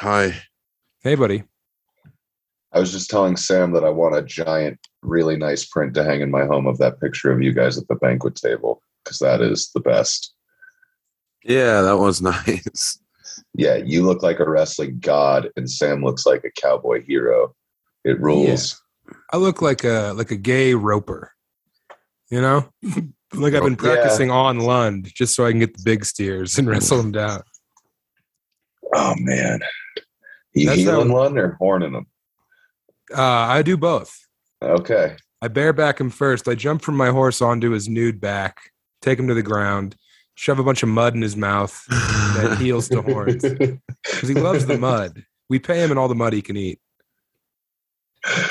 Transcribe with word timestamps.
Hi. 0.00 0.32
Hey, 1.02 1.14
buddy. 1.14 1.44
I 2.72 2.80
was 2.80 2.90
just 2.90 3.10
telling 3.10 3.36
Sam 3.36 3.72
that 3.72 3.84
I 3.84 3.90
want 3.90 4.16
a 4.16 4.22
giant, 4.22 4.78
really 5.02 5.36
nice 5.36 5.66
print 5.66 5.92
to 5.92 6.02
hang 6.02 6.22
in 6.22 6.30
my 6.30 6.46
home 6.46 6.66
of 6.66 6.78
that 6.78 6.98
picture 7.02 7.30
of 7.30 7.42
you 7.42 7.52
guys 7.52 7.76
at 7.76 7.86
the 7.86 7.96
banquet 7.96 8.34
table 8.34 8.82
because 9.04 9.18
that 9.18 9.42
is 9.42 9.70
the 9.74 9.80
best. 9.80 10.32
Yeah, 11.44 11.82
that 11.82 11.98
was 11.98 12.22
nice. 12.46 12.98
Yeah, 13.52 13.76
you 13.76 14.02
look 14.02 14.22
like 14.22 14.40
a 14.40 14.48
wrestling 14.48 15.00
god, 15.00 15.50
and 15.54 15.70
Sam 15.70 16.02
looks 16.02 16.24
like 16.24 16.44
a 16.44 16.50
cowboy 16.58 17.02
hero. 17.02 17.54
It 18.02 18.18
rules. 18.22 18.82
I 19.34 19.36
look 19.36 19.60
like 19.60 19.84
a 19.84 20.14
like 20.16 20.30
a 20.30 20.36
gay 20.36 20.72
roper. 20.72 21.32
You 22.30 22.40
know, 22.40 22.70
like 23.34 23.52
I've 23.52 23.64
been 23.64 23.76
practicing 23.76 24.30
on 24.30 24.60
Lund 24.60 25.10
just 25.14 25.34
so 25.34 25.44
I 25.44 25.50
can 25.50 25.60
get 25.60 25.76
the 25.76 25.82
big 25.84 26.06
steers 26.06 26.56
and 26.56 26.66
wrestle 26.66 26.96
them 26.96 27.12
down. 27.12 27.42
Oh 28.94 29.14
man, 29.18 29.60
you 30.60 30.66
That's 30.66 30.78
healing 30.80 31.08
how- 31.08 31.14
one 31.14 31.38
or 31.38 31.52
horning 31.58 31.92
them? 31.92 32.06
Uh, 33.16 33.22
I 33.22 33.62
do 33.62 33.76
both. 33.76 34.16
Okay. 34.62 35.16
I 35.42 35.48
bareback 35.48 35.98
him 36.00 36.10
first. 36.10 36.46
I 36.46 36.54
jump 36.54 36.82
from 36.82 36.96
my 36.96 37.08
horse 37.08 37.40
onto 37.42 37.70
his 37.70 37.88
nude 37.88 38.20
back, 38.20 38.58
take 39.02 39.18
him 39.18 39.26
to 39.28 39.34
the 39.34 39.42
ground, 39.42 39.96
shove 40.34 40.58
a 40.58 40.62
bunch 40.64 40.82
of 40.82 40.88
mud 40.90 41.14
in 41.14 41.22
his 41.22 41.36
mouth, 41.36 41.82
then 42.36 42.56
heels 42.60 42.88
to 42.90 43.02
horns 43.02 43.42
because 43.42 44.28
he 44.28 44.34
loves 44.34 44.66
the 44.66 44.78
mud. 44.78 45.24
We 45.48 45.58
pay 45.58 45.82
him 45.82 45.90
in 45.90 45.98
all 45.98 46.08
the 46.08 46.14
mud 46.14 46.32
he 46.34 46.42
can 46.42 46.56
eat. 46.56 46.78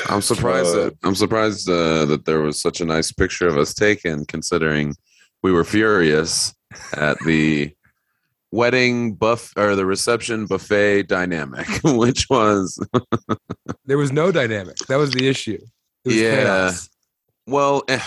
I'm 0.09 0.21
surprised 0.21 0.75
Uh, 0.75 0.85
that 0.85 0.97
I'm 1.03 1.15
surprised 1.15 1.69
uh, 1.69 2.05
that 2.05 2.25
there 2.25 2.41
was 2.41 2.59
such 2.59 2.81
a 2.81 2.85
nice 2.85 3.11
picture 3.11 3.47
of 3.47 3.57
us 3.57 3.73
taken, 3.73 4.25
considering 4.25 4.95
we 5.43 5.51
were 5.51 5.63
furious 5.63 6.53
at 6.93 7.19
the 7.19 7.71
wedding 8.51 9.13
buff 9.13 9.53
or 9.57 9.75
the 9.75 9.85
reception 9.85 10.45
buffet 10.45 11.03
dynamic, 11.03 11.67
which 11.83 12.27
was 12.29 12.79
There 13.85 13.97
was 13.97 14.11
no 14.11 14.31
dynamic. 14.31 14.77
That 14.87 14.97
was 14.97 15.11
the 15.11 15.27
issue. 15.27 15.59
It 16.05 16.07
was 16.07 16.15
Yeah. 16.15 16.35
chaos. 16.43 16.89
well, 17.47 17.83
eh, 17.87 17.99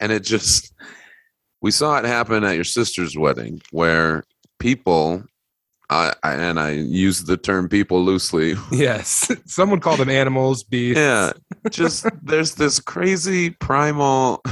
and 0.00 0.12
it 0.12 0.24
just 0.24 0.72
we 1.60 1.70
saw 1.72 1.98
it 1.98 2.04
happen 2.04 2.44
at 2.44 2.54
your 2.54 2.64
sister's 2.64 3.16
wedding 3.18 3.60
where 3.70 4.24
people. 4.58 5.24
I, 5.90 6.12
I 6.22 6.34
and 6.34 6.60
I 6.60 6.72
use 6.72 7.24
the 7.24 7.38
term 7.38 7.66
people 7.66 8.04
loosely 8.04 8.56
Yes. 8.70 9.30
Someone 9.46 9.80
called 9.80 10.00
them 10.00 10.10
animals, 10.10 10.62
beasts. 10.62 11.00
yeah 11.00 11.32
just 11.70 12.04
there's 12.22 12.56
this 12.56 12.78
crazy 12.78 13.48
primal 13.48 14.42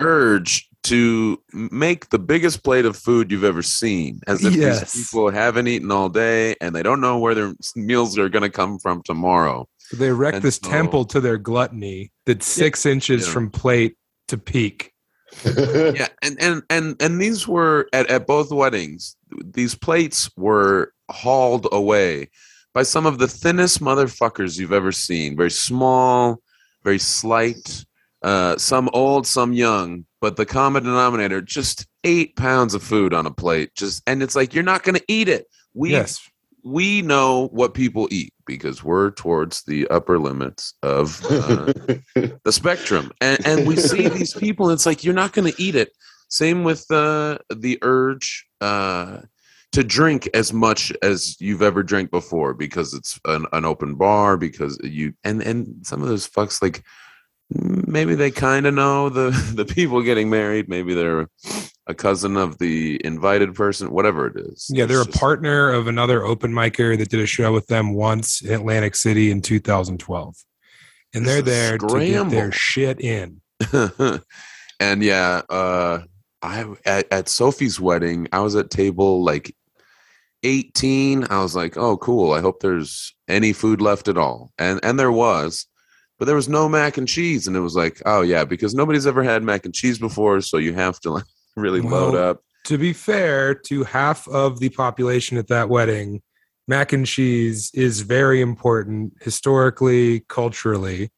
urge 0.00 0.67
to 0.88 1.42
make 1.52 2.08
the 2.10 2.18
biggest 2.18 2.62
plate 2.62 2.84
of 2.84 2.96
food 2.96 3.30
you've 3.30 3.44
ever 3.44 3.62
seen 3.62 4.20
as 4.26 4.44
if 4.44 4.54
Yes. 4.54 4.92
these 4.92 5.08
people 5.08 5.30
haven't 5.30 5.66
eaten 5.68 5.90
all 5.90 6.08
day 6.08 6.54
and 6.60 6.74
they 6.74 6.82
don't 6.82 7.00
know 7.00 7.18
where 7.18 7.34
their 7.34 7.54
meals 7.76 8.18
are 8.18 8.28
going 8.28 8.42
to 8.42 8.50
come 8.50 8.78
from 8.78 9.02
tomorrow 9.02 9.66
They 9.92 10.08
erect 10.08 10.36
And 10.36 10.44
this 10.44 10.56
so- 10.62 10.68
temple 10.70 11.04
to 11.06 11.20
their 11.20 11.38
gluttony 11.38 12.12
that's 12.26 12.46
six 12.46 12.84
inches 12.86 13.26
Yeah. 13.26 13.32
from 13.32 13.50
plate 13.50 13.96
to 14.28 14.36
peak. 14.38 14.92
yeah 15.44 16.08
and 16.22 16.36
and 16.40 16.62
and 16.70 16.96
and 17.02 17.20
these 17.20 17.46
were 17.46 17.86
at, 17.92 18.08
at 18.10 18.26
both 18.26 18.50
weddings 18.50 19.14
these 19.44 19.74
plates 19.74 20.30
were 20.38 20.92
hauled 21.10 21.66
away 21.70 22.30
by 22.72 22.82
some 22.82 23.04
of 23.04 23.18
the 23.18 23.28
thinnest 23.28 23.80
motherfuckers 23.80 24.58
you've 24.58 24.72
ever 24.72 24.90
seen 24.90 25.36
very 25.36 25.50
small 25.50 26.40
very 26.82 26.98
slight 26.98 27.84
uh 28.22 28.56
some 28.56 28.88
old 28.92 29.26
some 29.26 29.52
young 29.52 30.04
but 30.20 30.36
the 30.36 30.46
common 30.46 30.82
denominator 30.82 31.40
just 31.40 31.86
eight 32.04 32.34
pounds 32.36 32.74
of 32.74 32.82
food 32.82 33.14
on 33.14 33.26
a 33.26 33.30
plate 33.30 33.74
just 33.74 34.02
and 34.06 34.22
it's 34.22 34.34
like 34.34 34.54
you're 34.54 34.64
not 34.64 34.82
gonna 34.82 35.00
eat 35.08 35.28
it. 35.28 35.46
We 35.74 35.90
yes. 35.90 36.28
we 36.64 37.02
know 37.02 37.48
what 37.52 37.74
people 37.74 38.08
eat 38.10 38.32
because 38.48 38.82
we're 38.82 39.12
towards 39.12 39.62
the 39.62 39.86
upper 39.88 40.18
limits 40.18 40.74
of 40.82 41.24
uh, 41.26 41.72
the 42.42 42.50
spectrum. 42.50 43.12
And, 43.20 43.46
and 43.46 43.68
we 43.68 43.76
see 43.76 44.08
these 44.08 44.34
people 44.34 44.70
and 44.70 44.74
it's 44.74 44.86
like 44.86 45.04
you're 45.04 45.14
not 45.14 45.32
going 45.32 45.52
to 45.52 45.62
eat 45.62 45.76
it. 45.76 45.92
Same 46.28 46.64
with 46.64 46.90
uh, 46.90 47.38
the 47.54 47.78
urge 47.82 48.46
uh, 48.60 49.18
to 49.72 49.84
drink 49.84 50.28
as 50.34 50.52
much 50.52 50.92
as 51.02 51.40
you've 51.40 51.62
ever 51.62 51.82
drank 51.82 52.10
before 52.10 52.54
because 52.54 52.94
it's 52.94 53.20
an, 53.26 53.46
an 53.52 53.64
open 53.64 53.94
bar 53.94 54.36
because 54.36 54.78
you 54.82 55.12
and 55.24 55.42
and 55.42 55.86
some 55.86 56.02
of 56.02 56.08
those 56.08 56.28
fucks 56.28 56.60
like 56.60 56.82
maybe 57.50 58.14
they 58.14 58.30
kind 58.30 58.66
of 58.66 58.74
know 58.74 59.08
the 59.08 59.30
the 59.54 59.64
people 59.64 60.02
getting 60.02 60.28
married 60.30 60.68
maybe 60.68 60.94
they're 60.94 61.28
a 61.86 61.94
cousin 61.94 62.36
of 62.36 62.58
the 62.58 63.00
invited 63.04 63.54
person 63.54 63.90
whatever 63.90 64.26
it 64.26 64.36
is 64.36 64.66
Yeah, 64.70 64.84
they're 64.84 65.00
a 65.00 65.06
just- 65.06 65.18
partner 65.18 65.70
of 65.70 65.86
another 65.86 66.24
open 66.24 66.52
micer 66.52 66.98
that 66.98 67.08
did 67.08 67.20
a 67.20 67.26
show 67.26 67.52
with 67.52 67.66
them 67.68 67.94
once 67.94 68.42
in 68.42 68.52
Atlantic 68.52 68.94
City 68.94 69.30
in 69.30 69.40
2012. 69.40 70.36
And 71.14 71.24
they're 71.24 71.40
there 71.40 71.78
to 71.78 71.86
get 71.98 72.28
their 72.28 72.52
shit 72.52 73.00
in. 73.00 73.40
and 74.78 75.02
yeah, 75.02 75.40
uh, 75.48 76.00
I 76.42 76.66
at, 76.84 77.06
at 77.10 77.28
Sophie's 77.30 77.80
wedding, 77.80 78.28
I 78.30 78.40
was 78.40 78.54
at 78.54 78.68
table 78.68 79.24
like 79.24 79.56
18. 80.42 81.24
I 81.30 81.42
was 81.42 81.56
like, 81.56 81.78
oh, 81.78 81.96
cool. 81.96 82.32
I 82.32 82.42
hope 82.42 82.60
there's 82.60 83.14
any 83.26 83.54
food 83.54 83.80
left 83.80 84.08
at 84.08 84.18
all. 84.18 84.52
And 84.58 84.80
and 84.82 85.00
there 85.00 85.10
was, 85.10 85.66
but 86.18 86.24
there 86.24 86.36
was 86.36 86.48
no 86.48 86.68
mac 86.68 86.96
and 86.96 87.08
cheese. 87.08 87.46
And 87.46 87.56
it 87.56 87.60
was 87.60 87.76
like, 87.76 88.02
oh 88.06 88.22
yeah, 88.22 88.44
because 88.44 88.74
nobody's 88.74 89.06
ever 89.06 89.22
had 89.22 89.42
mac 89.42 89.64
and 89.64 89.74
cheese 89.74 89.98
before, 89.98 90.40
so 90.40 90.56
you 90.58 90.74
have 90.74 91.00
to 91.00 91.10
like 91.10 91.24
really 91.56 91.80
load 91.80 92.14
up. 92.14 92.42
To 92.64 92.78
be 92.78 92.92
fair 92.92 93.54
to 93.54 93.84
half 93.84 94.28
of 94.28 94.60
the 94.60 94.68
population 94.68 95.38
at 95.38 95.48
that 95.48 95.68
wedding, 95.68 96.22
mac 96.66 96.92
and 96.92 97.06
cheese 97.06 97.70
is 97.72 98.00
very 98.02 98.40
important 98.40 99.14
historically, 99.22 100.20
culturally. 100.28 101.10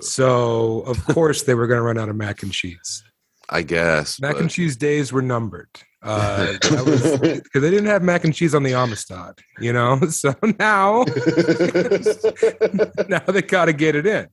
So, 0.00 0.80
of 0.80 1.04
course, 1.04 1.42
they 1.42 1.54
were 1.54 1.66
going 1.66 1.78
to 1.78 1.82
run 1.82 1.98
out 1.98 2.08
of 2.08 2.16
mac 2.16 2.42
and 2.42 2.50
cheese. 2.50 3.04
I 3.48 3.62
guess. 3.62 4.20
Mac 4.20 4.32
but- 4.32 4.42
and 4.42 4.50
cheese 4.50 4.76
days 4.76 5.12
were 5.12 5.22
numbered 5.22 5.68
uh, 6.02 6.52
because 6.62 7.42
they 7.52 7.70
didn't 7.70 7.86
have 7.86 8.02
mac 8.02 8.24
and 8.24 8.34
cheese 8.34 8.54
on 8.54 8.62
the 8.62 8.74
Amistad, 8.74 9.38
you 9.58 9.72
know. 9.72 10.00
So 10.10 10.34
now, 10.58 11.04
now 13.08 13.18
they 13.26 13.42
got 13.42 13.66
to 13.66 13.72
get 13.72 13.94
it 13.94 14.06
in. 14.06 14.28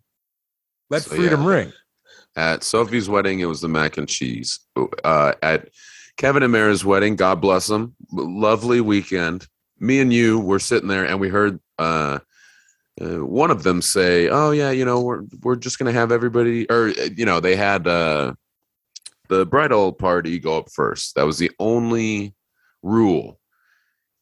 Let 0.89 1.03
So, 1.03 1.15
freedom 1.15 1.43
yeah. 1.43 1.49
ring. 1.49 1.73
At 2.35 2.63
Sophie's 2.63 3.07
wedding, 3.07 3.41
it 3.41 3.45
was 3.45 3.61
the 3.61 3.67
mac 3.67 3.97
and 3.97 4.07
cheese. 4.07 4.59
Uh, 5.03 5.33
at 5.43 5.69
Kevin 6.17 6.43
and 6.43 6.51
Mara's 6.51 6.83
wedding, 6.83 7.15
God 7.15 7.41
bless 7.41 7.67
them, 7.67 7.95
lovely 8.11 8.81
weekend. 8.81 9.47
Me 9.79 9.99
and 9.99 10.11
you 10.11 10.39
were 10.39 10.59
sitting 10.59 10.87
there, 10.87 11.05
and 11.05 11.19
we 11.19 11.29
heard 11.29 11.59
uh, 11.77 12.19
uh, 13.01 13.25
one 13.25 13.51
of 13.51 13.63
them 13.63 13.81
say, 13.81 14.29
"Oh 14.29 14.51
yeah, 14.51 14.71
you 14.71 14.85
know, 14.85 15.01
we're 15.01 15.23
we're 15.41 15.55
just 15.55 15.79
gonna 15.79 15.91
have 15.91 16.11
everybody," 16.11 16.69
or 16.69 16.89
uh, 16.89 17.09
you 17.15 17.25
know, 17.25 17.39
they 17.39 17.55
had 17.55 17.87
uh, 17.87 18.33
the 19.29 19.45
bridal 19.45 19.91
party 19.91 20.39
go 20.39 20.57
up 20.57 20.71
first. 20.71 21.15
That 21.15 21.25
was 21.25 21.37
the 21.37 21.51
only 21.59 22.35
rule, 22.83 23.39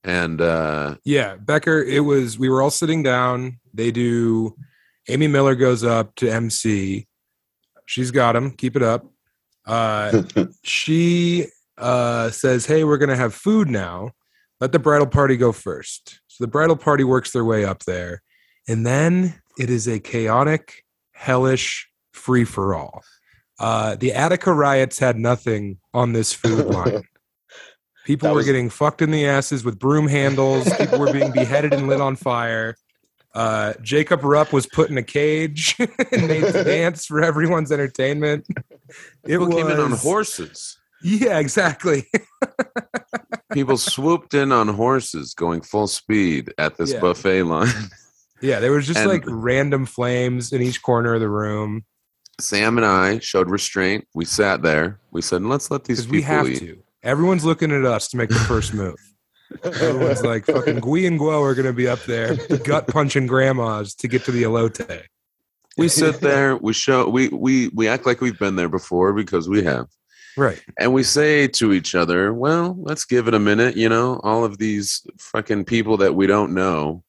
and 0.04 0.40
uh, 0.40 0.96
Yeah, 1.04 1.36
Becker. 1.36 1.84
It 1.84 2.02
was. 2.02 2.40
We 2.40 2.50
were 2.50 2.62
all 2.62 2.72
sitting 2.72 3.04
down. 3.04 3.60
They 3.74 3.92
do. 3.92 4.56
Amy 5.10 5.28
Miller 5.28 5.56
goes 5.56 5.84
up 5.84 6.16
to 6.16 6.30
MC. 6.30 7.08
She's 7.86 8.12
got 8.12 8.36
him. 8.36 8.52
Keep 8.52 8.76
it 8.76 8.84
up. 8.84 9.06
Uh, 9.66 10.24
she 10.64 11.48
uh, 11.78 12.30
says, 12.30 12.66
"Hey, 12.66 12.84
we're 12.84 12.98
gonna 12.98 13.16
have 13.16 13.34
food 13.34 13.70
now. 13.70 14.12
Let 14.60 14.72
the 14.72 14.80
bridal 14.80 15.08
party 15.08 15.38
go 15.38 15.52
first. 15.52 16.20
So 16.28 16.44
the 16.44 16.48
bridal 16.48 16.76
party 16.76 17.04
works 17.04 17.32
their 17.32 17.46
way 17.46 17.66
up 17.66 17.84
there, 17.84 18.22
and 18.68 18.86
then 18.86 19.42
it 19.58 19.70
is 19.70 19.88
a 19.88 20.00
chaotic, 20.00 20.84
hellish 21.14 21.90
free 22.14 22.46
for 22.46 22.76
all. 22.76 23.04
Uh, 23.60 23.96
the 23.96 24.14
Attica 24.14 24.54
riots 24.54 25.00
had 25.00 25.18
nothing 25.18 25.78
on 25.94 26.14
this 26.14 26.34
food 26.34 26.66
line. 26.74 27.04
People 28.06 28.34
were 28.34 28.44
getting 28.44 28.70
fucked 28.70 29.02
in 29.02 29.12
the 29.12 29.28
asses 29.28 29.64
with 29.64 29.78
broom 29.78 30.08
handles. 30.08 30.68
People 30.78 31.00
were 31.00 31.14
being 31.14 31.32
beheaded 31.32 31.74
and 31.74 31.88
lit 31.88 32.02
on 32.02 32.16
fire. 32.16 32.76
Uh, 33.34 33.74
Jacob 33.82 34.24
Rupp 34.24 34.52
was 34.52 34.66
put 34.68 34.90
in 34.90 34.98
a 34.98 35.04
cage 35.04 35.76
and 35.80 36.28
made 36.28 36.44
to 36.52 36.64
dance 36.64 37.06
for 37.06 37.24
everyone's 37.24 37.72
entertainment. 37.72 38.46
It 38.50 39.28
people 39.28 39.48
came 39.50 39.68
in 39.70 39.80
on 39.80 39.92
horses. 39.92 40.78
Yeah, 41.04 41.40
exactly. 41.40 42.06
People 43.54 43.78
swooped 43.78 44.34
in 44.34 44.52
on 44.52 44.68
horses, 44.70 45.34
going 45.34 45.62
full 45.62 45.88
speed 45.88 46.54
at 46.58 46.78
this 46.78 46.94
Yeah. 46.94 47.00
buffet 47.00 47.44
line. 47.44 47.68
Yeah, 48.42 48.60
there 48.60 48.72
was 48.72 48.88
just 48.88 49.00
And- 49.00 49.10
like 49.10 49.24
random 49.28 49.86
flames 49.86 50.52
in 50.54 50.62
each 50.62 50.82
corner 50.82 51.14
of 51.16 51.22
the 51.22 51.30
room 51.30 51.84
Sam 52.40 52.78
and 52.78 52.86
I 52.86 53.20
showed 53.20 53.50
restraint. 53.52 54.08
We 54.16 54.26
sat 54.26 54.62
there. 54.64 55.00
We 55.12 55.22
said, 55.22 55.44
"Let's 55.44 55.70
let 55.70 55.84
these 55.84 56.06
because 56.08 56.12
people 56.12 56.16
we 56.18 56.22
have 56.24 56.48
eat." 56.50 56.60
to. 56.60 56.84
Everyone's 57.04 57.46
looking 57.46 57.72
at 57.72 57.86
us 57.86 58.08
to 58.10 58.18
make 58.18 58.30
the 58.30 58.36
first 58.36 58.74
move. 58.84 58.96
Everyone's 59.64 60.24
like, 60.24 60.46
fucking 60.46 60.80
Gui 60.82 61.06
and 61.06 61.20
Guo 61.20 61.42
are 61.42 61.56
going 61.56 61.66
to 61.66 61.74
be 61.74 61.88
up 61.88 62.04
there 62.04 62.36
gut 62.60 62.88
punching 62.88 63.28
grandmas 63.28 63.94
to 63.96 64.08
get 64.08 64.24
to 64.26 64.32
the 64.32 64.44
elote. 64.44 65.04
We 65.78 65.88
sit 65.88 66.20
there. 66.20 66.58
We 66.58 66.74
show. 66.74 67.08
We 67.10 67.30
we 67.30 67.70
we 67.70 67.88
act 67.88 68.06
like 68.06 68.22
we've 68.22 68.38
been 68.38 68.56
there 68.56 68.70
before 68.70 69.14
because 69.14 69.48
we 69.48 69.64
have. 69.64 69.88
Right. 70.38 70.64
and 70.80 70.94
we 70.94 71.04
say 71.04 71.48
to 71.48 71.74
each 71.74 71.94
other, 71.94 72.34
"Well, 72.34 72.78
let's 72.80 73.06
give 73.06 73.28
it 73.28 73.34
a 73.34 73.40
minute." 73.40 73.76
You 73.76 73.90
know, 73.90 74.20
all 74.24 74.44
of 74.44 74.58
these 74.58 75.06
fucking 75.18 75.66
people 75.66 75.98
that 75.98 76.16
we 76.16 76.28
don't 76.28 76.54
know, 76.54 77.04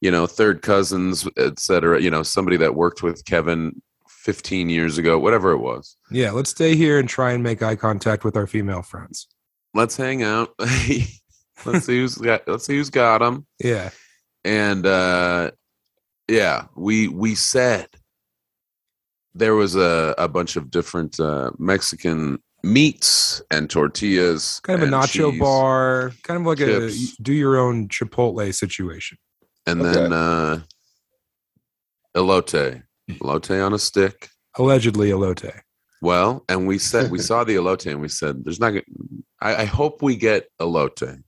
you 0.00 0.10
know, 0.10 0.26
third 0.26 0.62
cousins, 0.62 1.28
etc. 1.36 2.00
You 2.00 2.10
know, 2.10 2.22
somebody 2.22 2.56
that 2.58 2.74
worked 2.74 3.02
with 3.02 3.24
Kevin 3.24 3.80
15 4.08 4.68
years 4.68 4.98
ago, 4.98 5.18
whatever 5.18 5.52
it 5.52 5.58
was. 5.58 5.96
Yeah, 6.10 6.32
let's 6.32 6.50
stay 6.50 6.76
here 6.76 6.98
and 6.98 7.08
try 7.08 7.32
and 7.32 7.42
make 7.42 7.62
eye 7.62 7.76
contact 7.76 8.24
with 8.24 8.36
our 8.36 8.46
female 8.46 8.82
friends. 8.82 9.28
Let's 9.74 9.96
hang 9.96 10.22
out. 10.22 10.50
let's 11.64 11.86
see 11.86 11.98
who's 11.98 12.16
got. 12.16 12.46
Let's 12.46 12.66
see 12.66 12.76
who's 12.76 12.90
got 12.90 13.18
them. 13.18 13.46
Yeah. 13.62 13.90
And 14.44 14.86
uh, 14.86 15.50
yeah, 16.28 16.66
we 16.76 17.08
we 17.08 17.34
said 17.34 17.88
there 19.34 19.54
was 19.54 19.76
a 19.76 20.14
a 20.18 20.28
bunch 20.28 20.56
of 20.56 20.70
different 20.70 21.18
uh, 21.20 21.50
Mexican 21.58 22.38
meats 22.64 23.40
and 23.50 23.70
tortillas, 23.70 24.60
Kind 24.64 24.82
of 24.82 24.88
a 24.88 24.92
nacho 24.92 25.30
cheese. 25.30 25.40
bar, 25.40 26.12
kind 26.24 26.40
of 26.40 26.46
like 26.46 26.58
chips. 26.58 27.16
a 27.18 27.22
do 27.22 27.32
your 27.32 27.56
own 27.56 27.88
Chipotle 27.88 28.52
situation. 28.54 29.16
and 29.66 29.80
Okay. 29.82 29.92
then 29.92 30.12
uh 30.12 30.60
elote 32.16 32.82
elote 33.10 33.64
on 33.66 33.72
a 33.74 33.78
stick 33.78 34.28
Allegedly 34.58 35.10
elote. 35.10 35.52
well 36.02 36.44
and 36.48 36.66
we 36.66 36.78
said 36.78 37.10
we 37.10 37.18
saw 37.28 37.44
the 37.44 37.54
elote 37.56 37.86
and 37.90 38.00
we 38.00 38.08
said 38.08 38.44
there's 38.44 38.58
not 38.60 38.70
gonna 38.70 38.82
i, 39.40 39.62
I 39.62 39.64
hope 39.66 40.02
we 40.02 40.16
get 40.16 40.48
elote 40.60 41.22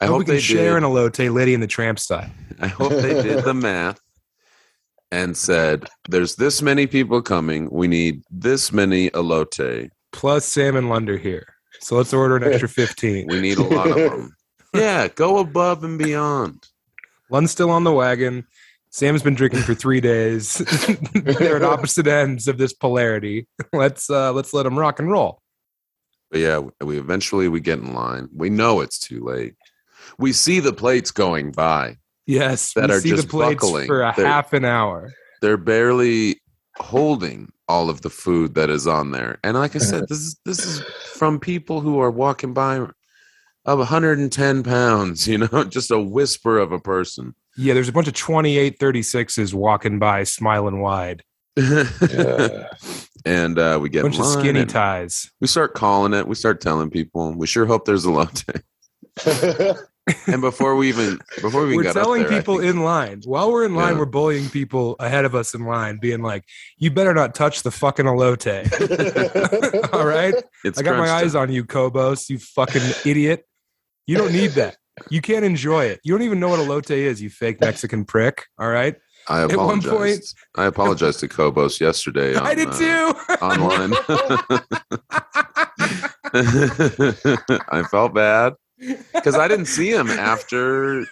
i 0.00 0.06
hope 0.06 0.12
hope 0.12 0.18
we 0.20 0.24
can 0.26 0.34
they 0.34 0.40
share 0.40 0.74
did, 0.74 0.84
an 0.84 0.90
elote 0.90 1.32
lady 1.32 1.54
in 1.54 1.60
the 1.60 1.66
tramp 1.66 1.98
style. 1.98 2.30
i 2.60 2.66
hope 2.66 2.90
they 2.90 3.22
did 3.22 3.44
the 3.44 3.54
math 3.68 4.00
and 5.10 5.36
said 5.36 5.86
there's 6.08 6.36
this 6.36 6.62
many 6.62 6.86
people 6.86 7.20
coming 7.20 7.68
we 7.70 7.88
need 7.88 8.22
this 8.30 8.72
many 8.72 9.10
elote 9.10 9.90
Plus 10.12 10.44
Sam 10.44 10.74
and 10.74 10.88
Lunder 10.88 11.16
here. 11.16 11.54
So 11.78 11.96
let's 11.96 12.12
order 12.12 12.36
an 12.36 12.42
extra 12.42 12.68
15. 12.68 13.28
we 13.28 13.40
need 13.40 13.58
a 13.58 13.62
lot 13.62 13.88
of 13.90 13.96
them 13.96 14.36
yeah 14.74 15.08
go 15.08 15.38
above 15.38 15.84
and 15.84 15.98
beyond 15.98 16.66
Lund's 17.30 17.52
still 17.52 17.70
on 17.70 17.84
the 17.84 17.92
wagon. 17.92 18.46
Sam's 18.90 19.22
been 19.22 19.36
drinking 19.36 19.60
for 19.60 19.74
three 19.74 20.00
days. 20.00 20.54
They're 21.14 21.56
at 21.56 21.62
opposite 21.62 22.08
ends 22.08 22.48
of 22.48 22.58
this 22.58 22.72
polarity. 22.72 23.46
Let's 23.72 24.10
uh 24.10 24.32
let's 24.32 24.52
let 24.52 24.64
them 24.64 24.78
rock 24.78 24.98
and 24.98 25.08
roll. 25.08 25.40
But 26.30 26.40
yeah, 26.40 26.58
we 26.82 26.98
eventually 26.98 27.48
we 27.48 27.60
get 27.60 27.78
in 27.78 27.94
line. 27.94 28.28
We 28.34 28.50
know 28.50 28.80
it's 28.80 28.98
too 28.98 29.24
late. 29.24 29.54
We 30.20 30.32
see 30.32 30.60
the 30.60 30.72
plates 30.72 31.10
going 31.10 31.50
by. 31.52 31.96
Yes, 32.26 32.74
That 32.74 32.90
we 32.90 32.96
are 32.96 33.00
see 33.00 33.10
the 33.10 33.16
just 33.16 33.28
plates 33.28 33.54
buckling. 33.64 33.86
for 33.86 34.02
a 34.02 34.12
They're- 34.16 34.26
half 34.26 34.52
an 34.52 34.64
hour. 34.64 35.12
They're 35.42 35.56
barely 35.56 36.40
holding 36.78 37.50
all 37.66 37.88
of 37.90 38.02
the 38.02 38.10
food 38.10 38.54
that 38.54 38.68
is 38.70 38.86
on 38.86 39.10
there. 39.12 39.38
And 39.42 39.56
like 39.56 39.74
I 39.74 39.78
said, 39.78 40.04
this 40.08 40.18
is 40.18 40.36
this 40.44 40.58
is 40.64 40.80
from 41.14 41.40
people 41.40 41.80
who 41.80 41.98
are 42.00 42.10
walking 42.10 42.52
by 42.52 42.86
of 43.66 43.78
110 43.78 44.62
pounds, 44.62 45.26
you 45.32 45.38
know, 45.38 45.64
just 45.64 45.90
a 45.90 45.98
whisper 45.98 46.58
of 46.58 46.72
a 46.72 46.78
person. 46.80 47.34
Yeah, 47.56 47.74
there's 47.74 47.88
a 47.88 47.92
bunch 47.92 48.06
of 48.08 48.14
28 48.14 48.78
36s 48.78 49.52
walking 49.54 49.98
by 49.98 50.24
smiling 50.24 50.80
wide. 50.80 51.22
Yeah. 51.56 52.68
and 53.24 53.58
uh, 53.58 53.78
we 53.82 53.88
get 53.88 54.02
bunch 54.02 54.18
of 54.18 54.26
skinny 54.26 54.64
ties. 54.64 55.30
We 55.40 55.46
start 55.46 55.74
calling 55.74 56.14
it. 56.14 56.26
We 56.28 56.34
start 56.36 56.60
telling 56.60 56.90
people. 56.90 57.34
We 57.36 57.46
sure 57.46 57.66
hope 57.66 57.84
there's 57.86 58.06
elote. 58.06 58.62
And 60.26 60.40
before 60.40 60.76
we 60.76 60.88
even 60.88 61.18
before 61.40 61.66
we 61.66 61.76
We're 61.76 61.92
telling 61.92 62.22
there, 62.22 62.30
people 62.38 62.60
in 62.60 62.80
line. 62.82 63.20
While 63.24 63.50
we're 63.52 63.64
in 63.64 63.74
line, 63.74 63.92
Yeah. 63.94 63.98
we're 64.00 64.06
bullying 64.06 64.48
people 64.48 64.96
ahead 65.00 65.24
of 65.24 65.34
us 65.34 65.54
in 65.54 65.64
line, 65.64 65.98
being 66.00 66.22
like, 66.22 66.44
"You 66.78 66.90
better 66.90 67.12
not 67.14 67.34
touch 67.34 67.62
the 67.62 67.70
fucking 67.70 68.06
elote." 68.06 68.48
All 69.94 70.06
right, 70.06 70.34
it's 70.64 70.78
I 70.78 70.82
got 70.82 70.96
my 70.98 71.10
eyes 71.10 71.34
on 71.34 71.50
you, 71.52 71.64
Kobos. 71.64 72.28
You 72.28 72.38
fucking 72.38 72.82
idiot. 73.04 73.44
You 74.06 74.16
don't 74.16 74.32
need 74.32 74.52
that. 74.52 74.76
You 75.08 75.20
can't 75.20 75.44
enjoy 75.44 75.84
it. 75.86 76.00
You 76.04 76.12
don't 76.14 76.22
even 76.22 76.40
know 76.40 76.48
what 76.48 76.60
elote 76.60 76.90
is. 76.90 77.22
You 77.22 77.30
fake 77.30 77.60
Mexican 77.60 78.04
prick. 78.04 78.44
All 78.58 78.68
right. 78.68 78.96
I 79.28 79.42
At 79.44 79.54
one 79.56 79.78
apologize. 79.78 79.88
point- 79.90 80.24
I 80.56 80.64
apologized 80.66 81.20
to 81.20 81.28
Kobos 81.28 81.78
yesterday. 81.78 82.34
I 82.36 82.50
on, 82.50 82.56
did 82.56 82.68
uh, 82.68 82.78
too. 82.78 83.14
online. 83.40 83.92
I 87.70 87.82
felt 87.90 88.14
bad 88.14 88.54
because 89.14 89.36
I 89.36 89.48
didn't 89.48 89.66
see 89.66 89.90
him 89.90 90.08
after, 90.08 91.04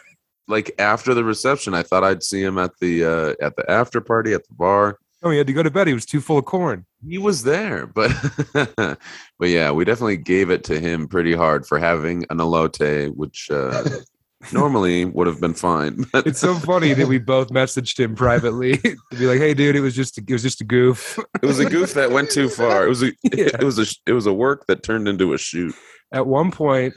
like 0.46 0.74
after 0.78 1.14
the 1.14 1.24
reception. 1.24 1.74
I 1.74 1.82
thought 1.82 2.04
I'd 2.04 2.22
see 2.22 2.42
him 2.42 2.58
at 2.58 2.72
the 2.80 3.04
uh, 3.04 3.34
at 3.44 3.56
the 3.56 3.70
after 3.70 4.00
party 4.00 4.32
at 4.32 4.46
the 4.48 4.54
bar. 4.54 4.98
oh, 5.22 5.30
he 5.30 5.38
had 5.38 5.46
to 5.48 5.52
go 5.52 5.62
to 5.62 5.70
bed. 5.70 5.86
He 5.86 5.94
was 5.94 6.06
too 6.06 6.20
full 6.20 6.38
of 6.38 6.44
corn. 6.44 6.86
He 7.06 7.18
was 7.18 7.42
there, 7.42 7.86
but 7.86 8.10
but 8.54 9.48
yeah, 9.48 9.70
we 9.70 9.84
definitely 9.84 10.16
gave 10.16 10.50
it 10.50 10.64
to 10.64 10.80
him 10.80 11.06
pretty 11.08 11.34
hard 11.34 11.66
for 11.66 11.78
having 11.78 12.24
an 12.30 12.38
elote, 12.38 13.14
which 13.14 13.48
uh, 13.50 13.84
normally 14.52 15.04
would 15.04 15.26
have 15.26 15.40
been 15.40 15.54
fine. 15.54 16.04
But 16.12 16.26
It's 16.26 16.40
so 16.40 16.54
funny 16.54 16.94
that 16.94 17.06
we 17.06 17.18
both 17.18 17.50
messaged 17.50 18.00
him 18.00 18.14
privately 18.14 18.78
to 18.78 18.96
be 19.10 19.26
like, 19.26 19.38
"Hey, 19.38 19.54
dude, 19.54 19.76
it 19.76 19.80
was 19.80 19.94
just 19.94 20.18
a, 20.18 20.22
it 20.26 20.32
was 20.32 20.42
just 20.42 20.60
a 20.60 20.64
goof." 20.64 21.18
it 21.42 21.46
was 21.46 21.58
a 21.60 21.68
goof 21.68 21.94
that 21.94 22.10
went 22.10 22.30
too 22.30 22.48
far. 22.48 22.84
It 22.84 22.88
was 22.88 23.02
a 23.02 23.12
Yeah. 23.24 23.50
it 23.60 23.64
was 23.64 23.78
a 23.78 23.86
it 24.06 24.12
was 24.12 24.26
a 24.26 24.32
work 24.32 24.66
that 24.66 24.82
turned 24.82 25.06
into 25.08 25.34
a 25.34 25.38
shoot. 25.38 25.74
At 26.10 26.26
one 26.26 26.50
point, 26.50 26.94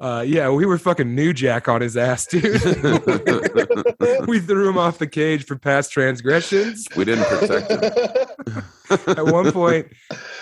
uh, 0.00 0.24
yeah, 0.26 0.48
we 0.48 0.64
were 0.64 0.78
fucking 0.78 1.14
new 1.14 1.32
jack 1.32 1.68
on 1.68 1.82
his 1.82 1.94
ass, 1.96 2.26
dude. 2.26 2.44
we 4.26 4.40
threw 4.40 4.68
him 4.68 4.78
off 4.78 4.98
the 4.98 5.08
cage 5.10 5.44
for 5.44 5.56
past 5.56 5.92
transgressions. 5.92 6.86
We 6.96 7.04
didn't 7.04 7.26
protect 7.26 7.70
him. 7.70 8.62
At 9.18 9.26
one 9.26 9.52
point, 9.52 9.88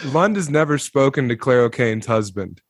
Lund 0.04 0.36
has 0.36 0.48
never 0.48 0.78
spoken 0.78 1.28
to 1.28 1.36
Claire 1.36 1.68
Kane's 1.70 2.06
husband. 2.06 2.60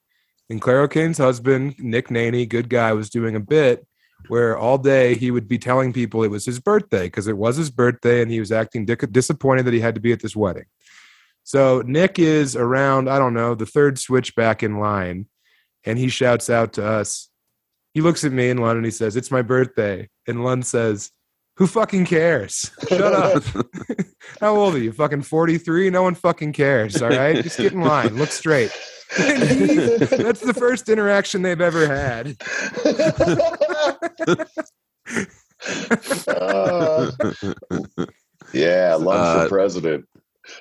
And 0.48 0.62
Claire 0.62 0.88
Kane's 0.88 1.18
husband, 1.18 1.74
Nick 1.78 2.08
Naney, 2.08 2.48
good 2.48 2.70
guy, 2.70 2.94
was 2.94 3.10
doing 3.10 3.36
a 3.36 3.40
bit 3.40 3.86
where 4.28 4.56
all 4.56 4.78
day 4.78 5.14
he 5.14 5.30
would 5.30 5.46
be 5.46 5.58
telling 5.58 5.92
people 5.92 6.22
it 6.22 6.30
was 6.30 6.46
his 6.46 6.58
birthday 6.58 7.04
because 7.04 7.28
it 7.28 7.36
was 7.36 7.56
his 7.56 7.70
birthday 7.70 8.22
and 8.22 8.30
he 8.30 8.40
was 8.40 8.50
acting 8.50 8.86
disappointed 8.86 9.64
that 9.64 9.74
he 9.74 9.80
had 9.80 9.94
to 9.94 10.00
be 10.00 10.12
at 10.12 10.20
this 10.20 10.34
wedding. 10.34 10.64
So 11.44 11.82
Nick 11.86 12.18
is 12.18 12.56
around, 12.56 13.08
I 13.08 13.18
don't 13.18 13.34
know, 13.34 13.54
the 13.54 13.66
third 13.66 13.98
switch 13.98 14.34
back 14.34 14.62
in 14.62 14.78
line 14.78 15.26
and 15.84 15.98
he 15.98 16.08
shouts 16.08 16.50
out 16.50 16.72
to 16.74 16.84
us. 16.86 17.28
He 17.94 18.00
looks 18.00 18.24
at 18.24 18.32
me 18.32 18.50
and 18.50 18.60
Lund 18.60 18.76
and 18.76 18.84
he 18.84 18.90
says, 18.92 19.16
It's 19.16 19.30
my 19.30 19.42
birthday. 19.42 20.08
And 20.26 20.44
Lund 20.44 20.64
says, 20.66 21.10
Who 21.56 21.66
fucking 21.66 22.06
cares? 22.06 22.70
Shut 22.88 23.00
up. 23.12 23.42
How 24.40 24.54
old 24.56 24.74
are 24.74 24.78
you? 24.78 24.92
Fucking 24.92 25.22
43? 25.22 25.90
No 25.90 26.02
one 26.02 26.14
fucking 26.14 26.52
cares. 26.52 27.00
All 27.02 27.08
right. 27.08 27.42
Just 27.42 27.58
get 27.58 27.72
in 27.72 27.80
line. 27.80 28.16
Look 28.16 28.30
straight. 28.30 28.70
And 29.18 29.42
he- 29.70 29.86
that's 29.86 30.40
the 30.40 30.54
first 30.54 30.88
interaction 30.88 31.42
they've 31.42 31.60
ever 31.60 31.86
had. 31.86 32.36
Uh, 36.28 37.10
yeah, 38.52 38.94
lunch 38.94 39.20
Uh, 39.20 39.42
for 39.44 39.48
president. 39.48 40.04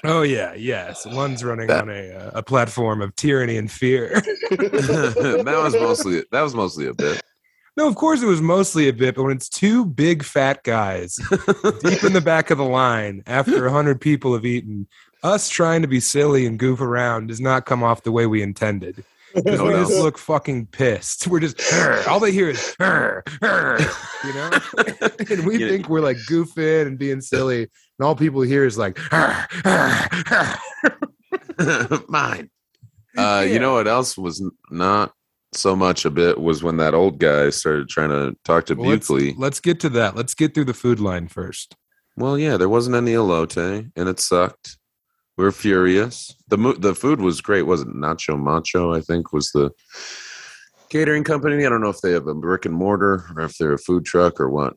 Oh, 0.03 0.21
yeah. 0.21 0.53
Yes. 0.53 1.05
One's 1.05 1.43
running 1.43 1.67
That- 1.67 1.83
on 1.83 1.89
a, 1.89 2.09
uh, 2.11 2.31
a 2.35 2.43
platform 2.43 3.01
of 3.01 3.15
tyranny 3.15 3.57
and 3.57 3.71
fear. 3.71 4.09
that 4.51 5.59
was 5.63 5.73
mostly 5.73 6.23
that 6.31 6.41
was 6.41 6.55
mostly 6.55 6.87
a 6.87 6.93
bit. 6.93 7.21
No, 7.75 7.87
of 7.87 7.95
course 7.95 8.23
it 8.23 8.25
was 8.25 8.41
mostly 8.41 8.87
a 8.87 8.93
bit, 8.93 9.15
but 9.15 9.23
when 9.23 9.35
it's 9.35 9.49
two 9.49 9.85
big 9.85 10.23
fat 10.23 10.63
guys 10.63 11.15
deep 11.83 12.03
in 12.03 12.13
the 12.13 12.21
back 12.23 12.49
of 12.49 12.57
the 12.57 12.63
line 12.65 13.21
after 13.27 13.67
a 13.67 13.71
hundred 13.71 14.01
people 14.01 14.33
have 14.33 14.45
eaten, 14.45 14.87
us 15.21 15.47
trying 15.47 15.83
to 15.83 15.87
be 15.87 15.99
silly 15.99 16.47
and 16.47 16.57
goof 16.57 16.81
around 16.81 17.27
does 17.27 17.39
not 17.39 17.67
come 17.67 17.83
off 17.83 18.01
the 18.01 18.11
way 18.11 18.25
we 18.25 18.41
intended. 18.41 19.03
Because 19.35 19.61
we 19.61 19.69
just 19.73 19.91
look 19.91 20.17
fucking 20.17 20.67
pissed. 20.67 21.27
We're 21.27 21.41
just 21.41 21.61
all 22.07 22.19
they 22.19 22.31
hear 22.31 22.49
is 22.49 22.75
"Arr, 22.79 23.23
arr," 23.43 23.77
you 24.23 24.33
know, 24.33 24.49
and 25.29 25.45
we 25.45 25.59
Yeah. 25.59 25.67
think 25.69 25.87
we're 25.89 25.99
like 26.01 26.17
goofing 26.27 26.87
and 26.87 26.97
being 26.97 27.21
silly, 27.21 27.67
and 27.99 28.05
all 28.05 28.15
people 28.15 28.41
hear 28.41 28.65
is 28.65 28.77
like 28.77 28.99
"Arr, 29.13 29.47
arr, 29.65 30.09
arr." 30.31 31.99
Mine. 32.07 32.49
Uh, 33.17 33.45
You 33.49 33.59
know 33.59 33.73
what 33.73 33.87
else 33.87 34.17
was 34.17 34.43
not 34.69 35.11
so 35.53 35.75
much 35.75 36.05
a 36.05 36.09
bit 36.11 36.39
was 36.39 36.61
when 36.63 36.77
that 36.77 36.93
old 36.93 37.19
guy 37.19 37.49
started 37.49 37.89
trying 37.89 38.09
to 38.09 38.35
talk 38.43 38.65
to 38.67 38.75
Well, 38.75 38.89
let's, 38.89 39.09
let's 39.37 39.59
get 39.59 39.79
to 39.79 39.89
that. 39.89 40.15
Let's 40.15 40.33
get 40.35 40.53
through 40.53 40.65
the 40.65 40.73
food 40.73 40.99
line 40.99 41.27
first. 41.27 41.75
Well, 42.15 42.37
yeah, 42.37 42.57
there 42.57 42.69
wasn't 42.69 42.95
any 42.95 43.13
elote, 43.13 43.91
and 43.95 44.09
it 44.09 44.19
sucked. 44.19 44.77
We 45.37 45.43
were 45.43 45.51
furious. 45.51 46.35
the 46.47 46.57
mo- 46.57 46.73
The 46.73 46.95
food 46.95 47.21
was 47.21 47.41
great. 47.41 47.63
wasn't 47.63 47.95
Nacho 47.95 48.37
Macho? 48.39 48.93
I 48.93 49.01
think 49.01 49.31
was 49.33 49.51
the 49.51 49.71
catering 50.89 51.23
company. 51.23 51.65
I 51.65 51.69
don't 51.69 51.81
know 51.81 51.89
if 51.89 52.01
they 52.01 52.11
have 52.11 52.27
a 52.27 52.33
brick 52.35 52.65
and 52.65 52.73
mortar 52.73 53.25
or 53.35 53.43
if 53.43 53.57
they're 53.57 53.73
a 53.73 53.77
food 53.77 54.03
truck 54.05 54.39
or 54.41 54.49
what. 54.49 54.73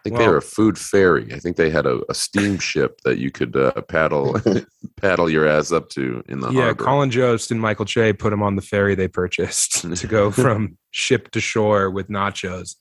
I 0.00 0.08
think 0.08 0.16
they 0.16 0.28
were 0.28 0.38
a 0.38 0.42
food 0.42 0.78
ferry. 0.78 1.30
I 1.34 1.38
think 1.38 1.56
they 1.56 1.68
had 1.68 1.84
a, 1.84 2.00
a 2.08 2.14
steamship 2.14 3.02
that 3.04 3.18
you 3.18 3.30
could 3.30 3.54
uh, 3.54 3.82
paddle 3.82 4.40
paddle 4.96 5.28
your 5.28 5.46
ass 5.46 5.72
up 5.72 5.90
to 5.90 6.22
in 6.26 6.40
the 6.40 6.50
yeah, 6.50 6.62
harbor. 6.62 6.84
Colin 6.84 7.10
Jost 7.10 7.50
and 7.50 7.60
Michael 7.60 7.84
Che 7.84 8.14
put 8.14 8.30
them 8.30 8.42
on 8.42 8.56
the 8.56 8.62
ferry 8.62 8.94
they 8.94 9.08
purchased 9.08 9.82
to 9.96 10.06
go 10.06 10.30
from 10.30 10.78
ship 10.90 11.30
to 11.32 11.40
shore 11.40 11.90
with 11.90 12.08
nachos. 12.08 12.76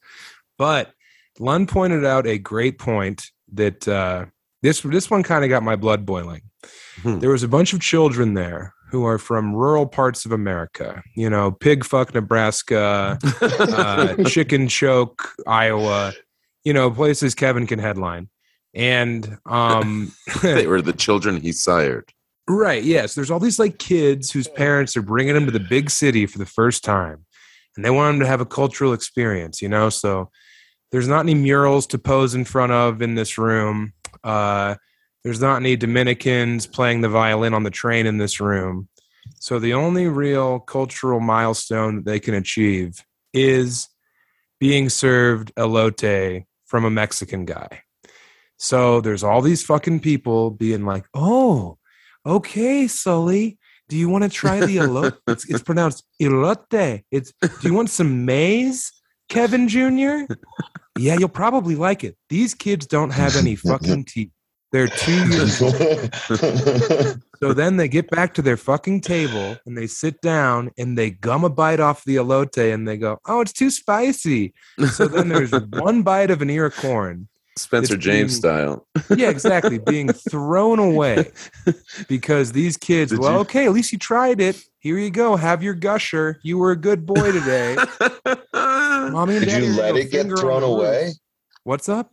But 0.57 0.93
Lund 1.39 1.67
pointed 1.67 2.05
out 2.05 2.25
a 2.25 2.37
great 2.37 2.79
point 2.79 3.25
that 3.53 3.85
uh, 3.85 4.27
this 4.61 4.79
this 4.81 5.09
one 5.09 5.23
kind 5.23 5.43
of 5.43 5.49
got 5.49 5.61
my 5.61 5.75
blood 5.75 6.05
boiling. 6.05 6.43
Hmm. 7.01 7.19
There 7.19 7.31
was 7.31 7.43
a 7.43 7.49
bunch 7.49 7.73
of 7.73 7.81
children 7.81 8.33
there 8.33 8.73
who 8.91 9.05
are 9.05 9.17
from 9.17 9.53
rural 9.53 9.85
parts 9.85 10.25
of 10.25 10.31
America. 10.31 11.03
You 11.15 11.29
know, 11.29 11.51
pig 11.51 11.83
fuck 11.83 12.13
Nebraska, 12.13 13.19
uh, 13.41 14.23
chicken 14.23 14.67
choke 14.67 15.33
Iowa. 15.45 16.13
You 16.69 16.73
know, 16.73 16.91
places 16.91 17.33
Kevin 17.33 17.65
can 17.65 17.79
headline. 17.79 18.29
And 18.75 19.39
um, 19.47 20.11
they 20.43 20.67
were 20.67 20.83
the 20.83 20.93
children 20.93 21.41
he 21.41 21.51
sired. 21.51 22.13
Right. 22.47 22.83
Yes. 22.83 23.15
There's 23.15 23.31
all 23.31 23.39
these 23.39 23.57
like 23.57 23.79
kids 23.79 24.29
whose 24.29 24.47
parents 24.47 24.95
are 24.95 25.01
bringing 25.01 25.33
them 25.33 25.47
to 25.47 25.51
the 25.51 25.59
big 25.59 25.89
city 25.89 26.27
for 26.27 26.37
the 26.37 26.45
first 26.45 26.83
time, 26.83 27.25
and 27.75 27.83
they 27.83 27.89
want 27.89 28.13
them 28.13 28.19
to 28.19 28.27
have 28.27 28.39
a 28.39 28.45
cultural 28.45 28.93
experience. 28.93 29.63
You 29.63 29.69
know, 29.69 29.89
so 29.89 30.29
there's 30.91 31.07
not 31.07 31.21
any 31.21 31.33
murals 31.33 31.87
to 31.87 31.97
pose 31.97 32.35
in 32.35 32.45
front 32.45 32.71
of 32.71 33.01
in 33.01 33.15
this 33.15 33.39
room. 33.39 33.93
Uh, 34.23 34.75
there's 35.23 35.41
not 35.41 35.55
any 35.55 35.75
Dominicans 35.75 36.67
playing 36.67 37.01
the 37.01 37.09
violin 37.09 37.55
on 37.55 37.63
the 37.63 37.71
train 37.71 38.05
in 38.05 38.19
this 38.19 38.39
room. 38.39 38.89
So 39.39 39.57
the 39.57 39.73
only 39.73 40.05
real 40.05 40.59
cultural 40.59 41.19
milestone 41.19 41.95
that 41.95 42.05
they 42.05 42.19
can 42.19 42.35
achieve 42.35 43.03
is 43.33 43.89
being 44.59 44.89
served 44.89 45.51
elote 45.55 46.45
from 46.69 46.85
a 46.85 46.89
Mexican 46.89 47.45
guy. 47.45 47.81
So 48.57 49.01
there's 49.01 49.23
all 49.23 49.41
these 49.41 49.63
fucking 49.63 49.99
people 50.01 50.51
being 50.51 50.85
like, 50.85 51.05
"Oh, 51.13 51.77
okay, 52.25 52.87
Sully, 52.87 53.57
do 53.89 53.97
you 53.97 54.07
want 54.07 54.23
to 54.23 54.29
try 54.29 54.59
the 54.59 54.77
elote? 54.85 55.17
it's, 55.27 55.49
it's 55.49 55.63
pronounced 55.63 56.05
elote. 56.21 57.03
It's 57.11 57.33
do 57.41 57.67
you 57.67 57.73
want 57.73 57.89
some 57.89 58.25
maize, 58.25 58.93
Kevin 59.27 59.67
Jr.? 59.67 60.31
Yeah, 60.97 61.17
you'll 61.17 61.29
probably 61.29 61.75
like 61.75 62.03
it. 62.03 62.15
These 62.29 62.53
kids 62.53 62.85
don't 62.85 63.11
have 63.11 63.35
any 63.35 63.55
fucking 63.69 64.05
teeth. 64.05 64.31
They're 64.71 64.87
two 64.87 65.27
years 65.29 65.61
old. 65.61 67.15
So 67.41 67.53
then 67.53 67.77
they 67.77 67.87
get 67.87 68.09
back 68.09 68.33
to 68.33 68.41
their 68.41 68.57
fucking 68.57 68.99
table 68.99 69.55
and 69.65 69.77
they 69.77 69.87
sit 69.87 70.19
down 70.19 70.71
and 70.77 70.97
they 70.97 71.11
gum 71.11 71.45
a 71.45 71.49
bite 71.49 71.79
off 71.79 72.03
the 72.03 72.17
elote 72.17 72.73
and 72.73 72.85
they 72.85 72.97
go, 72.97 73.17
"Oh, 73.27 73.39
it's 73.39 73.53
too 73.53 73.69
spicy." 73.69 74.53
So 74.91 75.07
then 75.07 75.29
there's 75.29 75.51
one 75.71 76.01
bite 76.01 76.31
of 76.31 76.41
an 76.41 76.49
ear 76.49 76.65
of 76.65 76.75
corn. 76.75 77.29
Spencer 77.55 77.95
It's 77.95 78.03
James 78.03 78.33
being- 78.33 78.39
style. 78.41 78.87
Yeah, 79.15 79.29
exactly, 79.29 79.77
being 79.77 80.09
thrown 80.11 80.79
away 80.79 81.31
because 82.09 82.51
these 82.51 82.75
kids. 82.75 83.11
Did 83.11 83.21
well, 83.21 83.35
you- 83.35 83.39
okay, 83.39 83.65
at 83.65 83.71
least 83.71 83.93
you 83.93 83.97
tried 83.97 84.41
it. 84.41 84.61
Here 84.79 84.97
you 84.99 85.09
go. 85.09 85.37
Have 85.37 85.63
your 85.63 85.75
gusher. 85.75 86.41
You 86.43 86.57
were 86.57 86.71
a 86.71 86.75
good 86.77 87.05
boy 87.05 87.31
today. 87.31 87.77
Mommy 88.53 89.37
and 89.37 89.45
Did 89.45 89.49
Daddy 89.51 89.65
you 89.67 89.73
let 89.77 89.95
it 89.95 90.11
get 90.11 90.27
thrown 90.27 90.63
away? 90.63 91.11
What's 91.63 91.87
up? 91.87 92.11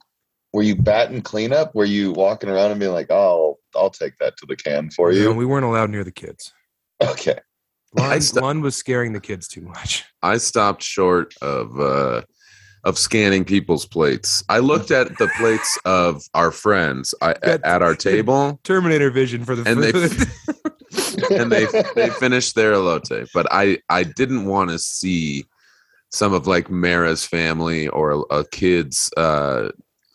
Were 0.56 0.62
you 0.62 0.74
batting 0.74 1.20
cleanup? 1.20 1.74
Were 1.74 1.84
you 1.84 2.12
walking 2.12 2.48
around 2.48 2.70
and 2.70 2.80
being 2.80 2.94
like, 2.94 3.10
"Oh, 3.10 3.58
I'll 3.74 3.90
take 3.90 4.16
that 4.20 4.38
to 4.38 4.46
the 4.46 4.56
can 4.56 4.88
for 4.88 5.12
No, 5.12 5.18
you"? 5.18 5.34
we 5.34 5.44
weren't 5.44 5.66
allowed 5.66 5.90
near 5.90 6.02
the 6.02 6.10
kids. 6.10 6.54
Okay. 7.04 7.38
Lund, 7.92 8.24
st- 8.24 8.42
Lund 8.42 8.62
was 8.62 8.74
scaring 8.74 9.12
the 9.12 9.20
kids 9.20 9.48
too 9.48 9.60
much. 9.60 10.06
I 10.22 10.38
stopped 10.38 10.82
short 10.82 11.34
of 11.42 11.78
uh, 11.78 12.22
of 12.84 12.96
scanning 12.96 13.44
people's 13.44 13.84
plates. 13.84 14.44
I 14.48 14.60
looked 14.60 14.90
at 14.90 15.18
the 15.18 15.28
plates 15.36 15.78
of 15.84 16.22
our 16.32 16.50
friends 16.50 17.14
I, 17.20 17.34
at 17.42 17.82
our 17.82 17.94
table, 17.94 18.58
Terminator 18.64 19.10
vision 19.10 19.44
for 19.44 19.56
the 19.56 19.70
and 19.70 19.82
they 19.82 19.92
food. 19.92 21.30
and 21.38 21.52
they 21.52 21.66
they 21.94 22.08
finished 22.08 22.54
their 22.54 22.72
elote. 22.72 23.28
But 23.34 23.46
I 23.50 23.76
I 23.90 24.04
didn't 24.04 24.46
want 24.46 24.70
to 24.70 24.78
see 24.78 25.44
some 26.10 26.32
of 26.32 26.46
like 26.46 26.70
Mara's 26.70 27.26
family 27.26 27.88
or 27.88 28.12
a, 28.12 28.18
a 28.38 28.48
kid's 28.48 29.10
uh, 29.18 29.68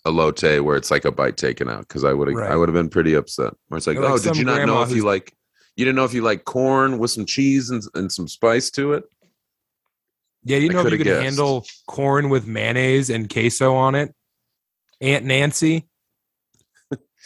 elote 0.05 0.63
where 0.63 0.75
it's 0.75 0.91
like 0.91 1.05
a 1.05 1.11
bite 1.11 1.37
taken 1.37 1.69
out 1.69 1.87
because 1.87 2.03
I 2.03 2.13
would 2.13 2.27
have 2.27 2.37
Right. 2.37 2.51
I 2.51 2.55
would 2.55 2.69
have 2.69 2.73
been 2.73 2.89
pretty 2.89 3.13
upset. 3.13 3.53
Where 3.67 3.77
it's 3.77 3.87
like, 3.87 3.97
Or 3.97 4.01
like 4.01 4.11
oh, 4.11 4.17
did 4.17 4.37
you 4.37 4.45
not 4.45 4.65
know 4.65 4.81
if 4.81 4.91
you 4.91 5.03
like 5.03 5.33
you 5.75 5.85
didn't 5.85 5.95
know 5.95 6.05
if 6.05 6.13
you 6.13 6.21
like 6.21 6.43
corn 6.45 6.97
with 6.97 7.11
some 7.11 7.25
cheese 7.25 7.69
and, 7.69 7.83
and 7.93 8.11
some 8.11 8.27
spice 8.27 8.69
to 8.71 8.93
it? 8.93 9.03
Yeah, 10.43 10.57
you 10.57 10.69
know 10.69 10.79
if 10.79 10.85
you 10.85 10.97
coulda 10.97 11.03
guessed. 11.03 11.23
handle 11.23 11.65
corn 11.87 12.29
with 12.29 12.47
mayonnaise 12.47 13.09
and 13.09 13.29
queso 13.29 13.75
on 13.75 13.95
it. 13.95 14.13
Aunt 14.99 15.25
Nancy. 15.25 15.87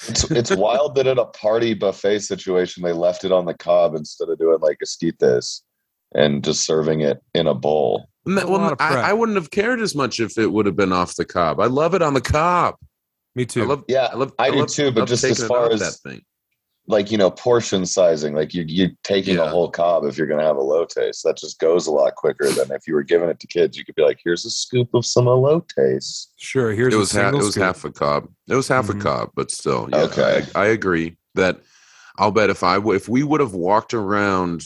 It's, 0.10 0.30
it's 0.30 0.56
wild 0.56 0.96
that 0.96 1.08
in 1.08 1.18
a 1.18 1.26
party 1.26 1.74
buffet 1.74 2.20
situation 2.20 2.84
they 2.84 2.92
left 2.92 3.24
it 3.24 3.32
on 3.32 3.46
the 3.46 3.54
cob 3.54 3.96
instead 3.96 4.28
of 4.28 4.38
doing 4.38 4.60
like 4.60 4.78
esquites 4.84 5.62
and 6.14 6.44
just 6.44 6.66
serving 6.66 7.02
it 7.02 7.22
in 7.34 7.48
a 7.48 7.54
bowl. 7.54 8.10
And 8.26 8.38
that- 8.38 8.46
A 8.46 8.48
lot 8.48 8.80
well. 8.80 8.98
I, 8.98 9.10
I 9.10 9.14
wouldn't 9.14 9.36
have 9.38 9.52
cared 9.52 9.80
as 9.82 9.94
much 9.96 10.20
if 10.20 10.38
it 10.38 10.52
would 10.52 10.66
have 10.66 10.76
been 10.76 10.92
off 10.94 11.16
the 11.16 11.26
cob. 11.26 11.60
I 11.60 11.66
love 11.68 11.94
it 11.94 12.02
on 12.02 12.14
the 12.14 12.22
cob. 12.22 12.76
Me 13.36 13.46
too. 13.46 13.64
I 13.64 13.66
love, 13.66 13.84
Yeah, 13.88 14.08
I 14.12 14.16
love, 14.16 14.34
I 14.40 14.50
do 14.52 14.60
love- 14.60 14.70
too, 14.70 14.92
but 14.92 15.08
just 15.08 15.24
as 15.24 15.46
far 15.46 15.72
as- 15.72 15.80
that 15.82 15.94
thing. 16.10 16.22
like 16.88 17.10
you 17.10 17.18
know 17.18 17.32
portion 17.32 17.84
sizing 17.84 18.36
like 18.36 18.54
you 18.54 18.64
you're 18.68 18.92
taking 19.04 19.40
a 19.40 19.48
whole 19.50 19.72
cob 19.72 20.06
if 20.06 20.20
you're 20.20 20.28
going 20.28 20.40
to 20.40 20.46
have 20.46 20.56
elote 20.56 20.92
so 21.16 21.28
that 21.28 21.36
just 21.36 21.58
goes 21.60 21.88
a 21.88 21.92
lot 21.92 22.14
quicker 22.14 22.48
than 22.52 22.72
if 22.72 22.86
you 22.88 22.94
were 22.94 23.02
giving 23.02 23.28
it 23.28 23.40
to 23.40 23.48
kids 23.48 23.76
you 23.76 23.84
could 23.84 23.96
be 23.96 24.04
like 24.04 24.20
here's 24.24 24.46
a 24.46 24.52
scoop 24.52 24.88
of 24.94 25.04
some 25.04 25.26
elotes 25.26 26.28
sure. 26.38 26.74
Here's 26.74 26.94
it 26.94 26.98
was 26.98 27.12
half, 27.12 27.24
single 27.32 27.42
it 27.42 27.44
was 27.46 27.54
scoop. 27.56 27.64
half 27.64 27.86
a 27.86 27.92
cob. 27.92 28.30
It 28.48 28.54
was 28.54 28.68
half 28.68 28.86
Mhm. 28.86 29.00
a 29.00 29.04
cob, 29.04 29.32
but 29.36 29.50
still, 29.50 29.90
yeah, 29.92 30.02
Okay. 30.04 30.44
I, 30.54 30.62
I 30.62 30.66
agree 30.68 31.18
that 31.34 31.60
I'll 32.20 32.30
bet 32.32 32.52
if 32.52 32.62
I 32.62 32.76
w- 32.76 32.96
if 32.96 33.10
we 33.10 33.24
would 33.24 33.40
have 33.42 33.56
walked 33.56 33.96
around 33.96 34.62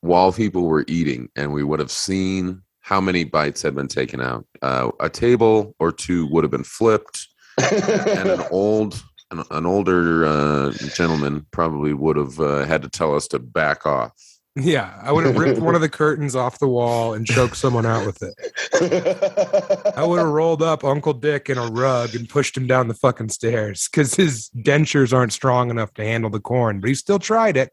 while 0.00 0.32
people 0.32 0.62
were 0.62 0.84
eating 0.86 1.28
and 1.34 1.52
we 1.52 1.64
would 1.64 1.80
have 1.80 1.90
seen 1.90 2.62
how 2.82 3.00
many 3.00 3.24
bites 3.24 3.62
had 3.62 3.74
been 3.74 3.88
taken 3.88 4.20
out, 4.20 4.46
uh, 4.60 4.90
a 5.00 5.08
table 5.08 5.74
or 5.78 5.90
two 5.92 6.26
would 6.28 6.44
have 6.44 6.50
been 6.50 6.64
flipped, 6.64 7.26
and 7.58 8.28
an 8.28 8.44
old 8.50 9.02
an, 9.30 9.42
an 9.50 9.66
older 9.66 10.26
uh, 10.26 10.72
gentleman 10.94 11.46
probably 11.50 11.92
would 11.94 12.16
have 12.16 12.38
uh, 12.38 12.64
had 12.64 12.82
to 12.82 12.88
tell 12.88 13.14
us 13.14 13.26
to 13.28 13.38
back 13.38 13.86
off. 13.86 14.12
Yeah, 14.54 15.00
I 15.02 15.12
would 15.12 15.24
have 15.24 15.38
ripped 15.38 15.60
one 15.60 15.74
of 15.74 15.80
the 15.80 15.88
curtains 15.88 16.36
off 16.36 16.58
the 16.58 16.68
wall 16.68 17.14
and 17.14 17.26
choked 17.26 17.56
someone 17.56 17.86
out 17.86 18.04
with 18.04 18.22
it. 18.22 19.94
I 19.96 20.04
would 20.04 20.18
have 20.18 20.28
rolled 20.28 20.62
up 20.62 20.84
Uncle 20.84 21.14
Dick 21.14 21.48
in 21.48 21.56
a 21.56 21.68
rug 21.68 22.14
and 22.14 22.28
pushed 22.28 22.54
him 22.54 22.66
down 22.66 22.88
the 22.88 22.94
fucking 22.94 23.30
stairs 23.30 23.88
because 23.90 24.14
his 24.14 24.50
dentures 24.50 25.14
aren't 25.14 25.32
strong 25.32 25.70
enough 25.70 25.94
to 25.94 26.04
handle 26.04 26.28
the 26.28 26.38
corn, 26.38 26.80
but 26.80 26.88
he 26.88 26.94
still 26.94 27.18
tried 27.18 27.56
it. 27.56 27.70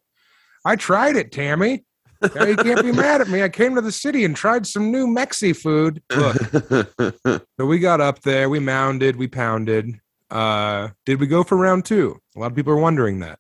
I 0.64 0.78
tried 0.78 1.18
it, 1.18 1.34
Tammy. 1.34 1.84
Now 2.36 2.46
you 2.46 2.56
can't 2.56 2.84
be 2.84 2.92
mad 2.92 3.22
at 3.22 3.30
me. 3.30 3.44
I 3.44 3.50
came 3.50 3.76
to 3.76 3.82
the 3.82 3.92
city 3.92 4.26
and 4.26 4.36
tried 4.36 4.68
some 4.68 4.92
new 4.92 5.08
Mexi 5.08 5.56
food. 5.56 6.02
Look, 6.12 7.44
so 7.58 7.66
we 7.66 7.80
got 7.80 8.02
up 8.02 8.22
there, 8.22 8.50
we 8.50 8.60
mounded, 8.60 9.16
we 9.16 9.28
pounded. 9.28 10.00
Uh, 10.30 10.90
did 11.06 11.20
we 11.20 11.28
go 11.28 11.44
for 11.44 11.58
round 11.58 11.86
two? 11.86 12.20
A 12.36 12.40
lot 12.40 12.52
of 12.52 12.56
people 12.56 12.74
are 12.74 12.80
wondering 12.80 13.20
that. 13.20 13.40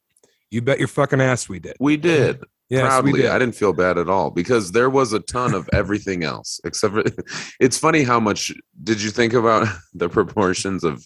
You 0.49 0.61
bet 0.61 0.79
your 0.79 0.87
fucking 0.87 1.21
ass 1.21 1.47
we 1.47 1.59
did. 1.59 1.75
we 1.79 1.97
did. 1.97 2.43
Yes, 2.69 2.81
proudly. 2.81 3.13
we 3.13 3.21
did. 3.21 3.31
I 3.31 3.39
didn't 3.39 3.55
feel 3.55 3.73
bad 3.73 3.97
at 3.97 4.09
all 4.09 4.29
because 4.29 4.71
there 4.71 4.91
was 4.91 5.11
a 5.11 5.19
ton 5.19 5.55
of 5.55 5.67
everything 5.73 6.23
else 6.23 6.61
except 6.63 6.93
for 6.93 7.03
it's 7.59 7.77
funny 7.77 8.03
how 8.03 8.19
much 8.19 8.51
did 8.83 9.01
you 9.01 9.09
think 9.09 9.33
about 9.33 9.67
the 9.93 10.07
proportions 10.07 10.83
of 10.83 11.03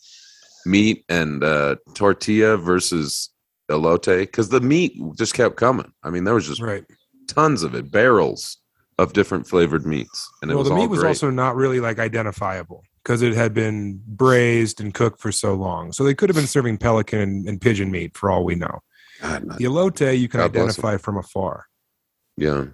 meat 0.65 1.05
and 1.07 1.43
uh, 1.43 1.75
tortilla 1.93 2.57
versus 2.57 3.29
elote 3.71 4.19
because 4.19 4.49
the 4.49 4.61
meat 4.61 4.93
just 5.17 5.33
kept 5.33 5.55
coming. 5.55 5.91
I 6.03 6.09
mean, 6.09 6.25
there 6.25 6.33
was 6.33 6.47
just 6.47 6.61
right. 6.61 6.83
Tons 7.27 7.63
of 7.63 7.75
it, 7.75 7.91
barrels 7.91 8.57
of 8.97 9.13
different 9.13 9.47
flavored 9.47 9.85
meats, 9.85 10.29
and 10.41 10.51
it 10.51 10.53
well, 10.55 10.63
was 10.63 10.69
the 10.69 10.75
all 10.75 10.81
meat 10.81 10.89
was 10.89 10.99
great. 10.99 11.09
also 11.09 11.29
not 11.29 11.55
really 11.55 11.79
like 11.79 11.99
identifiable 11.99 12.83
because 13.03 13.21
it 13.21 13.33
had 13.33 13.53
been 13.53 14.01
braised 14.07 14.79
and 14.79 14.93
cooked 14.93 15.19
for 15.19 15.31
so 15.31 15.53
long. 15.53 15.91
So 15.91 16.03
they 16.03 16.13
could 16.13 16.29
have 16.29 16.35
been 16.35 16.47
serving 16.47 16.77
pelican 16.77 17.19
and, 17.19 17.47
and 17.49 17.59
pigeon 17.61 17.91
meat 17.91 18.15
for 18.15 18.29
all 18.31 18.45
we 18.45 18.55
know. 18.55 18.79
God, 19.21 19.57
The 19.57 19.65
elote 19.65 20.17
you 20.17 20.29
can 20.29 20.39
God 20.39 20.45
identify 20.55 20.97
from 20.97 21.17
afar. 21.17 21.65
yeah, 22.37 22.65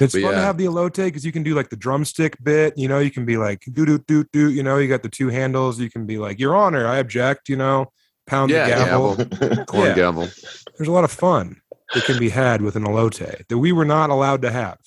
It's 0.00 0.14
But 0.14 0.22
fun 0.22 0.34
to 0.34 0.40
have 0.40 0.58
the 0.58 0.66
elote 0.66 0.96
because 1.04 1.24
you 1.24 1.32
can 1.32 1.42
do 1.42 1.54
like 1.54 1.70
the 1.70 1.76
drumstick 1.76 2.36
bit. 2.42 2.74
You 2.76 2.88
know, 2.88 2.98
you 3.00 3.10
can 3.10 3.24
be 3.24 3.36
like 3.36 3.64
do 3.72 3.84
do 3.86 3.98
do 3.98 4.24
do. 4.32 4.50
You 4.50 4.62
know, 4.62 4.78
you 4.78 4.86
got 4.88 5.02
the 5.02 5.08
two 5.08 5.28
handles. 5.28 5.80
You 5.80 5.90
can 5.90 6.06
be 6.06 6.18
like, 6.18 6.38
Your 6.38 6.54
Honor, 6.56 6.86
I 6.86 6.98
object. 6.98 7.48
You 7.48 7.56
know, 7.56 7.90
pound 8.26 8.50
Yeah, 8.50 8.64
the 8.64 8.70
gavel. 8.70 9.16
gavel. 9.16 9.64
corn 9.66 9.86
Yeah. 9.88 9.94
gavel. 9.94 10.28
There's 10.76 10.88
a 10.88 10.92
lot 10.92 11.04
of 11.04 11.10
fun 11.12 11.60
that 11.92 12.04
can 12.04 12.18
be 12.18 12.30
had 12.30 12.62
with 12.62 12.76
an 12.76 12.84
elote 12.84 13.46
that 13.48 13.58
we 13.58 13.72
were 13.72 13.84
not 13.84 14.10
allowed 14.10 14.42
to 14.42 14.50
have. 14.50 14.78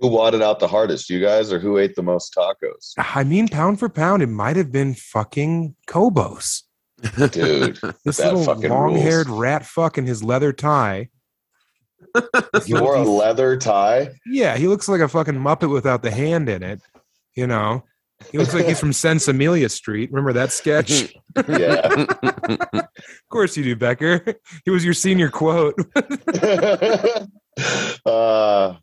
who 0.00 0.08
wadded 0.08 0.42
out 0.42 0.60
the 0.60 0.68
hardest 0.68 1.10
you 1.10 1.20
guys 1.20 1.52
or 1.52 1.58
who 1.58 1.78
ate 1.78 1.96
the 1.96 2.02
most 2.02 2.34
tacos 2.34 2.92
I 2.96 3.24
mean, 3.24 3.48
pound 3.48 3.78
for 3.78 3.88
pound, 3.88 4.22
it 4.22 4.28
might 4.28 4.56
have 4.56 4.70
been 4.70 4.94
fucking 4.94 5.74
Kobos. 5.86 6.62
dude 7.30 7.78
This 8.04 8.18
little 8.18 8.44
long-haired 8.44 9.28
rat 9.28 9.64
fuck 9.64 9.98
in 9.98 10.06
his 10.06 10.22
leather 10.22 10.52
tie. 10.52 11.08
you 12.66 12.80
wore 12.80 12.94
a 12.94 13.02
leather 13.02 13.56
tie 13.56 14.10
Yeah, 14.24 14.56
he 14.56 14.68
looks 14.68 14.88
like 14.88 15.00
a 15.00 15.08
fucking 15.08 15.34
Muppet 15.34 15.70
without 15.70 16.02
the 16.02 16.10
hand 16.10 16.48
in 16.48 16.62
it. 16.62 16.80
You 17.34 17.46
know, 17.46 17.84
he 18.32 18.38
looks 18.38 18.52
like 18.54 18.66
he's 18.66 18.80
from 18.80 18.92
Sense 19.04 19.28
Amelia 19.28 19.68
Street. 19.68 20.10
Remember 20.12 20.32
that 20.32 20.52
sketch? 20.52 21.14
yeah 21.48 21.80
of 22.82 23.28
course 23.30 23.56
you 23.56 23.64
do, 23.64 23.76
Becker. 23.76 24.34
He 24.64 24.70
was 24.70 24.84
your 24.84 24.94
senior 24.94 25.30
quote. 25.30 25.74
uh 28.04 28.74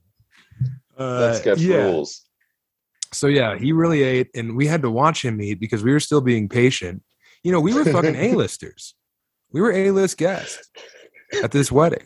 Uh, 0.98 1.20
that 1.20 1.36
sketch 1.38 1.60
yeah. 1.60 1.78
rules 1.78 2.24
So 3.12 3.28
yeah, 3.28 3.58
he 3.58 3.72
really 3.74 4.04
ate, 4.04 4.30
and 4.36 4.56
we 4.56 4.66
had 4.68 4.82
to 4.84 4.90
watch 4.92 5.24
him 5.24 5.42
eat 5.42 5.60
because 5.60 5.84
we 5.84 5.92
were 5.92 6.00
still 6.00 6.22
being 6.22 6.48
patient. 6.50 7.04
You 7.44 7.52
know, 7.52 7.60
we 7.60 7.74
were 7.74 7.86
fucking 7.86 8.16
A-listers. 8.16 8.96
We 9.52 9.62
were 9.62 9.72
A-list 9.72 10.18
guests. 10.18 10.70
at 11.44 11.52
this 11.52 11.72
wedding. 11.72 12.06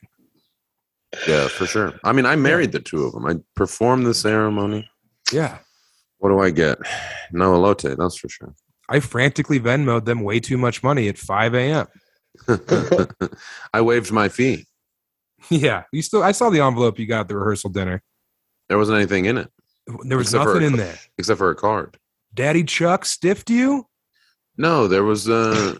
Yeah, 1.28 1.48
for 1.48 1.66
sure. 1.66 1.94
I 2.04 2.12
mean, 2.14 2.26
I 2.26 2.36
married 2.36 2.72
the 2.72 2.80
two 2.80 3.04
of 3.06 3.14
them. 3.14 3.26
I 3.26 3.36
performed 3.56 4.06
the 4.06 4.14
ceremony. 4.14 4.88
Yeah. 5.32 5.60
What 6.20 6.30
do 6.30 6.40
I 6.40 6.52
get? 6.52 6.78
No 7.32 7.54
elote, 7.54 7.98
that's 7.98 8.18
for 8.18 8.30
sure. 8.30 8.54
I 8.90 9.00
frantically 9.00 9.60
Venmoed 9.60 10.06
them 10.06 10.22
way 10.22 10.40
too 10.40 10.58
much 10.58 10.84
money 10.84 11.08
at 11.10 11.18
5 11.18 11.54
a.m. 11.56 11.88
I 13.74 13.82
waived 13.82 14.12
my 14.12 14.30
fee. 14.30 14.66
Yeah. 15.50 15.84
You 15.92 16.02
still 16.02 16.24
I 16.24 16.32
saw 16.34 16.50
the 16.50 16.60
envelope 16.62 17.00
you 17.00 17.06
got 17.06 17.22
at 17.22 17.28
the 17.30 17.38
rehearsal 17.38 17.70
dinner. 17.70 18.02
There 18.68 18.78
wasn't 18.78 18.98
anything 18.98 19.26
in 19.26 19.38
it 19.38 19.50
There 20.04 20.18
was 20.18 20.28
Except 20.34 20.46
nothing 20.46 20.64
a- 20.64 20.68
in 20.68 20.76
there. 20.78 21.00
except 21.18 21.38
for 21.38 21.50
a 21.50 21.56
card. 21.56 21.98
Daddy 22.34 22.64
Chuck 22.64 23.06
stiffed 23.06 23.50
you? 23.50 23.86
No, 24.58 24.88
there 24.88 25.04
was 25.04 25.30
uh 25.30 25.76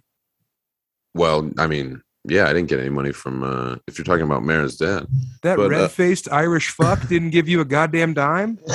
well, 1.16 1.50
I 1.58 1.68
mean, 1.68 2.02
yeah, 2.26 2.46
I 2.48 2.54
didn't 2.54 2.70
get 2.70 2.80
any 2.80 2.90
money 2.90 3.12
from 3.12 3.44
uh 3.44 3.76
if 3.88 3.98
you're 3.98 4.06
talking 4.06 4.26
about 4.26 4.44
Mara's 4.44 4.78
dad. 4.78 5.06
That 5.44 5.58
But, 5.58 5.66
uh, 5.66 5.70
red 5.70 5.92
faced 5.92 6.32
Irish 6.32 6.70
fuck 6.70 7.06
didn't 7.08 7.32
give 7.32 7.50
you 7.50 7.60
a 7.62 7.66
goddamn 7.66 8.14
dime? 8.14 8.60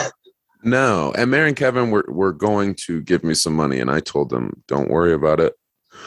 No, 0.65 1.13
and 1.17 1.31
Mary 1.31 1.49
and 1.49 1.57
Kevin 1.57 1.91
were 1.91 2.05
were 2.09 2.33
going 2.33 2.75
to 2.87 3.01
give 3.03 3.23
me 3.23 3.35
some 3.35 3.55
money 3.55 3.81
and 3.81 3.91
I 3.91 4.01
told 4.01 4.31
them, 4.31 4.63
"Don't 4.67 4.91
worry 4.91 5.13
about 5.13 5.41
it." 5.41 5.55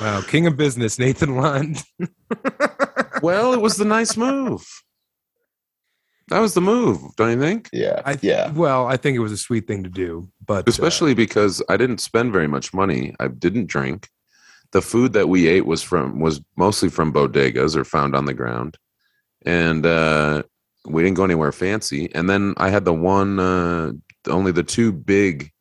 Wow, 0.01 0.21
king 0.21 0.47
of 0.47 0.57
business, 0.57 0.99
Nathan 0.99 1.35
Lund. 1.35 1.83
Well, 3.21 3.53
it 3.53 3.61
was 3.61 3.77
the 3.77 3.85
nice 3.85 4.15
move. 4.15 4.63
That 6.29 6.39
was 6.39 6.53
the 6.53 6.61
move, 6.61 6.99
don't 7.15 7.31
you 7.31 7.39
think? 7.39 7.69
yeah. 7.71 8.01
I 8.05 8.13
th- 8.15 8.23
yeah. 8.23 8.51
Well, 8.51 8.85
I 8.87 8.97
think 8.97 9.15
it 9.15 9.21
was 9.21 9.31
a 9.31 9.37
sweet 9.37 9.65
thing 9.65 9.83
to 9.83 9.89
do, 9.89 10.29
but 10.45 10.67
uh, 10.67 10.69
Especially 10.69 11.13
because 11.13 11.63
I 11.69 11.77
didn't 11.77 11.99
spend 11.99 12.33
very 12.33 12.47
much 12.47 12.73
money. 12.73 13.15
I 13.19 13.29
didn't 13.29 13.67
drink. 13.67 14.09
The 14.71 14.81
food 14.81 15.13
that 15.13 15.29
we 15.29 15.47
ate 15.47 15.65
was 15.65 15.81
from 15.81 16.19
was 16.19 16.41
mostly 16.57 16.89
from 16.89 17.13
bodegas 17.13 17.75
or 17.75 17.85
found 17.85 18.15
on 18.15 18.25
the 18.25 18.33
ground. 18.33 18.77
And 19.45 19.85
uh 19.85 20.43
we 20.85 21.01
didn't 21.03 21.17
go 21.17 21.23
anywhere 21.23 21.51
fancy. 21.53 22.13
And 22.13 22.29
then 22.29 22.53
I 22.57 22.69
had 22.69 22.83
the 22.85 22.93
one 22.93 23.39
uh 23.39 23.93
only 24.27 24.51
the 24.51 24.63
two 24.63 24.91
big 24.91 25.51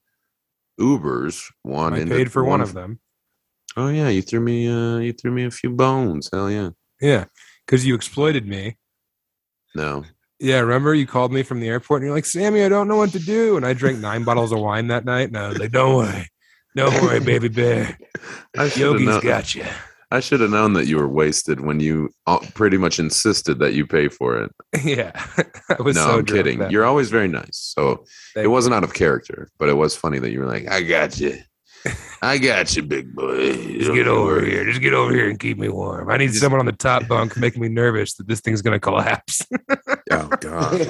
Ubers. 0.81 1.45
One 1.63 1.95
I 1.95 2.05
paid 2.05 2.31
for 2.31 2.45
one 2.45 2.61
f- 2.61 2.69
of 2.69 2.75
them. 2.75 3.01
Oh 3.77 3.89
yeah, 3.89 4.09
you 4.09 4.23
threw 4.23 4.41
me 4.41 4.69
uh 4.69 4.99
you 4.99 5.13
threw 5.13 5.31
me 5.31 5.45
a 5.45 5.51
few 5.51 5.71
bones. 5.71 6.29
Hell 6.33 6.51
yeah. 6.51 6.71
Yeah, 7.01 7.25
because 7.67 7.87
you 7.87 7.95
exploited 7.95 8.47
me. 8.47 8.77
No. 9.75 10.05
Yeah, 10.39 10.61
remember 10.61 10.95
you 10.95 11.07
called 11.07 11.33
me 11.33 11.43
from 11.43 11.61
the 11.61 11.69
airport 11.69 12.03
and 12.03 12.09
you're 12.09 12.17
like, 12.17 12.27
Sammy, 12.27 12.63
I 12.63 12.69
don't 12.69 12.89
know 12.89 12.97
what 12.97 13.11
to 13.13 13.19
do. 13.19 13.57
And 13.57 13.65
I 13.65 13.73
drank 13.73 13.99
nine 13.99 14.25
bottles 14.25 14.53
of 14.53 14.61
wine 14.61 14.89
that 14.89 15.05
night. 15.05 15.29
And 15.29 15.37
I 15.37 15.49
was 15.49 15.59
like, 15.59 15.73
don't 15.73 15.95
worry. 15.97 16.29
Don't 16.75 17.03
worry, 17.03 17.21
baby 17.21 17.49
bear. 17.49 17.99
I 18.57 18.69
should 18.69 18.83
have 18.83 19.01
Yogi's 19.01 19.23
got 19.23 19.55
you. 19.55 19.65
I 20.11 20.21
should 20.21 20.41
have 20.41 20.51
known 20.51 20.75
that 20.75 20.87
you 20.87 20.99
were 20.99 21.09
wasted 21.09 21.61
when 21.61 21.81
you 21.81 22.11
uh, 22.29 22.39
pretty 22.55 22.77
much 22.77 22.99
insisted 23.01 23.59
that 23.59 23.75
you 23.75 23.87
pay 23.87 24.09
for 24.09 24.41
it. 24.41 24.53
yeah. 24.85 25.11
I 25.69 25.83
was 25.83 25.97
no, 25.97 26.03
so 26.07 26.19
I'm 26.19 26.25
kidding. 26.25 26.61
that 26.61 26.71
You're 26.71 26.83
night. 26.85 26.89
always 26.89 27.11
very 27.11 27.27
nice. 27.29 27.51
So 27.77 28.05
Thank 28.35 28.45
it 28.45 28.49
wasn't 28.49 28.75
out 28.75 28.85
of 28.85 28.95
character, 28.95 29.49
but 29.59 29.69
it 29.69 29.75
was 29.75 29.97
funny 29.97 30.19
that 30.21 30.31
you 30.31 30.39
were 30.41 30.47
like, 30.47 30.69
"I 30.71 30.83
got 30.83 31.19
you, 31.19 31.39
I 32.23 32.39
got 32.39 32.77
you, 32.77 32.83
big 32.85 33.15
boy." 33.15 33.55
Just 33.79 33.93
get 33.95 34.07
over 34.07 34.41
here. 34.45 34.65
Just 34.65 34.81
get 34.81 34.95
over 34.95 35.13
here 35.13 35.29
and 35.29 35.41
keep 35.41 35.59
me 35.59 35.69
warm. 35.69 36.09
I 36.09 36.17
need 36.19 36.29
Just- 36.29 36.41
someone 36.41 36.61
on 36.61 36.67
the 36.67 36.73
top 36.73 37.09
bunk 37.09 37.37
making 37.37 37.61
me 37.63 37.69
nervous 37.69 38.15
that 38.15 38.29
this 38.29 38.41
thing's 38.41 38.63
going 38.63 38.75
to 38.77 38.81
collapse. 38.81 39.43
Oh 40.09 40.29
god, 40.41 40.79
yeah. 40.79 40.87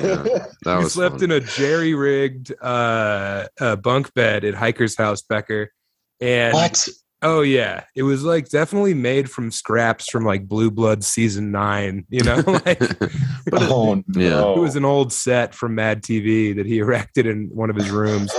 that 0.64 0.76
we 0.78 0.84
was 0.84 0.92
slept 0.92 1.16
fun. 1.20 1.24
in 1.24 1.30
a 1.32 1.40
jerry 1.40 1.94
rigged 1.94 2.52
uh, 2.60 3.46
uh, 3.58 3.74
bunk 3.76 4.12
bed 4.12 4.44
at 4.44 4.52
Hiker's 4.54 4.94
House, 4.94 5.22
Becker. 5.22 5.72
And 6.20 6.52
what? 6.52 6.86
Oh, 7.22 7.40
yeah, 7.40 7.84
it 7.94 8.02
was 8.02 8.24
like 8.24 8.48
definitely 8.48 8.94
made 8.94 9.30
from 9.30 9.50
scraps 9.50 10.08
from 10.10 10.24
like 10.24 10.46
Blue 10.48 10.70
Blood 10.70 11.02
season 11.04 11.50
nine, 11.50 12.04
you 12.08 12.22
know? 12.22 12.36
like 12.46 12.78
but 12.78 13.62
it, 13.62 13.70
oh 13.70 13.96
yeah. 14.14 14.30
no. 14.30 14.54
it 14.56 14.60
was 14.60 14.76
an 14.76 14.84
old 14.84 15.12
set 15.12 15.54
from 15.54 15.74
Mad 15.74 16.02
TV 16.02 16.54
that 16.56 16.66
he 16.66 16.78
erected 16.80 17.26
in 17.26 17.48
one 17.52 17.70
of 17.70 17.76
his 17.76 17.90
rooms. 17.90 18.32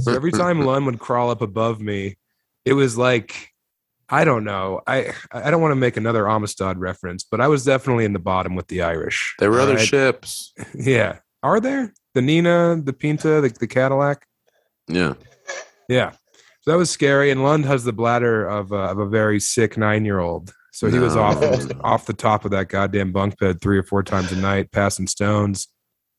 So 0.00 0.12
every 0.14 0.32
time 0.32 0.60
Lund 0.62 0.86
would 0.86 0.98
crawl 0.98 1.30
up 1.30 1.40
above 1.42 1.80
me, 1.80 2.16
it 2.64 2.72
was 2.72 2.98
like 2.98 3.52
I 4.08 4.24
don't 4.24 4.44
know. 4.44 4.82
I 4.86 5.12
I 5.32 5.50
don't 5.50 5.60
want 5.60 5.72
to 5.72 5.76
make 5.76 5.96
another 5.96 6.28
Amistad 6.28 6.78
reference, 6.78 7.24
but 7.24 7.40
I 7.40 7.48
was 7.48 7.64
definitely 7.64 8.04
in 8.04 8.12
the 8.12 8.18
bottom 8.20 8.54
with 8.54 8.68
the 8.68 8.82
Irish. 8.82 9.34
there 9.38 9.50
were 9.50 9.60
other 9.60 9.72
Alright? 9.72 9.86
ships. 9.88 10.52
Yeah. 10.74 11.18
Are 11.42 11.60
there? 11.60 11.92
The 12.14 12.22
Nina, 12.22 12.80
the 12.82 12.92
Pinta, 12.92 13.40
the, 13.40 13.48
the 13.48 13.66
Cadillac? 13.66 14.26
Yeah, 14.88 15.14
Yeah. 15.88 16.12
So 16.66 16.72
that 16.72 16.78
was 16.78 16.90
scary. 16.90 17.30
And 17.30 17.44
Lund 17.44 17.64
has 17.64 17.84
the 17.84 17.92
bladder 17.92 18.44
of, 18.44 18.72
uh, 18.72 18.90
of 18.90 18.98
a 18.98 19.06
very 19.06 19.38
sick 19.38 19.78
nine 19.78 20.04
year 20.04 20.18
old. 20.18 20.52
So 20.72 20.90
he 20.90 20.98
was 20.98 21.16
off 21.16 21.42
off 21.82 22.04
the 22.04 22.12
top 22.12 22.44
of 22.44 22.50
that 22.50 22.68
goddamn 22.68 23.10
bunk 23.10 23.38
bed 23.38 23.62
three 23.62 23.78
or 23.78 23.82
four 23.82 24.02
times 24.02 24.30
a 24.32 24.36
night, 24.36 24.72
passing 24.72 25.06
stones. 25.06 25.68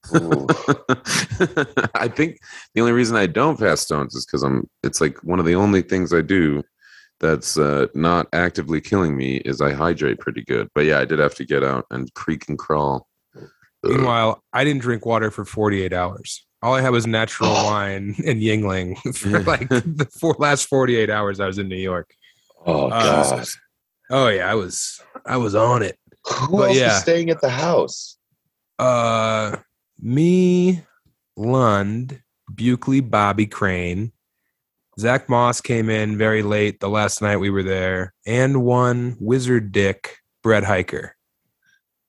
I 0.13 2.07
think 2.07 2.39
the 2.73 2.81
only 2.81 2.93
reason 2.93 3.15
I 3.17 3.27
don't 3.27 3.59
pass 3.59 3.81
stones 3.81 4.15
is 4.15 4.25
because 4.25 4.41
I'm. 4.41 4.67
It's 4.81 4.99
like 4.99 5.23
one 5.23 5.37
of 5.37 5.45
the 5.45 5.53
only 5.53 5.83
things 5.83 6.11
I 6.11 6.21
do 6.21 6.63
that's 7.19 7.59
uh, 7.59 7.85
not 7.93 8.27
actively 8.33 8.81
killing 8.81 9.15
me 9.15 9.37
is 9.37 9.61
I 9.61 9.73
hydrate 9.73 10.19
pretty 10.19 10.43
good. 10.43 10.69
But 10.73 10.85
yeah, 10.85 10.99
I 10.99 11.05
did 11.05 11.19
have 11.19 11.35
to 11.35 11.45
get 11.45 11.63
out 11.63 11.85
and 11.91 12.11
creak 12.15 12.49
and 12.49 12.57
crawl. 12.57 13.07
Meanwhile, 13.83 14.41
I 14.53 14.63
didn't 14.63 14.81
drink 14.81 15.05
water 15.05 15.29
for 15.29 15.45
48 15.45 15.93
hours. 15.93 16.46
All 16.63 16.73
I 16.73 16.81
had 16.81 16.89
was 16.89 17.05
natural 17.05 17.51
wine 17.51 18.15
and 18.25 18.41
Yuengling 18.41 18.97
for 19.15 19.41
like 19.43 19.69
the 19.69 20.07
four, 20.19 20.35
last 20.39 20.67
48 20.67 21.09
hours 21.09 21.39
I 21.39 21.47
was 21.47 21.57
in 21.57 21.67
New 21.67 21.75
York. 21.75 22.13
Oh 22.65 22.87
Uh, 22.87 23.29
god. 23.29 23.47
Oh 24.09 24.27
yeah, 24.29 24.49
I 24.49 24.55
was 24.55 25.01
I 25.25 25.37
was 25.37 25.55
on 25.55 25.83
it. 25.83 25.97
Who 26.25 26.57
but 26.57 26.69
else 26.69 26.77
yeah. 26.77 26.95
is 26.95 27.01
staying 27.01 27.29
at 27.29 27.41
the 27.41 27.49
house? 27.49 28.17
Uh 28.79 29.57
me, 29.99 30.83
Lund, 31.35 32.21
Buckley, 32.49 33.01
Bobby 33.01 33.47
Crane. 33.47 34.11
Zach 34.99 35.29
Moss 35.29 35.61
came 35.61 35.89
in 35.89 36.17
very 36.17 36.41
late 36.41 36.79
the 36.79 36.89
last 36.89 37.21
night 37.21 37.37
we 37.37 37.51
were 37.51 37.63
there, 37.63 38.13
and 38.25 38.63
one 38.63 39.15
Wizard 39.19 39.71
Dick, 39.71 40.17
Brett 40.41 40.63
Hiker. 40.63 41.15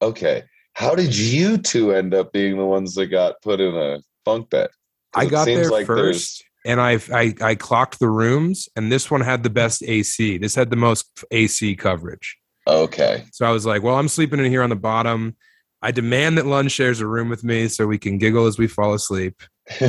Okay. 0.00 0.44
How 0.72 0.94
did 0.94 1.14
you 1.16 1.58
two 1.58 1.92
end 1.92 2.14
up 2.14 2.32
being 2.32 2.56
the 2.56 2.64
ones 2.64 2.94
that 2.94 3.06
got 3.06 3.42
put 3.42 3.60
in 3.60 3.74
a 3.74 3.98
bunk 4.28 4.50
bed? 4.50 4.68
'Cause 5.14 5.24
I 5.26 5.28
got 5.30 5.44
seems 5.46 5.60
there 5.62 5.70
like 5.70 5.86
first, 5.86 6.44
and 6.66 6.80
I, 6.80 6.98
I 7.12 7.34
I 7.40 7.54
clocked 7.54 7.98
the 7.98 8.08
rooms, 8.10 8.68
and 8.76 8.92
this 8.92 9.10
one 9.10 9.22
had 9.22 9.42
the 9.42 9.50
best 9.50 9.82
AC. 9.82 10.36
This 10.38 10.54
had 10.54 10.68
the 10.70 10.76
most 10.76 11.24
AC 11.30 11.74
coverage. 11.76 12.36
Okay. 12.66 13.24
So 13.32 13.46
I 13.46 13.50
was 13.52 13.64
like, 13.64 13.82
well, 13.82 13.96
I'm 13.96 14.08
sleeping 14.08 14.38
in 14.40 14.50
here 14.50 14.62
on 14.62 14.68
the 14.68 14.76
bottom. 14.76 15.34
I 15.80 15.90
demand 15.92 16.36
that 16.36 16.44
Lund 16.46 16.70
shares 16.70 17.00
a 17.00 17.06
room 17.06 17.28
with 17.30 17.42
me 17.42 17.68
so 17.68 17.86
we 17.86 17.96
can 17.98 18.18
giggle 18.18 18.46
as 18.46 18.58
we 18.58 18.66
fall 18.66 18.92
asleep. 18.94 19.40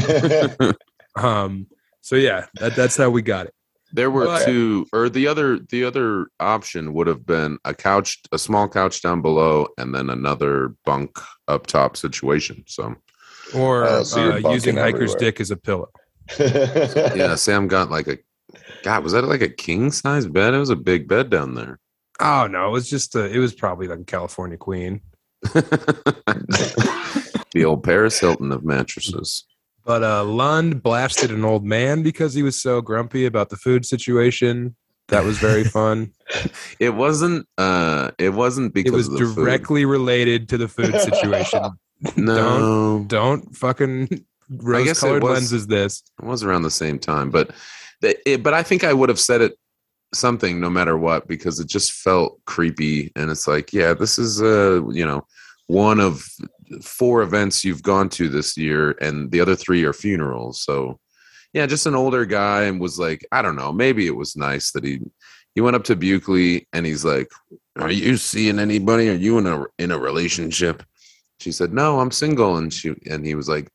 Um, 1.15 1.67
so 2.01 2.15
yeah, 2.15 2.45
that, 2.59 2.75
that's 2.75 2.95
how 2.95 3.09
we 3.09 3.21
got 3.21 3.47
it. 3.47 3.53
There 3.91 4.11
were 4.11 4.25
But- 4.25 4.45
two, 4.45 4.85
or 4.93 5.09
the 5.09 5.27
other 5.27 5.59
the 5.59 5.83
other 5.83 6.27
option 6.39 6.93
would 6.93 7.07
have 7.07 7.25
been 7.25 7.57
a 7.65 7.73
couch, 7.73 8.21
a 8.31 8.37
small 8.37 8.69
couch 8.69 9.01
down 9.01 9.21
below, 9.21 9.67
and 9.77 9.93
then 9.93 10.09
another 10.09 10.75
bunk 10.85 11.17
up 11.47 11.65
top 11.67 11.97
situation. 11.97 12.63
So 12.67 12.95
Or 13.55 13.85
Oh, 13.85 14.03
so 14.03 14.21
uh, 14.29 14.31
bunking 14.33 14.51
using 14.51 14.75
hiker's 14.75 15.13
everywhere. 15.13 15.17
dick 15.19 15.39
as 15.41 15.51
a 15.51 15.57
pillow. 15.57 15.89
yeah, 16.39 17.35
Sam 17.35 17.67
got 17.67 17.89
like 17.89 18.07
a 18.07 18.17
God. 18.83 19.03
Was 19.03 19.13
that 19.13 19.23
like 19.23 19.41
a 19.41 19.49
king 19.49 19.91
size 19.91 20.27
bed? 20.27 20.53
It 20.53 20.59
was 20.59 20.69
a 20.69 20.75
big 20.75 21.07
bed 21.07 21.29
down 21.29 21.55
there. 21.55 21.79
Oh 22.19 22.47
no, 22.47 22.67
it 22.67 22.71
was 22.71 22.89
just 22.89 23.15
a, 23.15 23.25
it 23.25 23.37
was 23.39 23.53
probably 23.53 23.87
like 23.87 23.99
a 23.99 24.03
California 24.03 24.57
Queen. 24.57 25.01
the 27.53 27.63
old 27.65 27.83
Paris 27.83 28.19
Hilton 28.19 28.51
of 28.51 28.63
mattresses. 28.63 29.45
But 29.85 30.03
uh, 30.03 30.23
Lund 30.23 30.83
blasted 30.83 31.31
an 31.31 31.43
old 31.43 31.65
man 31.65 32.03
because 32.03 32.33
he 32.33 32.43
was 32.43 32.61
so 32.61 32.81
grumpy 32.81 33.25
about 33.25 33.49
the 33.49 33.55
food 33.57 33.85
situation. 33.85 34.75
That 35.07 35.23
was 35.23 35.39
very 35.39 35.63
fun. 35.77 36.11
It 36.79 36.91
wasn't. 36.91 37.47
uh 37.57 38.11
It 38.19 38.29
wasn't 38.33 38.73
because 38.73 38.93
it 38.93 38.95
was 38.95 39.07
of 39.07 39.13
the 39.13 39.19
food. 39.25 39.35
directly 39.35 39.85
related 39.85 40.49
to 40.49 40.57
the 40.57 40.67
food 40.67 40.93
situation. 40.99 41.61
No, 42.15 43.03
Don't 43.07 43.55
fucking 43.55 44.05
guess 44.07 44.19
it 44.19 44.23
rose-colored 44.63 45.23
was- 45.23 45.33
lenses 45.33 45.67
this. 45.67 46.03
It 46.21 46.25
was 46.25 46.43
around 46.43 46.63
the 46.63 46.71
same 46.71 46.99
time, 46.99 47.29
but 47.29 47.51
it, 48.01 48.41
but 48.43 48.53
I 48.53 48.63
think 48.63 48.83
I 48.83 48.93
would 48.93 49.09
have 49.09 49.19
said 49.19 49.41
it 49.41 49.53
something 50.13 50.59
no 50.59 50.69
matter 50.69 50.97
what 50.97 51.27
because 51.27 51.59
it 51.59 51.67
just 51.67 51.91
felt 51.91 52.39
creepy 52.45 53.11
and 53.15 53.29
it's 53.29 53.47
like 53.47 53.71
yeah 53.71 53.93
this 53.93 54.17
is 54.17 54.41
uh 54.41 54.81
you 54.89 55.05
know 55.05 55.23
one 55.67 55.99
of 55.99 56.23
four 56.81 57.21
events 57.21 57.63
you've 57.63 57.83
gone 57.83 58.09
to 58.09 58.27
this 58.27 58.57
year 58.57 58.97
and 59.01 59.29
the 59.29 59.39
other 59.39 59.55
three 59.55 59.83
are 59.83 59.93
funerals. 59.93 60.63
So 60.63 60.99
yeah 61.53 61.67
just 61.67 61.85
an 61.85 61.93
older 61.95 62.25
guy 62.25 62.63
and 62.63 62.79
was 62.79 62.97
like 62.97 63.23
I 63.31 63.41
don't 63.43 63.55
know 63.55 63.71
maybe 63.71 64.07
it 64.07 64.15
was 64.15 64.35
nice 64.35 64.71
that 64.71 64.83
he 64.83 64.99
he 65.53 65.61
went 65.61 65.75
up 65.75 65.83
to 65.83 65.95
Buckley 65.95 66.67
and 66.73 66.85
he's 66.87 67.05
like 67.05 67.27
are 67.77 67.91
you 67.91 68.17
seeing 68.17 68.57
anybody? 68.59 69.09
Are 69.09 69.13
you 69.13 69.37
in 69.37 69.45
a 69.45 69.65
in 69.77 69.91
a 69.91 69.99
relationship 69.99 70.81
she 71.39 71.51
said 71.51 71.73
no 71.73 71.99
I'm 71.99 72.11
single 72.11 72.57
and 72.57 72.73
she 72.73 72.95
and 73.09 73.25
he 73.25 73.35
was 73.35 73.49
like 73.49 73.71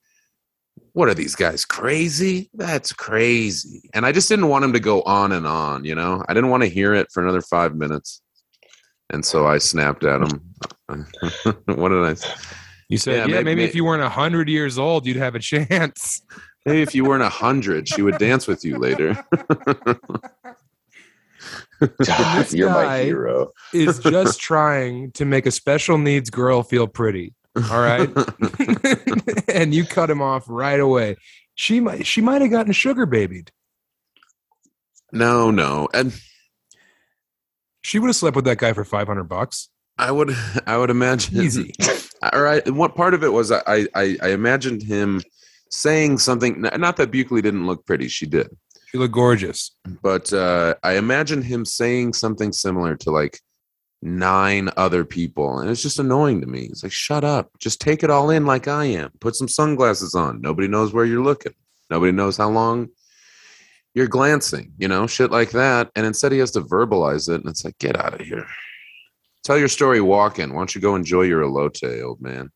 what 0.95 1.09
are 1.09 1.15
these 1.15 1.35
guys 1.35 1.65
crazy? 1.65 2.51
That's 2.55 2.93
crazy. 2.93 3.91
And 3.95 4.07
I 4.07 4.13
just 4.13 4.29
didn't 4.29 4.49
want 4.49 4.65
him 4.65 4.73
to 4.73 4.81
go 4.81 5.03
on 5.03 5.33
and 5.33 5.45
on, 5.45 5.85
you 5.85 5.95
know? 5.95 6.25
I 6.29 6.35
didn't 6.35 6.51
want 6.51 6.63
to 6.63 6.69
hear 6.69 6.95
it 6.95 7.09
for 7.13 7.21
another 7.21 7.43
five 7.43 7.75
minutes. 7.75 8.23
And 9.11 9.25
so 9.25 9.45
I 9.47 9.59
snapped 9.59 10.05
at 10.05 10.23
him. 10.23 10.41
what 11.67 11.89
did 11.89 12.05
I 12.05 12.15
say? 12.15 12.33
You 12.89 12.99
said, 12.99 13.13
Yeah, 13.13 13.19
yeah, 13.19 13.43
maybe- 13.43 13.45
maybe, 13.45 13.65
if 13.65 13.75
you 13.75 13.85
weren't 13.85 14.05
hundred 14.05 14.49
years 14.49 14.79
old, 14.79 15.05
you'd 15.05 15.17
have 15.17 15.35
a 15.35 15.41
chance. 15.41 16.23
Maybe 16.67 16.81
if 16.81 16.95
you 16.95 17.05
weren't 17.05 17.23
a 17.23 17.29
hundred, 17.29 17.87
she 17.87 18.01
would 18.01 18.17
dance 18.17 18.47
with 18.47 18.65
you 18.65 18.79
later. 18.79 19.23
This 21.81 22.55
You're 22.55 22.69
guy- 22.69 22.85
my 22.85 22.99
hero. 23.03 23.51
Is 23.75 23.99
just 23.99 24.41
trying 24.41 25.13
to 25.13 25.27
make 25.27 25.45
a 25.45 25.51
special 25.51 25.99
needs 25.99 26.31
girl 26.31 26.63
feel 26.63 26.87
pretty. 26.87 27.35
All 27.71 27.81
right, 27.81 28.11
and 29.49 29.73
you 29.75 29.85
cut 29.85 30.11
him 30.11 30.21
off 30.21 30.45
right 30.49 30.81
away. 30.81 31.17
She 31.55 31.79
might, 31.81 32.07
she 32.07 32.21
might 32.21 32.43
have 32.43 32.51
gotten 32.51 32.73
sugar 32.73 33.07
babied. 33.07 33.53
no, 35.13 35.51
no, 35.51 35.89
and 35.95 36.13
She 37.83 37.99
would 37.99 38.09
have 38.09 38.17
slept 38.17 38.35
with 38.37 38.45
that 38.47 38.59
guy 38.59 38.73
for 38.73 38.85
five 38.85 39.07
hundred 39.07 39.25
bucks. 39.25 39.69
I 39.97 40.11
would, 40.11 40.35
I 40.67 40.77
would 40.77 40.91
imagine 40.91 41.41
Easy. 41.41 41.73
All 42.33 42.43
right. 42.43 42.67
And 42.67 42.77
what 42.77 42.97
part 42.97 43.15
of 43.15 43.23
it 43.23 43.33
was 43.33 43.53
I, 43.53 43.87
I, 43.95 44.17
I 44.21 44.29
imagined 44.31 44.83
him 44.83 45.21
saying 45.71 46.19
something. 46.19 46.63
Not 46.63 46.97
that 46.97 47.13
Buckley 47.13 47.43
didn't 47.43 47.67
look 47.67 47.87
pretty, 47.87 48.09
she 48.09 48.27
did, 48.27 48.49
She 48.89 48.99
looked 48.99 49.15
gorgeous. 49.15 49.71
but 50.03 50.33
uh, 50.33 50.75
I 50.83 50.95
imagined 50.95 51.45
him 51.45 51.65
saying 51.65 52.15
something 52.15 52.53
similar 52.53 52.97
to 52.97 53.11
like 53.13 53.39
nine 54.05 54.71
other 54.77 55.05
people, 55.05 55.59
and 55.59 55.71
it's 55.71 55.83
just 55.83 55.99
annoying 55.99 56.41
to 56.43 56.47
me. 56.47 56.65
It's 56.65 56.83
like, 56.83 56.93
shut 56.93 57.25
up, 57.25 57.51
just 57.59 57.81
take 57.81 58.05
it 58.05 58.11
all 58.11 58.31
in 58.31 58.45
like 58.47 58.69
I 58.69 58.85
am. 58.85 59.11
Put 59.21 59.35
some 59.35 59.49
sunglasses 59.49 60.15
on. 60.15 60.41
Nobody 60.41 60.69
knows 60.69 60.93
where 60.93 61.05
you're 61.05 61.25
looking. 61.25 61.55
Nobody 61.91 62.13
knows 62.13 62.37
how 62.37 62.51
long 62.51 62.89
you're 63.95 64.07
glancing. 64.07 64.73
You 64.79 64.89
know, 64.89 65.07
shit 65.07 65.31
like 65.31 65.51
that. 65.53 65.91
And 65.97 66.07
instead, 66.07 66.33
he 66.33 66.39
has 66.39 66.51
to 66.53 66.61
verbalize 66.61 67.29
it, 67.29 67.41
and 67.41 67.49
it's 67.49 67.65
like, 67.65 67.79
get 67.79 67.99
out 67.99 68.21
of 68.21 68.27
here. 68.27 68.47
Tell 69.43 69.59
your 69.59 69.69
story 69.69 70.01
walking. 70.01 70.51
Why 70.51 70.61
don't 70.61 70.75
you 70.75 70.81
go 70.81 70.97
enjoy 70.97 71.23
your 71.23 71.43
elote, 71.43 72.03
old 72.03 72.21
man? 72.21 72.51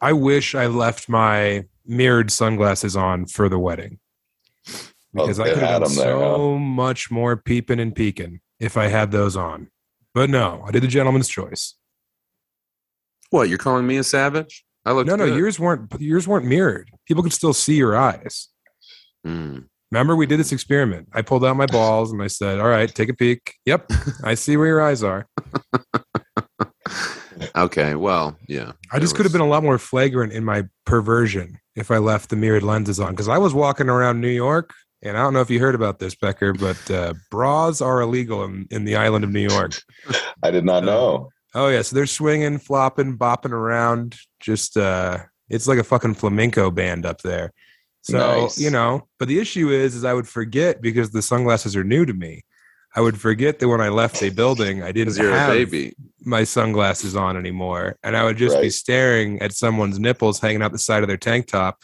I 0.00 0.12
wish 0.12 0.54
I 0.54 0.66
left 0.66 1.08
my 1.08 1.64
mirrored 1.86 2.30
sunglasses 2.30 2.96
on 2.96 3.26
for 3.26 3.48
the 3.48 3.58
wedding 3.58 3.98
oh, 4.68 4.72
because 5.12 5.40
Oh, 5.40 5.44
I 5.44 5.48
could 5.50 5.58
have 5.58 5.68
had 5.68 5.78
done 5.80 5.90
'em 5.90 5.96
there, 5.96 6.18
so 6.18 6.58
much 6.58 7.10
more 7.10 7.36
peeping 7.36 7.80
and 7.80 7.94
peeking 7.94 8.40
if 8.60 8.76
I 8.76 8.88
had 8.88 9.10
those 9.10 9.36
on. 9.36 9.70
But 10.16 10.30
no, 10.30 10.64
I 10.66 10.70
did 10.70 10.82
the 10.82 10.86
gentleman's 10.86 11.28
choice. 11.28 11.74
What 13.28 13.50
you're 13.50 13.58
calling 13.58 13.86
me 13.86 13.98
a 13.98 14.02
savage? 14.02 14.64
I 14.86 14.92
look 14.92 15.06
No, 15.06 15.14
no, 15.14 15.26
yours 15.26 15.60
weren't 15.60 15.92
yours 16.00 16.26
weren't 16.26 16.46
mirrored. 16.46 16.88
People 17.06 17.22
could 17.22 17.34
still 17.34 17.52
see 17.52 17.74
your 17.74 17.94
eyes. 17.94 18.48
Mm. 19.26 19.66
Remember, 19.90 20.16
we 20.16 20.24
did 20.24 20.40
this 20.40 20.52
experiment. 20.52 21.08
I 21.12 21.20
pulled 21.20 21.44
out 21.44 21.54
my 21.58 21.66
balls 21.66 22.12
and 22.12 22.22
I 22.22 22.28
said, 22.28 22.60
"All 22.60 22.68
right, 22.68 22.88
take 22.92 23.10
a 23.10 23.14
peek. 23.14 23.56
Yep, 23.66 23.90
I 24.24 24.36
see 24.36 24.56
where 24.56 24.66
your 24.66 24.80
eyes 24.80 25.02
are." 25.02 25.28
Okay, 27.54 27.94
well, 27.94 28.36
yeah. 28.48 28.72
I 28.92 28.98
just 28.98 29.12
There 29.12 29.18
could 29.18 29.26
have 29.26 29.32
been 29.32 29.42
a 29.42 29.46
lot 29.46 29.62
more 29.62 29.78
flagrant 29.78 30.32
in 30.32 30.44
my 30.44 30.64
perversion 30.84 31.58
if 31.74 31.90
I 31.90 31.98
left 31.98 32.30
the 32.30 32.36
mirrored 32.36 32.62
lenses 32.62 32.98
on. 32.98 33.10
Because 33.10 33.28
I 33.28 33.36
was 33.38 33.52
walking 33.52 33.90
around 33.90 34.20
New 34.20 34.28
York, 34.28 34.72
and 35.02 35.16
I 35.16 35.22
don't 35.22 35.32
know 35.34 35.40
if 35.40 35.50
you 35.50 35.60
heard 35.60 35.74
about 35.74 35.98
this, 35.98 36.14
Becker, 36.14 36.52
but 36.52 36.90
uh, 36.90 37.14
bras 37.30 37.80
are 37.80 38.00
illegal 38.00 38.44
in, 38.44 38.66
in 38.70 38.84
the 38.84 38.96
island 38.96 39.24
of 39.24 39.30
New 39.30 39.46
York. 39.48 39.80
I 40.42 40.50
did 40.50 40.64
not 40.64 40.84
know. 40.84 41.30
Oh 41.54 41.68
yeah, 41.68 41.82
so 41.82 41.96
they're 41.96 42.06
swinging, 42.06 42.58
flopping, 42.58 43.16
bopping 43.16 43.52
around. 43.52 44.16
Just 44.40 44.76
uh, 44.76 45.18
it's 45.48 45.66
like 45.66 45.78
a 45.78 45.84
fucking 45.84 46.14
flamenco 46.14 46.70
band 46.70 47.06
up 47.06 47.22
there. 47.22 47.52
So 48.02 48.42
Nice. 48.42 48.58
you 48.58 48.70
know, 48.70 49.08
but 49.18 49.28
the 49.28 49.40
issue 49.40 49.70
is, 49.70 49.94
is 49.94 50.04
I 50.04 50.14
would 50.14 50.28
forget 50.28 50.80
because 50.80 51.10
the 51.10 51.22
sunglasses 51.22 51.74
are 51.74 51.84
new 51.84 52.04
to 52.06 52.12
me. 52.14 52.44
I 52.94 53.00
would 53.00 53.20
forget 53.20 53.58
that 53.58 53.68
when 53.68 53.80
I 53.80 53.90
left 53.90 54.22
a 54.22 54.30
building, 54.30 54.82
I 54.82 54.92
didn't 54.92 55.16
have 55.16 55.50
baby. 55.50 55.94
my 56.24 56.44
sunglasses 56.44 57.14
on 57.14 57.36
anymore, 57.36 57.98
and 58.02 58.16
I 58.16 58.24
would 58.24 58.38
just 58.38 58.60
be 58.60 58.70
staring 58.70 59.40
at 59.42 59.52
someone's 59.52 59.98
nipples 59.98 60.40
hanging 60.40 60.62
out 60.62 60.72
the 60.72 60.78
side 60.78 61.02
of 61.02 61.08
their 61.08 61.18
tank 61.18 61.46
top, 61.46 61.82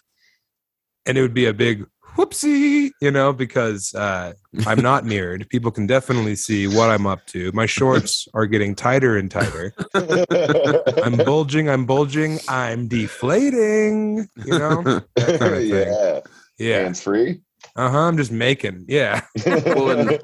and 1.05 1.18
it 1.18 1.22
would 1.22 1.35
be 1.35 1.46
a 1.46 1.53
big 1.53 1.87
whoopsie, 2.16 2.90
you 3.01 3.11
know, 3.11 3.33
because 3.33 3.94
uh, 3.94 4.33
I'm 4.66 4.81
not 4.81 5.05
mirrored. 5.07 5.48
People 5.48 5.70
can 5.70 5.87
definitely 5.87 6.37
see 6.37 6.66
what 6.66 6.90
I'm 6.90 7.07
up 7.07 7.27
to. 7.29 7.51
My 7.53 7.66
shorts 7.66 8.29
are 8.35 8.46
getting 8.46 8.75
tighter 8.75 9.16
and 9.16 9.31
tighter. 9.31 9.72
I'm 9.94 11.16
bulging. 11.25 11.68
I'm 11.68 11.87
bulging. 11.87 12.38
I'm 12.48 12.88
deflating. 12.88 14.29
You 14.44 14.59
know. 14.59 14.83
Kind 14.83 15.55
of 15.55 15.64
yeah. 15.64 16.20
Yeah. 16.59 16.83
Hands 16.83 17.03
free. 17.03 17.40
Uh 17.77 17.90
huh. 17.90 17.98
I'm 18.01 18.16
just 18.16 18.33
making. 18.33 18.85
Yeah. 18.88 19.22
well, 19.46 19.90
and, 19.90 20.20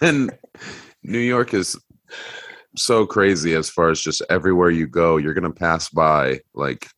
and 0.00 0.30
New 1.02 1.18
York 1.18 1.54
is 1.54 1.78
so 2.76 3.06
crazy 3.06 3.54
as 3.54 3.68
far 3.68 3.90
as 3.90 4.00
just 4.00 4.22
everywhere 4.30 4.70
you 4.70 4.86
go, 4.86 5.18
you're 5.18 5.34
going 5.34 5.44
to 5.44 5.50
pass 5.50 5.88
by 5.90 6.40
like 6.54 6.88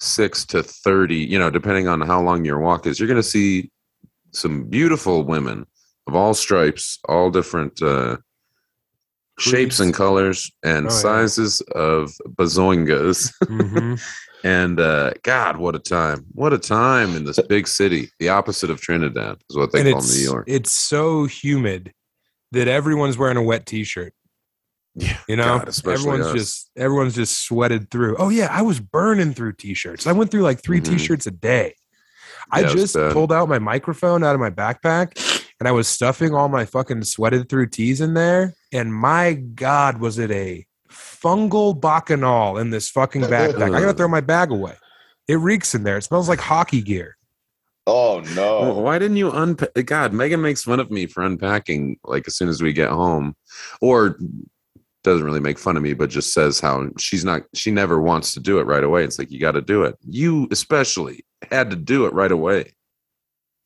six 0.00 0.44
to 0.46 0.62
30, 0.62 1.16
you 1.16 1.38
know, 1.38 1.50
depending 1.50 1.88
on 1.88 2.00
how 2.00 2.20
long 2.20 2.44
your 2.44 2.58
walk 2.58 2.86
is, 2.86 2.98
you're 3.00 3.08
going 3.08 3.16
to 3.16 3.22
see 3.22 3.70
some 4.32 4.64
beautiful 4.64 5.24
women 5.24 5.66
of 6.06 6.14
all 6.14 6.34
stripes, 6.34 6.98
all 7.08 7.30
different 7.30 7.80
uh, 7.82 8.16
shapes 9.38 9.80
and 9.80 9.92
colors 9.94 10.50
and 10.62 10.86
Oh, 10.86 10.90
yeah. 10.90 10.96
sizes 11.00 11.60
of 11.74 12.12
bazoingas. 12.36 13.32
hmm 13.46 13.94
And 14.44 14.78
uh, 14.78 15.12
God, 15.24 15.56
what 15.56 15.74
a 15.74 15.80
time! 15.80 16.24
What 16.32 16.52
a 16.52 16.58
time 16.58 17.16
in 17.16 17.24
this 17.24 17.40
big 17.48 17.66
city. 17.66 18.10
The 18.20 18.28
opposite 18.28 18.70
of 18.70 18.80
Trinidad 18.80 19.38
is 19.50 19.56
what 19.56 19.72
they 19.72 19.80
and 19.80 19.90
call 19.92 20.02
New 20.02 20.20
York. 20.20 20.44
it's 20.46 20.72
so 20.72 21.24
humid 21.24 21.92
that 22.52 22.68
everyone's 22.68 23.18
wearing 23.18 23.38
a 23.38 23.42
wet 23.42 23.66
T-shirt. 23.66 24.14
Yeah, 24.98 25.18
You 25.28 25.36
know, 25.36 25.58
God, 25.58 25.68
everyone's 25.86 26.26
us. 26.26 26.32
just 26.32 26.70
everyone's 26.76 27.14
just 27.14 27.44
sweated 27.44 27.90
through. 27.90 28.16
Oh 28.18 28.30
yeah, 28.30 28.48
I 28.50 28.62
was 28.62 28.80
burning 28.80 29.34
through 29.34 29.52
T-shirts. 29.52 30.06
I 30.06 30.12
went 30.12 30.30
through 30.30 30.42
like 30.42 30.62
3 30.62 30.80
Mhm. 30.80 30.84
T-shirts 30.86 31.26
a 31.26 31.30
day. 31.30 31.74
I 32.50 32.60
Yeah, 32.60 32.70
it 32.70 32.72
just 32.72 32.94
pulled 32.94 33.30
out 33.32 33.48
my 33.48 33.58
microphone 33.58 34.24
out 34.24 34.34
of 34.34 34.40
my 34.40 34.48
backpack 34.50 35.42
and 35.60 35.68
I 35.68 35.72
was 35.72 35.86
stuffing 35.86 36.32
all 36.34 36.48
my 36.48 36.64
fucking 36.64 37.02
sweated 37.04 37.48
through 37.50 37.66
teas 37.68 38.00
in 38.00 38.14
there. 38.14 38.54
And 38.72 38.94
my 38.94 39.34
God, 39.34 40.00
was 40.00 40.18
it 40.18 40.30
a 40.30 40.64
fungal 40.90 41.78
bacchanal 41.78 42.56
in 42.56 42.70
this 42.70 42.88
fucking 42.88 43.22
backpack? 43.32 43.74
I 43.74 43.80
gotta 43.80 43.92
throw 43.94 44.08
my 44.08 44.20
bag 44.22 44.50
away. 44.50 44.76
It 45.28 45.34
reeks 45.36 45.74
in 45.74 45.82
there. 45.82 45.98
It 45.98 46.02
smells 46.04 46.28
like 46.28 46.40
hockey 46.40 46.80
gear. 46.80 47.16
Oh 47.88 48.20
no. 48.34 48.60
Well, 48.62 48.82
why 48.82 48.98
didn't 48.98 49.16
you 49.18 49.30
unpack? 49.30 49.70
God, 49.84 50.12
Megan 50.12 50.40
makes 50.40 50.62
fun 50.62 50.80
of 50.80 50.90
me 50.90 51.06
for 51.06 51.22
unpacking 51.22 51.98
like 52.04 52.26
as 52.26 52.34
soon 52.36 52.48
as 52.48 52.62
we 52.62 52.72
get 52.72 52.88
home, 52.90 53.36
or 53.80 54.18
doesn't 55.06 55.24
really 55.24 55.40
make 55.40 55.58
fun 55.58 55.76
of 55.76 55.82
me, 55.82 55.94
but 55.94 56.10
just 56.10 56.34
says 56.34 56.60
how 56.60 56.88
she's 56.98 57.24
not, 57.24 57.42
she 57.54 57.70
never 57.70 58.00
wants 58.00 58.32
to 58.32 58.40
do 58.40 58.58
it 58.58 58.64
right 58.64 58.84
away. 58.84 59.04
It's 59.04 59.18
like 59.18 59.30
you 59.30 59.40
got 59.40 59.52
to 59.52 59.62
do 59.62 59.84
it. 59.84 59.96
You 60.06 60.48
especially 60.50 61.24
had 61.50 61.70
to 61.70 61.76
do 61.76 62.04
it 62.06 62.12
right 62.12 62.32
away. 62.32 62.74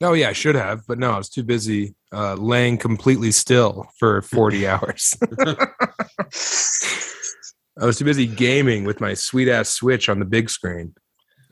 Oh 0.02 0.12
yeah, 0.12 0.28
I 0.28 0.32
should 0.32 0.54
have, 0.54 0.82
but 0.86 0.98
no, 0.98 1.10
I 1.10 1.18
was 1.18 1.28
too 1.28 1.42
busy 1.42 1.94
uh, 2.12 2.34
laying 2.34 2.78
completely 2.78 3.32
still 3.32 3.86
for 3.98 4.22
40 4.22 4.66
hours. 4.68 5.14
I 7.80 7.84
was 7.84 7.98
too 7.98 8.04
busy 8.04 8.26
gaming 8.26 8.84
with 8.84 9.00
my 9.00 9.14
sweet 9.14 9.48
ass 9.48 9.70
Switch 9.70 10.08
on 10.08 10.18
the 10.18 10.24
big 10.24 10.50
screen. 10.50 10.94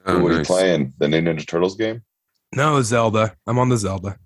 Oh, 0.07 0.21
what 0.21 0.33
are 0.33 0.39
you 0.39 0.45
playing? 0.45 0.95
The 0.99 1.09
new 1.09 1.21
Ninja 1.21 1.47
Turtles 1.47 1.77
game? 1.77 2.03
No, 2.55 2.81
Zelda. 2.83 3.35
I'm 3.47 3.59
on 3.59 3.69
the 3.69 3.77
Zelda. 3.77 4.17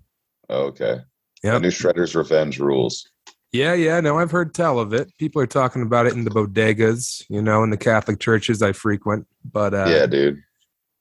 Oh, 0.49 0.63
okay. 0.67 0.99
Yep. 1.43 1.53
The 1.53 1.59
new 1.59 1.69
Shredder's 1.69 2.15
Revenge 2.15 2.59
rules. 2.59 3.09
Yeah, 3.53 3.75
yeah. 3.75 3.99
No, 3.99 4.17
I've 4.17 4.31
heard 4.31 4.55
tell 4.55 4.79
of 4.79 4.93
it. 4.93 5.15
People 5.19 5.39
are 5.39 5.47
talking 5.47 5.83
about 5.83 6.07
it 6.07 6.13
in 6.13 6.23
the 6.23 6.31
bodegas, 6.31 7.23
you 7.29 7.39
know, 7.39 7.63
in 7.63 7.69
the 7.69 7.77
Catholic 7.77 8.19
churches 8.19 8.63
I 8.63 8.71
frequent. 8.71 9.27
But 9.49 9.75
uh, 9.75 9.85
yeah, 9.87 10.07
dude. 10.07 10.41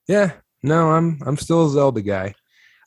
Yeah, 0.06 0.32
no, 0.62 0.90
I'm 0.90 1.18
I'm 1.24 1.38
still 1.38 1.66
a 1.66 1.70
Zelda 1.70 2.02
guy. 2.02 2.34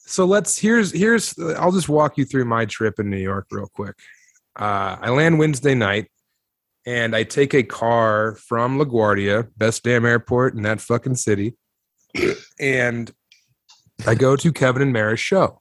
So 0.06 0.26
let's 0.26 0.60
here's 0.60 0.92
here's 0.92 1.38
I'll 1.58 1.72
just 1.72 1.90
walk 1.90 2.16
you 2.18 2.26
through 2.26 2.46
my 2.46 2.66
trip 2.66 3.00
in 3.00 3.10
New 3.10 3.18
York 3.18 3.48
real 3.50 3.68
quick. 3.74 3.96
Uh, 4.56 4.98
I 5.02 5.10
land 5.10 5.40
Wednesday 5.40 5.74
night, 5.74 6.12
and 6.86 7.16
I 7.16 7.24
take 7.24 7.56
a 7.56 7.64
car 7.64 8.36
from 8.36 8.78
LaGuardia, 8.78 9.50
best 9.58 9.84
damn 9.84 10.06
airport 10.06 10.54
in 10.54 10.62
that 10.62 10.80
fucking 10.80 11.16
city, 11.16 11.56
and 12.60 13.12
I 14.06 14.14
go 14.14 14.36
to 14.36 14.54
Kevin 14.54 14.84
and 14.84 14.94
Mara's 14.94 15.20
show. 15.20 15.60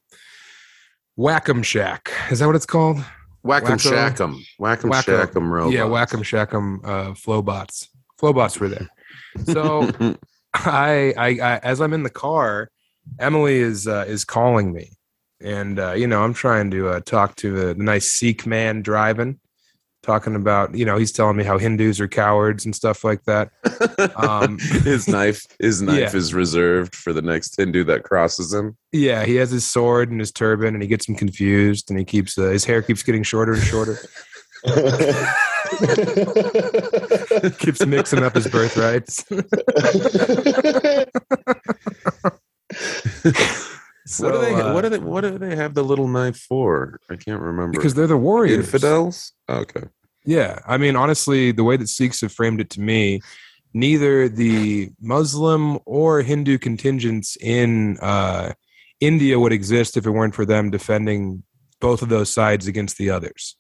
Whack'em 1.19 1.65
Shack 1.65 2.13
is 2.31 2.41
that 2.41 2.47
what 2.47 2.57
it's 2.57 2.67
called? 2.67 3.03
Whack'em 3.45 3.79
shack'em. 3.79 4.43
Whack'em 4.59 4.91
shack'em 4.91 5.51
robots. 5.51 5.75
Yeah, 5.75 5.83
Whack'em 5.83 6.23
Shack'em 6.23 6.81
uh, 6.85 7.13
Flowbots. 7.13 7.89
Flowbots 8.21 8.59
were 8.59 8.69
there. 8.69 8.89
So 9.45 9.91
I, 10.55 11.13
I, 11.17 11.29
I 11.29 11.57
as 11.59 11.81
I'm 11.81 11.93
in 11.93 12.05
the 12.05 12.11
car, 12.11 12.71
Emily 13.19 13.57
is 13.57 13.87
uh, 13.87 14.05
is 14.09 14.25
calling 14.25 14.73
me, 14.73 14.93
and 15.43 15.79
uh, 15.79 15.93
you 15.93 16.07
know 16.07 16.23
I'm 16.23 16.33
trying 16.33 16.71
to 16.71 16.89
uh, 16.89 17.01
talk 17.01 17.37
to 17.37 17.53
the 17.53 17.75
nice 17.75 18.11
Sikh 18.11 18.47
man 18.47 18.81
driving, 18.81 19.41
talking 20.05 20.35
about 20.37 20.75
you 20.77 20.85
know 20.85 20.97
he's 20.99 21.13
telling 21.13 21.37
me 21.37 21.45
how 21.45 21.59
Hindus 21.59 22.01
are 22.01 22.09
cowards 22.09 22.65
and 22.65 22.75
stuff 22.75 23.05
like 23.05 23.25
that. 23.25 23.51
Um, 24.17 24.59
his 24.85 25.09
knife, 25.09 25.43
his 25.59 25.81
knife 25.83 25.99
Yeah. 26.13 26.17
is 26.17 26.35
reserved 26.35 26.95
for 26.95 27.13
the 27.13 27.23
next 27.23 27.57
Hindu 27.57 27.85
that 27.85 28.05
crosses 28.05 28.53
him. 28.53 28.77
Yeah, 28.93 29.25
he 29.25 29.37
has 29.37 29.51
his 29.51 29.67
sword 29.67 30.11
and 30.11 30.21
his 30.21 30.31
turban, 30.31 30.75
and 30.75 30.83
he 30.83 30.89
gets 30.89 31.09
him 31.09 31.15
confused, 31.15 31.91
and 31.91 31.99
he 31.99 32.05
keeps 32.05 32.39
uh, 32.39 32.51
his 32.51 32.65
hair 32.65 32.83
keeps 32.83 33.03
getting 33.03 33.23
shorter 33.23 33.55
and 33.55 33.63
shorter. 33.63 33.99
Keeps 37.59 37.85
mixing 37.85 38.23
up 38.23 38.35
his 38.35 38.47
birthrights. 38.49 39.25
So, 44.07 44.31
what 44.31 44.33
do 44.33 44.41
they? 44.41 44.55
uh, 44.55 44.75
what 44.75 44.81
do 44.83 44.89
they? 44.91 44.99
What 44.99 45.21
do 45.23 45.39
they 45.39 45.57
have 45.57 45.73
the 45.75 45.83
little 45.83 46.09
knife 46.09 46.37
for? 46.37 47.01
I 47.11 47.17
can't 47.17 47.41
remember. 47.41 47.73
because 47.73 47.95
they're 47.95 48.07
the 48.07 48.19
warriors. 48.19 48.59
infidels. 48.67 49.33
Okay. 49.49 49.85
Yeah, 50.25 50.61
I 50.67 50.79
mean, 50.79 50.97
honestly, 50.97 51.53
the 51.53 51.65
way 51.65 51.77
that 51.77 51.89
Sikhs 51.89 52.21
have 52.23 52.33
framed 52.33 52.61
it 52.61 52.71
to 52.71 52.81
me, 52.81 53.21
neither 53.75 54.29
the 54.29 54.91
Muslim 55.01 55.79
or 55.85 56.23
Hindu 56.23 56.59
contingents 56.59 57.37
in 57.41 57.99
uh, 57.99 58.53
India 59.01 59.39
would 59.39 59.53
exist 59.53 59.97
if 59.97 60.07
it 60.07 60.11
weren't 60.11 60.35
for 60.35 60.47
them 60.47 60.71
defending 60.71 61.43
both 61.81 62.01
of 62.01 62.09
those 62.09 62.31
sides 62.31 62.67
against 62.67 62.97
the 62.97 63.11
others. 63.11 63.57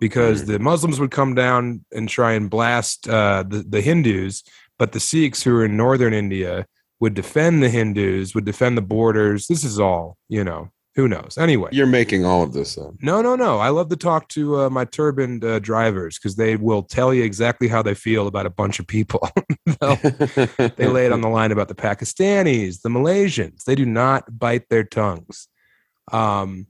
Because 0.00 0.42
Mhm. 0.42 0.46
the 0.46 0.58
Muslims 0.58 0.98
would 0.98 1.12
come 1.12 1.34
down 1.34 1.84
and 1.92 2.08
try 2.08 2.32
and 2.32 2.50
blast 2.50 3.08
uh, 3.08 3.44
the, 3.48 3.64
the 3.66 3.80
Hindus, 3.80 4.42
but 4.78 4.92
the 4.92 5.00
Sikhs 5.00 5.44
who 5.44 5.54
are 5.56 5.64
in 5.64 5.76
northern 5.76 6.12
India 6.12 6.66
would 6.98 7.14
defend 7.14 7.62
the 7.62 7.68
Hindus, 7.68 8.34
would 8.34 8.44
defend 8.44 8.76
the 8.76 8.82
borders. 8.82 9.46
This 9.46 9.62
is 9.62 9.78
all, 9.78 10.18
you 10.28 10.42
know, 10.42 10.71
who 10.94 11.08
knows? 11.08 11.38
Anyway. 11.38 11.70
You're 11.72 11.86
making 11.86 12.24
all 12.24 12.42
of 12.42 12.52
this 12.52 12.76
up. 12.76 12.94
No, 13.00 13.22
no, 13.22 13.34
no. 13.34 13.58
I 13.58 13.70
love 13.70 13.88
to 13.88 13.96
talk 13.96 14.28
to 14.30 14.60
uh, 14.60 14.70
my 14.70 14.84
turbaned 14.84 15.42
uh, 15.44 15.58
drivers 15.58 16.18
because 16.18 16.36
they 16.36 16.56
will 16.56 16.82
tell 16.82 17.14
you 17.14 17.22
exactly 17.24 17.68
how 17.68 17.82
they 17.82 17.94
feel 17.94 18.26
about 18.26 18.44
a 18.44 18.50
bunch 18.50 18.78
of 18.78 18.86
people. 18.86 19.28
They 20.76 20.86
lay 20.86 21.06
it 21.06 21.12
on 21.12 21.20
the 21.20 21.28
line 21.28 21.52
about 21.52 21.68
the 21.68 21.74
Pakistanis, 21.74 22.82
the 22.82 22.88
Malaysians. 22.88 23.64
They 23.64 23.74
do 23.74 23.86
not 23.86 24.38
bite 24.38 24.68
their 24.68 24.84
tongues. 24.84 25.48
Um, 26.10 26.66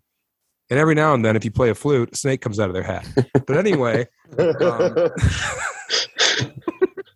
and 0.71 0.79
every 0.79 0.95
now 0.95 1.15
and 1.15 1.25
then, 1.25 1.37
if 1.37 1.45
you 1.45 1.51
play 1.51 1.71
a 1.71 1.75
flute, 1.75 2.11
a 2.13 2.17
snake 2.17 2.41
comes 2.41 2.59
out 2.61 2.69
of 2.69 2.75
their 2.75 2.83
hat. 2.83 3.07
But 3.47 3.57
anyway, 3.57 4.07
um, 4.39 4.49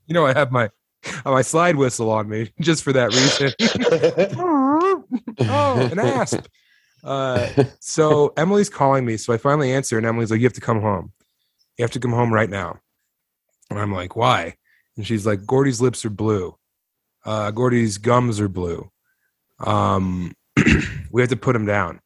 you 0.06 0.14
know, 0.14 0.26
I 0.26 0.32
have 0.34 0.52
my 0.52 0.68
my 1.24 1.42
slide 1.42 1.76
whistle 1.76 2.10
on 2.10 2.28
me 2.28 2.52
just 2.60 2.82
for 2.82 2.92
that 2.92 3.14
reason. 3.14 3.52
oh, 5.40 5.88
an 5.90 5.98
asp. 5.98 6.46
Uh, 7.06 7.48
so 7.78 8.32
Emily's 8.36 8.68
calling 8.68 9.06
me. 9.06 9.16
So 9.16 9.32
I 9.32 9.38
finally 9.38 9.72
answer, 9.72 9.96
and 9.96 10.06
Emily's 10.06 10.30
like, 10.30 10.40
"You 10.40 10.46
have 10.46 10.52
to 10.54 10.60
come 10.60 10.80
home. 10.80 11.12
You 11.78 11.84
have 11.84 11.92
to 11.92 12.00
come 12.00 12.12
home 12.12 12.34
right 12.34 12.50
now." 12.50 12.80
And 13.70 13.78
I'm 13.78 13.92
like, 13.92 14.16
"Why?" 14.16 14.56
And 14.96 15.06
she's 15.06 15.24
like, 15.24 15.46
"Gordy's 15.46 15.80
lips 15.80 16.04
are 16.04 16.10
blue. 16.10 16.56
Uh, 17.24 17.50
Gordy's 17.52 17.98
gums 17.98 18.40
are 18.40 18.48
blue. 18.48 18.90
Um, 19.60 20.34
we 21.10 21.22
have 21.22 21.30
to 21.30 21.36
put 21.36 21.56
him 21.56 21.64
down." 21.64 22.00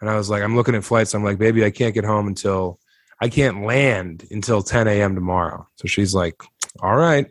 And 0.00 0.10
I 0.10 0.16
was 0.16 0.28
like, 0.28 0.42
"I'm 0.42 0.54
looking 0.54 0.74
at 0.74 0.84
flights. 0.84 1.14
I'm 1.14 1.24
like, 1.24 1.38
baby, 1.38 1.64
I 1.64 1.70
can't 1.70 1.94
get 1.94 2.04
home 2.04 2.28
until 2.28 2.78
I 3.20 3.28
can't 3.30 3.64
land 3.64 4.26
until 4.30 4.62
10 4.62 4.86
a.m. 4.86 5.14
tomorrow." 5.14 5.66
So 5.76 5.88
she's 5.88 6.14
like, 6.14 6.42
"All 6.80 6.96
right. 6.96 7.26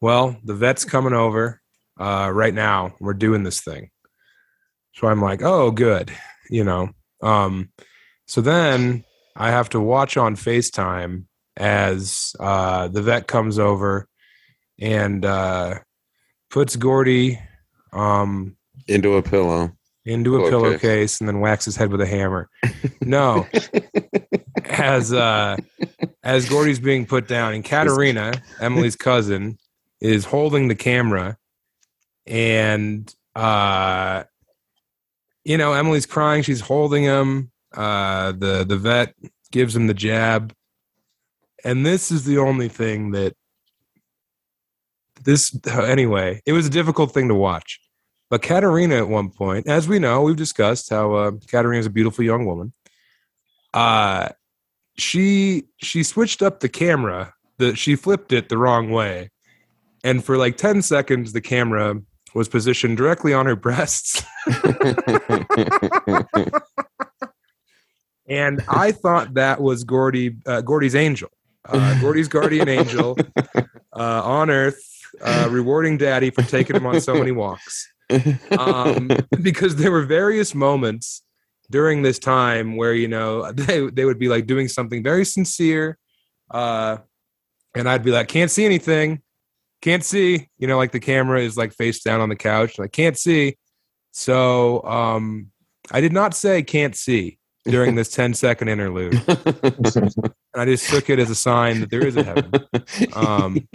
Well, 0.00 0.36
the 0.44 0.54
vet's 0.54 0.84
coming 0.84 1.12
over 1.12 1.60
uh, 1.98 2.30
right 2.32 2.54
now. 2.54 2.94
We're 3.00 3.14
doing 3.14 3.42
this 3.42 3.60
thing." 3.60 3.90
So 4.94 5.08
I'm 5.08 5.20
like, 5.20 5.42
"Oh, 5.42 5.72
good." 5.72 6.12
You 6.50 6.64
know 6.64 6.90
um 7.22 7.68
so 8.26 8.40
then 8.40 9.04
i 9.36 9.50
have 9.50 9.68
to 9.68 9.80
watch 9.80 10.16
on 10.16 10.36
facetime 10.36 11.24
as 11.56 12.34
uh 12.40 12.88
the 12.88 13.02
vet 13.02 13.26
comes 13.26 13.58
over 13.58 14.08
and 14.80 15.24
uh 15.24 15.74
puts 16.50 16.76
gordy 16.76 17.38
um 17.92 18.56
Into 18.88 19.16
a 19.16 19.22
pillow. 19.22 19.72
into 20.04 20.34
a 20.36 20.38
Pillowcase. 20.38 20.50
pillowcase 20.80 21.20
and 21.20 21.28
then 21.28 21.40
whacks 21.40 21.64
his 21.66 21.76
head 21.76 21.90
with 21.92 22.00
a 22.00 22.06
hammer 22.06 22.48
no 23.00 23.46
as 24.64 25.12
uh 25.12 25.56
as 26.24 26.48
gordy's 26.48 26.80
being 26.80 27.06
put 27.06 27.28
down 27.28 27.52
and 27.54 27.64
katerina 27.64 28.32
emily's 28.60 28.96
cousin 28.96 29.58
is 30.00 30.24
holding 30.24 30.68
the 30.68 30.74
camera 30.74 31.36
and 32.26 33.14
uh 33.36 34.24
you 35.44 35.56
know 35.56 35.72
emily's 35.72 36.06
crying. 36.06 36.42
She's 36.42 36.60
holding 36.60 37.04
him. 37.04 37.50
Uh 37.74 38.32
the 38.32 38.64
the 38.64 38.76
vet 38.76 39.14
gives 39.50 39.74
him 39.74 39.86
the 39.86 39.94
jab. 39.94 40.54
And 41.64 41.86
this 41.86 42.10
is 42.10 42.24
the 42.24 42.38
only 42.38 42.68
thing 42.68 43.12
that 43.12 43.34
this 45.24 45.56
anyway 45.66 46.42
it 46.46 46.52
was 46.52 46.66
a 46.66 46.70
difficult 46.70 47.12
thing 47.12 47.28
to 47.28 47.34
watch. 47.34 47.80
But 48.30 48.42
katerina 48.42 48.96
at 48.96 49.08
one 49.08 49.30
point 49.30 49.68
as 49.68 49.88
we 49.88 49.98
know 49.98 50.22
we've 50.22 50.36
discussed 50.36 50.90
how 50.90 51.14
uh 51.14 51.32
katerina 51.48 51.80
is 51.80 51.86
a 51.86 51.90
beautiful 51.90 52.24
young 52.24 52.46
woman. 52.46 52.72
Uh 53.74 54.28
she 54.96 55.64
she 55.78 56.02
switched 56.02 56.42
up 56.42 56.60
the 56.60 56.68
camera 56.68 57.34
the 57.58 57.74
she 57.74 57.96
flipped 57.96 58.32
it 58.32 58.48
the 58.48 58.58
wrong 58.58 58.90
way. 58.90 59.30
And 60.04 60.24
for 60.24 60.36
like 60.36 60.56
10 60.56 60.82
seconds 60.82 61.32
the 61.32 61.40
camera 61.40 62.00
was 62.34 62.48
positioned 62.48 62.96
directly 62.96 63.34
on 63.34 63.46
her 63.46 63.56
breasts. 63.56 64.22
And 68.32 68.62
I 68.66 68.92
thought 68.92 69.34
that 69.34 69.60
was 69.60 69.84
Gordy, 69.84 70.36
uh, 70.46 70.62
Gordy's 70.62 70.94
angel, 70.94 71.28
uh, 71.68 72.00
Gordy's 72.00 72.28
guardian 72.28 72.68
angel 72.68 73.16
uh, 73.94 74.22
on 74.24 74.48
Earth, 74.48 74.82
uh, 75.20 75.48
rewarding 75.50 75.98
Daddy 75.98 76.30
for 76.30 76.42
taking 76.42 76.76
him 76.76 76.86
on 76.86 77.00
so 77.00 77.14
many 77.14 77.32
walks. 77.32 77.92
Um, 78.58 79.10
because 79.42 79.76
there 79.76 79.90
were 79.90 80.02
various 80.02 80.54
moments 80.54 81.22
during 81.70 82.02
this 82.02 82.18
time 82.18 82.76
where 82.76 82.94
you 82.94 83.08
know 83.08 83.52
they 83.52 83.88
they 83.90 84.04
would 84.04 84.18
be 84.18 84.28
like 84.28 84.46
doing 84.46 84.68
something 84.68 85.02
very 85.02 85.24
sincere, 85.24 85.98
uh, 86.50 86.98
and 87.74 87.88
I'd 87.88 88.04
be 88.04 88.12
like, 88.12 88.28
"Can't 88.28 88.50
see 88.50 88.64
anything, 88.64 89.22
can't 89.82 90.04
see," 90.04 90.48
you 90.58 90.66
know, 90.66 90.78
like 90.78 90.92
the 90.92 91.00
camera 91.00 91.40
is 91.40 91.58
like 91.58 91.74
face 91.74 92.02
down 92.02 92.22
on 92.22 92.30
the 92.30 92.36
couch, 92.36 92.80
I 92.80 92.86
can't 92.88 93.18
see. 93.18 93.56
So 94.12 94.82
um, 94.84 95.48
I 95.90 96.00
did 96.00 96.12
not 96.12 96.34
say 96.34 96.62
can't 96.62 96.94
see 96.96 97.38
during 97.64 97.94
this 97.94 98.10
10 98.14 98.34
second 98.34 98.68
interlude. 98.68 99.20
And 100.54 100.60
I 100.60 100.66
just 100.66 100.90
took 100.90 101.08
it 101.08 101.18
as 101.18 101.30
a 101.30 101.34
sign 101.34 101.80
that 101.80 101.88
there 101.88 102.06
is 102.06 102.14
a 102.14 102.22
heaven. 102.22 102.52
Um, 103.14 103.66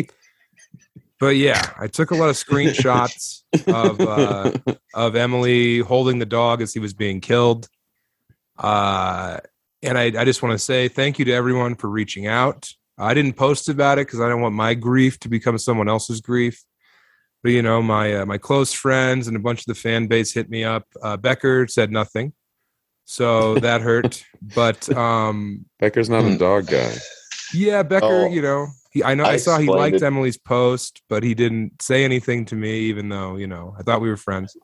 but 1.20 1.36
yeah, 1.36 1.74
I 1.76 1.88
took 1.88 2.12
a 2.12 2.16
lot 2.16 2.30
of 2.30 2.36
screenshots 2.36 3.42
of 3.66 4.00
uh, 4.00 4.52
of 4.94 5.16
Emily 5.16 5.80
holding 5.80 6.20
the 6.20 6.28
dog 6.28 6.62
as 6.62 6.76
he 6.76 6.80
was 6.80 6.94
being 6.94 7.20
killed. 7.20 7.68
Uh, 8.60 9.40
and 9.82 9.98
I, 9.98 10.04
I 10.22 10.24
just 10.24 10.44
want 10.44 10.54
to 10.54 10.60
say 10.60 10.88
thank 10.88 11.18
you 11.18 11.26
to 11.26 11.32
everyone 11.32 11.74
for 11.74 11.90
reaching 11.90 12.28
out. 12.28 12.70
I 12.98 13.14
didn't 13.14 13.34
post 13.34 13.70
about 13.70 14.00
it 14.00 14.08
because 14.08 14.20
I 14.22 14.28
don't 14.30 14.42
want 14.42 14.56
my 14.56 14.74
grief 14.74 15.20
to 15.20 15.30
become 15.30 15.58
someone 15.58 15.88
else's 15.90 16.22
grief. 16.22 16.64
But 17.44 17.52
you 17.52 17.62
know, 17.62 17.82
my 17.82 18.16
uh, 18.16 18.26
my 18.26 18.38
close 18.38 18.74
friends 18.74 19.28
and 19.28 19.38
a 19.38 19.40
bunch 19.40 19.60
of 19.60 19.66
the 19.66 19.76
fan 19.76 20.08
base 20.08 20.34
hit 20.34 20.50
me 20.50 20.64
up. 20.64 20.86
Uh, 21.02 21.18
Becker 21.18 21.68
said 21.68 21.92
nothing, 21.92 22.34
so 23.06 23.56
that 23.60 23.82
hurt. 23.82 24.24
But 24.56 24.90
um, 24.98 25.66
Becker's 25.80 26.10
not 26.10 26.26
a 26.26 26.38
dog 26.38 26.68
guy. 26.68 26.94
yeah, 27.54 27.84
Becker, 27.84 28.26
Oh. 28.26 28.28
you 28.30 28.42
know, 28.42 28.68
he, 28.92 29.04
I 29.04 29.14
know 29.14 29.24
I, 29.24 29.34
I 29.34 29.38
saw 29.38 29.60
he 29.60 29.68
liked 29.68 29.98
it. 29.98 30.04
Emily's 30.04 30.38
post, 30.38 31.02
but 31.10 31.22
he 31.24 31.36
didn't 31.36 31.82
say 31.82 32.04
anything 32.04 32.46
to 32.46 32.56
me, 32.56 32.80
even 32.82 33.10
though 33.10 33.36
you 33.38 33.48
know 33.48 33.76
I 33.78 33.84
thought 33.84 34.02
we 34.02 34.10
were 34.10 34.18
friends. 34.18 34.58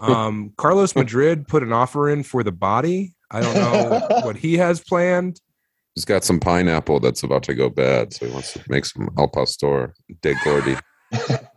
um, 0.00 0.52
Carlos 0.56 0.96
Madrid 0.96 1.46
put 1.46 1.62
an 1.62 1.72
offer 1.72 2.08
in 2.08 2.22
for 2.22 2.42
the 2.42 2.52
body. 2.52 3.14
I 3.30 3.40
don't 3.40 3.54
know 3.54 4.06
what 4.24 4.36
he 4.36 4.56
has 4.56 4.80
planned. 4.80 5.40
He's 5.94 6.04
got 6.04 6.24
some 6.24 6.40
pineapple 6.40 7.00
that's 7.00 7.22
about 7.22 7.42
to 7.44 7.54
go 7.54 7.68
bad, 7.68 8.14
so 8.14 8.26
he 8.26 8.32
wants 8.32 8.54
to 8.54 8.62
make 8.68 8.84
some 8.86 9.10
al 9.18 9.28
pastor 9.28 9.94
de 10.22 10.34
Gordy. 10.44 10.76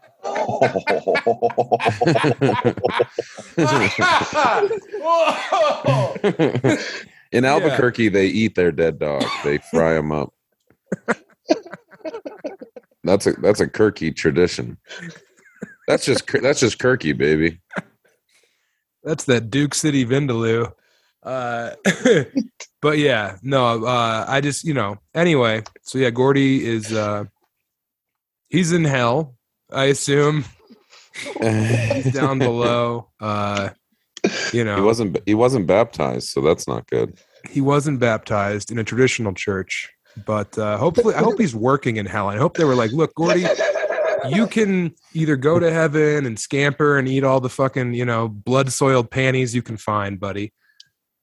In 7.32 7.46
Albuquerque, 7.46 8.10
they 8.10 8.28
eat 8.28 8.56
their 8.56 8.72
dead 8.72 9.00
dog. 9.00 9.24
They 9.44 9.58
fry 9.58 9.94
them 9.94 10.12
up. 10.12 10.34
That's 13.04 13.28
a 13.28 13.34
that's 13.34 13.60
a 13.60 13.68
Kirky 13.68 14.16
tradition. 14.16 14.78
That's 15.88 16.06
just 16.06 16.26
that's 16.42 16.60
just 16.60 16.80
Kirky, 16.80 17.16
baby. 17.18 17.62
That's 19.04 19.26
that 19.26 19.52
Duke 19.52 19.76
City 19.76 20.06
Vindaloo. 20.06 20.72
Uh, 21.26 21.72
but 22.82 22.98
yeah, 23.00 23.38
no, 23.42 23.84
uh, 23.86 24.26
I 24.28 24.42
just, 24.42 24.64
you 24.64 24.74
know, 24.74 24.98
anyway. 25.14 25.64
So 25.82 25.98
yeah, 25.98 26.12
Gordy 26.12 26.66
is, 26.66 26.94
uh, 26.94 27.26
he's 28.50 28.72
in 28.72 28.84
hell, 28.86 29.36
I 29.72 29.86
assume. 29.86 30.46
He's 31.42 32.14
down 32.14 32.40
below. 32.40 33.10
Uh, 33.20 33.70
you 34.54 34.64
know, 34.64 34.76
He 34.76 34.82
wasn't 34.82 35.18
he 35.26 35.34
wasn't 35.36 35.68
baptized, 35.68 36.30
so 36.30 36.42
that's 36.42 36.68
not 36.68 36.88
good. 36.88 37.18
he 37.50 37.62
wasn't 37.62 38.00
baptized 38.00 38.72
in 38.72 38.80
a 38.80 38.84
traditional 38.84 39.34
church, 39.34 39.90
but 40.26 40.58
uh, 40.58 40.78
hopefully, 40.78 41.14
I 41.16 41.20
hope 41.20 41.40
he's 41.40 41.56
working 41.56 41.98
in 41.98 42.06
hell. 42.06 42.28
I 42.28 42.38
hope 42.38 42.58
they 42.58 42.64
were 42.66 42.76
like, 42.76 42.92
look, 42.92 43.14
Gordy, 43.16 43.46
you 44.30 44.48
can 44.48 44.94
either 45.14 45.36
go 45.36 45.60
to 45.60 45.72
heaven 45.72 46.26
and 46.26 46.40
scamper 46.40 46.98
and 46.98 47.08
eat 47.08 47.24
all 47.24 47.40
the 47.40 47.50
fucking, 47.50 47.94
you 47.94 48.04
know, 48.06 48.28
blood 48.28 48.72
soiled 48.72 49.12
panties 49.12 49.54
you 49.56 49.62
can 49.62 49.78
find, 49.78 50.20
buddy. 50.20 50.52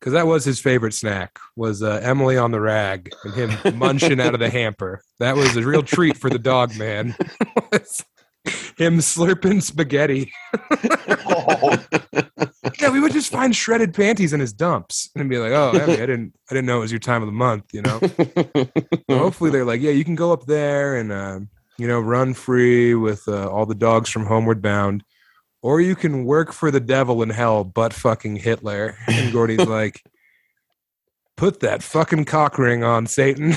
Because 0.02 0.14
that 0.14 0.26
was 0.26 0.44
his 0.44 0.58
favorite 0.58 0.94
snack 0.94 1.38
was 1.54 1.80
uh, 1.80 2.00
Emily 2.02 2.36
on 2.36 2.50
the 2.50 2.60
rag 2.60 3.12
and 3.22 3.34
him 3.34 3.52
munching 3.78 4.20
out 4.20 4.34
of 4.34 4.40
the 4.40 4.50
hamper. 4.50 5.00
That 5.20 5.36
was 5.36 5.56
a 5.56 5.62
real 5.62 5.84
treat 5.84 6.16
for 6.16 6.28
the 6.28 6.40
dog 6.40 6.76
man. 6.76 7.14
Him 8.76 8.98
slurping 8.98 9.62
spaghetti. 9.62 10.32
Oh, 11.24 11.78
Yeah, 12.80 12.90
we 12.90 12.98
would 12.98 13.12
just 13.12 13.30
find 13.30 13.54
shredded 13.54 13.94
panties 13.94 14.32
in 14.32 14.40
his 14.40 14.52
dumps 14.52 15.08
and 15.14 15.30
be 15.30 15.38
like, 15.38 15.52
"Oh, 15.52 15.70
Emmy, 15.70 15.92
I 15.92 16.06
didn't, 16.06 16.34
I 16.50 16.54
didn't 16.54 16.66
know 16.66 16.78
it 16.78 16.80
was 16.80 16.90
your 16.90 16.98
time 16.98 17.22
of 17.22 17.26
the 17.26 17.32
month." 17.32 17.72
You 17.72 17.82
know. 17.82 18.00
So 19.08 19.18
hopefully 19.18 19.50
they're 19.50 19.64
like, 19.64 19.80
yeah, 19.80 19.92
you 19.92 20.04
can 20.04 20.16
go 20.16 20.32
up 20.32 20.46
there 20.46 20.96
and 20.96 21.12
uh, 21.12 21.40
you 21.78 21.86
know 21.86 22.00
run 22.00 22.34
free 22.34 22.96
with 22.96 23.22
uh, 23.28 23.48
all 23.48 23.66
the 23.66 23.76
dogs 23.76 24.10
from 24.10 24.26
Homeward 24.26 24.60
Bound, 24.60 25.04
or 25.62 25.80
you 25.80 25.94
can 25.96 26.24
work 26.24 26.52
for 26.52 26.70
the 26.70 26.80
devil 26.80 27.22
in 27.22 27.30
hell, 27.30 27.64
butt 27.64 27.92
fucking 27.94 28.36
Hitler. 28.36 28.96
And 29.08 29.32
Gordy's 29.32 29.66
like, 29.66 30.02
put 31.36 31.60
that 31.60 31.82
fucking 31.82 32.24
cock 32.26 32.58
ring 32.58 32.84
on, 32.84 33.06
Satan. 33.06 33.54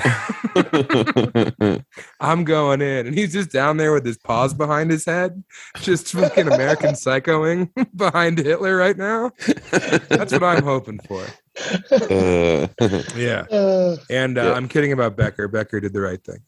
I'm 2.19 2.43
going 2.43 2.81
in, 2.81 3.07
and 3.07 3.15
he's 3.17 3.33
just 3.33 3.51
down 3.51 3.77
there 3.77 3.93
with 3.93 4.05
his 4.05 4.17
paws 4.17 4.53
behind 4.53 4.91
his 4.91 5.05
head, 5.05 5.43
just 5.81 6.11
fucking 6.11 6.47
American 6.47 6.91
psychoing 6.95 7.69
behind 7.95 8.37
Hitler 8.39 8.75
right 8.77 8.97
now. 8.97 9.31
That's 9.71 10.31
what 10.31 10.43
I'm 10.43 10.63
hoping 10.63 10.99
for. 11.07 11.23
Uh, 11.91 12.67
Yeah. 13.15 13.41
uh, 13.51 13.97
And 14.09 14.37
uh, 14.37 14.43
Yeah. 14.43 14.53
I'm 14.53 14.67
kidding 14.67 14.91
about 14.91 15.17
Becker. 15.17 15.47
Becker 15.47 15.79
did 15.79 15.93
the 15.93 16.01
right 16.01 16.23
thing. 16.23 16.39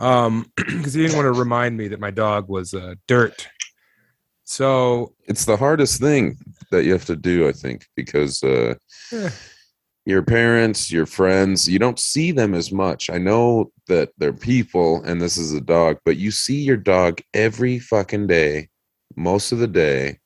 Um, 0.00 0.50
because 0.56 0.92
he 0.94 1.02
didn't 1.02 1.16
want 1.16 1.32
to 1.32 1.38
remind 1.38 1.76
me 1.76 1.88
that 1.88 2.00
my 2.00 2.10
dog 2.10 2.48
was 2.48 2.74
uh, 2.74 2.94
dirt. 3.06 3.46
So 4.44 5.12
it's 5.26 5.44
the 5.44 5.56
hardest 5.56 6.00
thing 6.00 6.36
that 6.70 6.84
you 6.84 6.92
have 6.92 7.06
to 7.06 7.16
do, 7.16 7.48
I 7.48 7.52
think, 7.52 7.86
because 7.96 8.42
uh, 8.42 8.74
Eh. 9.12 9.30
your 10.06 10.22
parents, 10.22 10.90
your 10.92 11.06
friends, 11.06 11.68
you 11.68 11.78
don't 11.78 11.98
see 11.98 12.30
them 12.30 12.54
as 12.54 12.70
much. 12.70 13.08
I 13.10 13.18
know 13.18 13.72
that 13.88 14.10
they're 14.18 14.32
people 14.32 15.02
and 15.04 15.20
this 15.20 15.36
is 15.38 15.52
a 15.54 15.60
dog, 15.60 15.98
but 16.04 16.16
you 16.16 16.30
see 16.30 16.60
your 16.60 16.76
dog 16.76 17.20
every 17.32 17.78
fucking 17.78 18.26
day, 18.26 18.68
most 19.16 19.52
of 19.52 19.58
the 19.58 19.68
day. 19.68 20.18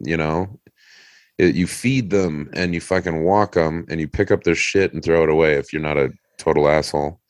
You 0.00 0.16
know, 0.16 0.58
It- 1.36 1.54
you 1.54 1.66
feed 1.68 2.10
them 2.10 2.50
and 2.54 2.74
you 2.74 2.80
fucking 2.80 3.22
walk 3.22 3.52
them 3.52 3.84
and 3.88 4.00
you 4.00 4.08
pick 4.08 4.30
up 4.32 4.42
their 4.44 4.56
shit 4.56 4.92
and 4.92 5.04
throw 5.04 5.22
it 5.22 5.28
away 5.30 5.54
if 5.54 5.72
you're 5.72 5.82
not 5.82 5.96
a 5.98 6.10
total 6.38 6.68
asshole. 6.68 7.20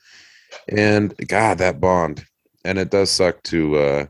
And 0.69 1.15
God, 1.27 1.59
that 1.59 1.79
bond. 1.81 2.25
And 2.65 2.79
it 2.79 2.91
does 2.91 3.11
suck 3.11 3.43
to 3.45 3.77
uh, 3.77 4.07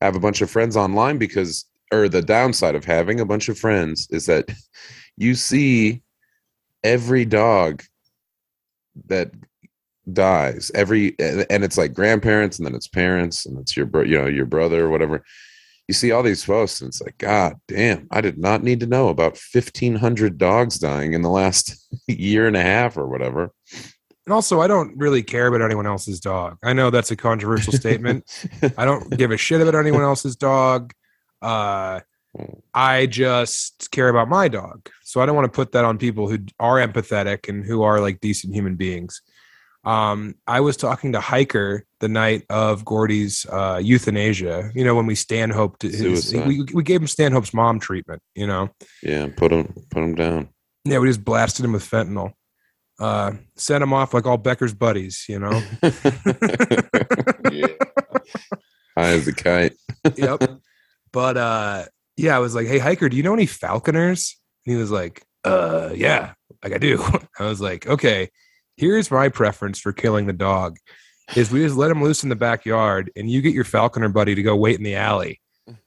have 0.00 0.16
a 0.16 0.20
bunch 0.20 0.40
of 0.40 0.50
friends 0.50 0.76
online 0.76 1.18
because 1.18 1.64
or 1.92 2.08
the 2.08 2.22
downside 2.22 2.74
of 2.74 2.84
having 2.84 3.20
a 3.20 3.24
bunch 3.24 3.48
of 3.48 3.58
friends 3.58 4.08
is 4.10 4.26
that 4.26 4.50
you 5.16 5.34
see 5.34 6.02
every 6.84 7.24
dog 7.24 7.82
that 9.06 9.30
dies 10.12 10.70
every 10.74 11.14
and 11.18 11.64
it's 11.64 11.76
like 11.76 11.92
grandparents 11.92 12.58
and 12.58 12.66
then 12.66 12.74
it's 12.74 12.88
parents 12.88 13.44
and 13.44 13.58
it's 13.58 13.76
your 13.76 13.84
bro 13.84 14.02
you 14.02 14.18
know 14.18 14.26
your 14.26 14.46
brother 14.46 14.86
or 14.86 14.90
whatever. 14.90 15.24
You 15.86 15.94
see 15.94 16.12
all 16.12 16.22
these 16.22 16.44
posts 16.44 16.82
and 16.82 16.88
it's 16.88 17.00
like 17.00 17.16
god 17.16 17.54
damn 17.66 18.08
i 18.10 18.20
did 18.20 18.36
not 18.36 18.62
need 18.62 18.80
to 18.80 18.86
know 18.86 19.08
about 19.08 19.38
1500 19.52 20.36
dogs 20.36 20.78
dying 20.78 21.14
in 21.14 21.22
the 21.22 21.30
last 21.30 21.88
year 22.06 22.46
and 22.46 22.56
a 22.56 22.62
half 22.62 22.98
or 22.98 23.08
whatever 23.08 23.52
and 24.28 24.34
also 24.34 24.60
I 24.60 24.66
don't 24.66 24.94
really 24.98 25.22
care 25.22 25.46
about 25.46 25.62
anyone 25.62 25.86
else's 25.86 26.20
dog. 26.20 26.58
I 26.62 26.74
know 26.74 26.90
that's 26.90 27.10
a 27.10 27.16
controversial 27.16 27.72
statement. 27.72 28.30
I 28.76 28.84
don't 28.84 29.08
give 29.16 29.30
a 29.30 29.38
shit 29.38 29.62
about 29.62 29.74
anyone 29.74 30.02
else's 30.02 30.36
dog. 30.36 30.92
Uh 31.40 32.00
I 32.74 33.06
just 33.06 33.90
care 33.90 34.10
about 34.10 34.28
my 34.28 34.48
dog. 34.48 34.90
So 35.02 35.22
I 35.22 35.26
don't 35.26 35.34
want 35.34 35.46
to 35.46 35.56
put 35.56 35.72
that 35.72 35.86
on 35.86 35.96
people 35.96 36.28
who 36.28 36.40
are 36.60 36.76
empathetic 36.76 37.48
and 37.48 37.64
who 37.64 37.82
are 37.82 38.02
like 38.02 38.20
decent 38.20 38.54
human 38.54 38.76
beings. 38.76 39.22
Um, 39.84 40.34
I 40.46 40.60
was 40.60 40.76
talking 40.76 41.12
to 41.12 41.20
Hiker 41.20 41.86
the 42.00 42.08
night 42.08 42.44
of 42.50 42.84
Gordy's 42.84 43.46
uh, 43.46 43.80
euthanasia. 43.82 44.70
You 44.74 44.84
know, 44.84 44.94
when 44.94 45.06
we 45.06 45.14
Stanhope, 45.14 45.80
his, 45.80 46.34
we, 46.34 46.64
we 46.74 46.82
gave 46.82 47.00
him 47.00 47.06
Stanhope's 47.06 47.54
mom 47.54 47.80
treatment. 47.80 48.20
You 48.34 48.46
know, 48.46 48.68
yeah 49.02 49.28
put 49.34 49.52
him 49.52 49.72
put 49.90 50.02
him 50.02 50.14
down 50.14 50.50
yeah, 50.88 50.98
we 50.98 51.08
just 51.08 51.24
blasted 51.24 51.64
him 51.64 51.72
with 51.72 51.88
fentanyl. 51.88 52.32
Uh, 52.98 53.32
sent 53.54 53.82
him 53.82 53.92
off 53.92 54.12
like 54.12 54.26
all 54.26 54.36
Becker's 54.36 54.74
buddies. 54.74 55.24
You 55.28 55.38
know, 55.38 55.62
yeah. 57.52 57.68
high 58.96 59.12
as 59.12 59.28
a 59.28 59.32
kite 59.32 59.74
yep. 60.16 60.42
But 61.12 61.36
uh, 61.36 61.84
yeah, 62.16 62.36
I 62.36 62.38
was 62.40 62.54
like, 62.54 62.66
"Hey, 62.66 62.78
hiker, 62.78 63.08
do 63.08 63.16
you 63.16 63.22
know 63.22 63.34
any 63.34 63.46
falconers?" 63.46 64.36
And 64.66 64.74
he 64.74 64.80
was 64.80 64.90
like, 64.90 65.22
"Uh, 65.44 65.90
yeah, 65.94 66.34
like 66.62 66.72
I 66.72 66.78
do." 66.78 67.02
I 67.38 67.44
was 67.44 67.60
like, 67.60 67.86
"Okay, 67.86 68.30
here's 68.76 69.10
my 69.10 69.28
preference 69.28 69.78
for 69.78 69.92
killing 69.92 70.26
the 70.26 70.32
dog: 70.32 70.76
is 71.36 71.50
we 71.50 71.60
just 71.60 71.76
let 71.76 71.90
him 71.90 72.02
loose 72.02 72.22
in 72.22 72.28
the 72.28 72.36
backyard, 72.36 73.10
and 73.16 73.30
you 73.30 73.40
get 73.42 73.54
your 73.54 73.64
falconer 73.64 74.08
buddy 74.08 74.34
to 74.34 74.42
go 74.42 74.56
wait 74.56 74.76
in 74.76 74.84
the 74.84 74.96
alley." 74.96 75.40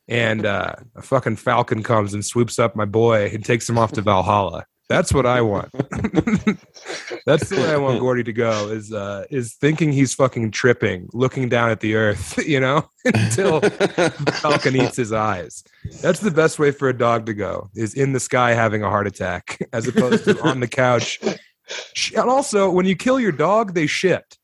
And 0.07 0.45
uh, 0.45 0.75
a 0.95 1.01
fucking 1.01 1.37
falcon 1.37 1.81
comes 1.81 2.13
and 2.13 2.23
swoops 2.23 2.59
up 2.59 2.75
my 2.75 2.85
boy 2.85 3.31
and 3.33 3.43
takes 3.43 3.67
him 3.67 3.77
off 3.77 3.93
to 3.93 4.01
Valhalla. 4.01 4.65
That's 4.91 5.13
what 5.13 5.25
I 5.25 5.41
want. 5.41 5.69
That's 7.25 7.47
the 7.47 7.55
way 7.57 7.71
I 7.71 7.77
want 7.77 7.99
Gordy 8.01 8.23
to 8.23 8.33
go. 8.33 8.67
Is 8.67 8.91
uh, 8.91 9.23
is 9.29 9.53
thinking 9.53 9.93
he's 9.93 10.13
fucking 10.13 10.51
tripping, 10.51 11.07
looking 11.13 11.47
down 11.47 11.69
at 11.69 11.79
the 11.79 11.95
earth, 11.95 12.37
you 12.45 12.59
know, 12.59 12.89
until 13.05 13.61
Falcon 13.61 14.75
eats 14.75 14.97
his 14.97 15.13
eyes. 15.13 15.63
That's 16.01 16.19
the 16.19 16.31
best 16.31 16.59
way 16.59 16.71
for 16.71 16.89
a 16.89 16.97
dog 16.97 17.25
to 17.27 17.33
go 17.33 17.69
is 17.73 17.93
in 17.93 18.11
the 18.11 18.19
sky 18.19 18.53
having 18.53 18.83
a 18.83 18.89
heart 18.89 19.07
attack 19.07 19.59
as 19.71 19.87
opposed 19.87 20.25
to 20.25 20.41
on 20.41 20.59
the 20.59 20.67
couch. 20.67 21.21
And 21.23 22.29
also, 22.29 22.69
when 22.69 22.85
you 22.85 22.97
kill 22.97 23.19
your 23.19 23.31
dog, 23.31 23.73
they 23.73 23.87
shit. 23.87 24.37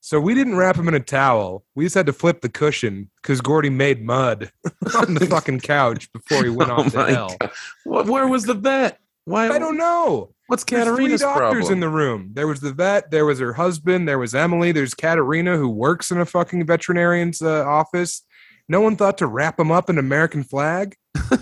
So 0.00 0.20
we 0.20 0.34
didn't 0.34 0.56
wrap 0.56 0.76
him 0.76 0.86
in 0.86 0.92
a 0.92 1.00
towel. 1.00 1.64
We 1.74 1.86
just 1.86 1.94
had 1.94 2.04
to 2.04 2.12
flip 2.12 2.42
the 2.42 2.50
cushion 2.50 3.10
because 3.22 3.40
Gordy 3.40 3.70
made 3.70 4.04
mud 4.04 4.52
on 4.98 5.14
the 5.14 5.24
fucking 5.24 5.60
couch 5.60 6.12
before 6.12 6.44
he 6.44 6.50
went 6.50 6.70
Oh 6.70 6.74
off 6.74 6.92
to 6.92 7.06
hell. 7.06 7.34
God. 7.40 8.06
Where 8.06 8.28
was 8.28 8.44
the 8.44 8.52
vet? 8.52 8.98
Why? 9.24 9.48
I 9.48 9.58
don't 9.58 9.76
know. 9.78 10.30
What's 10.46 10.64
There's 10.64 10.86
three 10.96 11.16
doctors 11.16 11.22
problem? 11.36 11.72
in 11.72 11.80
the 11.80 11.88
room. 11.88 12.30
There 12.34 12.46
was 12.46 12.60
the 12.60 12.72
vet. 12.72 13.10
There 13.10 13.24
was 13.24 13.38
her 13.38 13.54
husband. 13.54 14.06
There 14.06 14.18
was 14.18 14.34
Emily. 14.34 14.72
There's 14.72 14.92
Katarina 14.92 15.56
who 15.56 15.70
works 15.70 16.10
in 16.10 16.18
a 16.18 16.26
fucking 16.26 16.66
veterinarian's 16.66 17.40
uh, 17.40 17.64
office. 17.64 18.22
No 18.68 18.80
one 18.82 18.96
thought 18.96 19.18
to 19.18 19.26
wrap 19.26 19.58
him 19.58 19.70
up 19.70 19.88
in 19.88 19.98
American 19.98 20.42
flag. 20.42 20.94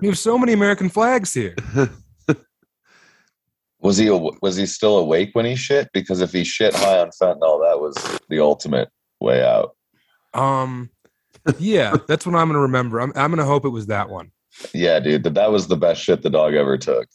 We 0.00 0.08
have 0.08 0.18
so 0.18 0.38
many 0.38 0.52
American 0.52 0.88
flags 0.88 1.34
here. 1.34 1.56
Was 3.80 3.96
he 3.96 4.10
was 4.10 4.56
he 4.56 4.66
still 4.66 4.98
awake 4.98 5.30
when 5.34 5.44
he 5.44 5.54
shit? 5.54 5.88
Because 5.92 6.20
if 6.20 6.32
he 6.32 6.42
shit 6.42 6.74
high 6.74 6.98
on 6.98 7.10
fentanyl, 7.10 7.62
that 7.62 7.78
was 7.80 7.94
the 8.28 8.40
ultimate 8.40 8.88
way 9.20 9.44
out. 9.44 9.76
Um, 10.34 10.90
yeah, 11.60 11.94
that's 12.08 12.26
what 12.26 12.34
I'm 12.34 12.48
gonna 12.48 12.58
remember. 12.58 13.00
I'm 13.00 13.12
I'm 13.14 13.30
gonna 13.30 13.44
hope 13.44 13.64
it 13.64 13.68
was 13.68 13.86
that 13.86 14.08
one. 14.08 14.32
Yeah, 14.74 15.00
dude, 15.00 15.22
that 15.24 15.34
that 15.34 15.52
was 15.52 15.68
the 15.68 15.76
best 15.76 16.02
shit 16.02 16.22
the 16.22 16.30
dog 16.30 16.54
ever 16.54 16.76
took. 16.78 17.08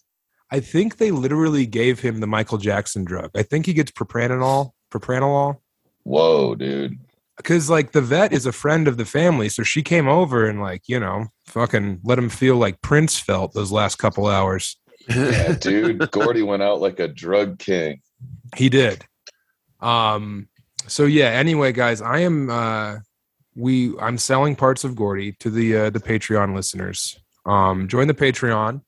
I 0.52 0.60
think 0.60 0.98
they 0.98 1.12
literally 1.12 1.66
gave 1.66 2.00
him 2.00 2.20
the 2.20 2.28
Michael 2.28 2.58
Jackson 2.60 3.04
drug. 3.04 3.32
I 3.36 3.44
think 3.44 3.66
he 3.66 3.74
gets 3.74 3.92
propranolol. 3.92 4.72
Propranolol. 4.92 5.58
Whoa, 6.04 6.54
dude. 6.56 7.00
because 7.38 7.70
like 7.70 7.92
the 7.94 8.02
vet 8.02 8.32
is 8.34 8.46
a 8.46 8.52
friend 8.52 8.88
of 8.88 8.98
the 8.98 9.06
family 9.06 9.50
so 9.50 9.64
she 9.64 9.82
came 9.82 10.08
over 10.08 10.48
and 10.48 10.62
like 10.62 10.84
you 10.88 11.00
know 11.00 11.26
fucking 11.48 12.00
let 12.04 12.20
him 12.20 12.30
feel 12.30 12.58
like 12.58 12.80
prince 12.82 13.18
felt 13.20 13.54
those 13.54 13.72
last 13.72 13.96
couple 13.96 14.28
hours 14.28 14.78
Yeah, 15.10 15.54
dude. 15.60 16.12
Gordy 16.12 16.44
went 16.44 16.62
out 16.62 16.80
like 16.82 17.00
a 17.00 17.08
drug 17.08 17.58
king. 17.58 18.02
he 18.56 18.70
did 18.70 19.04
um 19.80 20.48
so 20.88 21.06
yeah 21.06 21.30
anyway 21.30 21.72
guys 21.72 22.02
i 22.02 22.20
am 22.20 22.50
uh 22.52 22.98
we 23.56 23.98
i'm 24.00 24.18
selling 24.20 24.56
parts 24.56 24.84
of 24.84 24.96
gordy 24.96 25.32
to 25.40 25.50
the 25.50 25.76
uh 25.76 25.90
the 25.90 26.00
patreon 26.00 26.54
listeners 26.56 27.18
um 27.46 27.88
join 27.88 28.08
the 28.08 28.14
patreon 28.14 28.82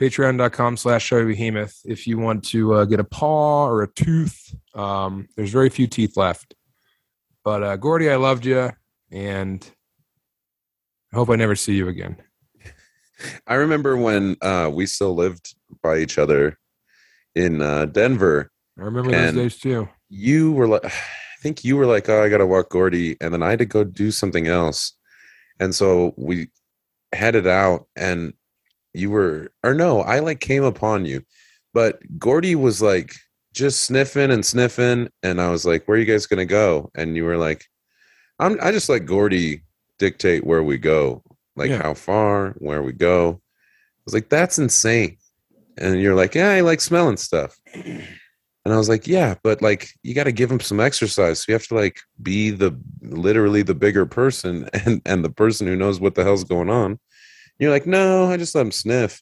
patreon.com 0.00 0.76
slash 0.76 1.04
show 1.04 1.24
behemoth 1.24 1.80
if 1.84 2.06
you 2.06 2.18
want 2.18 2.42
to 2.42 2.74
uh, 2.74 2.84
get 2.84 2.98
a 2.98 3.04
paw 3.04 3.66
or 3.66 3.82
a 3.82 3.92
tooth. 3.92 4.54
Um 4.74 5.28
there's 5.36 5.50
very 5.50 5.68
few 5.68 5.86
teeth 5.86 6.16
left. 6.16 6.54
But 7.44 7.62
uh 7.62 7.76
gordy 7.76 8.10
i 8.10 8.16
loved 8.16 8.44
you 8.44 8.70
and 9.10 9.70
i 11.12 11.16
hope 11.16 11.30
i 11.30 11.36
never 11.36 11.54
see 11.54 11.74
you 11.74 11.88
again. 11.88 12.16
I 13.46 13.54
remember 13.54 13.96
when 13.96 14.36
uh, 14.42 14.70
we 14.72 14.86
still 14.86 15.14
lived 15.14 15.54
by 15.82 15.98
each 15.98 16.18
other 16.18 16.58
in 17.34 17.62
uh, 17.62 17.86
Denver. 17.86 18.50
i 18.78 18.82
remember 18.82 19.10
those 19.10 19.34
days 19.34 19.58
too. 19.58 19.88
You 20.08 20.52
were 20.52 20.66
like, 20.66 20.84
I 20.84 20.90
think 21.42 21.64
you 21.64 21.76
were 21.76 21.86
like, 21.86 22.08
"Oh, 22.08 22.22
I 22.22 22.28
gotta 22.28 22.46
walk 22.46 22.70
Gordy," 22.70 23.16
and 23.20 23.32
then 23.34 23.42
I 23.42 23.50
had 23.50 23.58
to 23.58 23.66
go 23.66 23.82
do 23.82 24.12
something 24.12 24.46
else, 24.46 24.96
and 25.58 25.74
so 25.74 26.14
we 26.16 26.50
headed 27.12 27.46
out, 27.46 27.86
and 27.96 28.32
you 28.94 29.10
were, 29.10 29.52
or 29.62 29.74
no, 29.74 30.00
I 30.00 30.18
like 30.20 30.40
came 30.40 30.64
upon 30.64 31.04
you, 31.06 31.22
but 31.74 32.00
Gordy 32.18 32.54
was 32.54 32.82
like 32.82 33.14
just 33.54 33.84
sniffing 33.84 34.30
and 34.30 34.44
sniffing, 34.44 35.08
and 35.22 35.40
I 35.40 35.50
was 35.50 35.64
like, 35.64 35.86
"Where 35.86 35.96
are 35.96 36.00
you 36.00 36.06
guys 36.06 36.26
gonna 36.26 36.44
go?" 36.46 36.90
And 36.94 37.16
you 37.16 37.24
were 37.24 37.36
like, 37.38 37.64
"I'm," 38.38 38.58
I 38.62 38.72
just 38.72 38.88
like 38.88 39.04
Gordy 39.06 39.62
dictate 39.98 40.44
where 40.46 40.62
we 40.62 40.78
go, 40.78 41.22
like 41.56 41.70
Yeah. 41.70 41.82
how 41.82 41.94
far, 41.94 42.50
where 42.58 42.82
we 42.82 42.92
go. 42.92 43.40
I 43.40 44.02
was 44.06 44.14
like, 44.14 44.28
"That's 44.30 44.58
insane." 44.58 45.16
And 45.78 46.00
you're 46.02 46.14
like, 46.14 46.34
yeah, 46.34 46.50
I 46.50 46.60
like 46.60 46.82
smelling 46.82 47.16
stuff. 47.16 47.58
And 48.64 48.72
I 48.72 48.76
was 48.76 48.88
like, 48.88 49.06
yeah, 49.06 49.34
but 49.42 49.60
like 49.60 49.88
you 50.02 50.14
got 50.14 50.24
to 50.24 50.32
give 50.32 50.50
him 50.50 50.60
some 50.60 50.78
exercise. 50.78 51.40
So 51.40 51.44
you 51.48 51.54
have 51.54 51.66
to 51.66 51.74
like 51.74 52.00
be 52.22 52.50
the 52.50 52.78
literally 53.00 53.62
the 53.62 53.74
bigger 53.74 54.06
person 54.06 54.68
and 54.86 55.02
and 55.04 55.24
the 55.24 55.30
person 55.30 55.66
who 55.66 55.76
knows 55.76 56.00
what 56.00 56.14
the 56.14 56.24
hell's 56.24 56.44
going 56.44 56.70
on. 56.70 56.98
You're 57.58 57.70
like, 57.70 57.86
no, 57.86 58.26
I 58.26 58.36
just 58.36 58.54
let 58.54 58.62
him 58.62 58.72
sniff. 58.72 59.20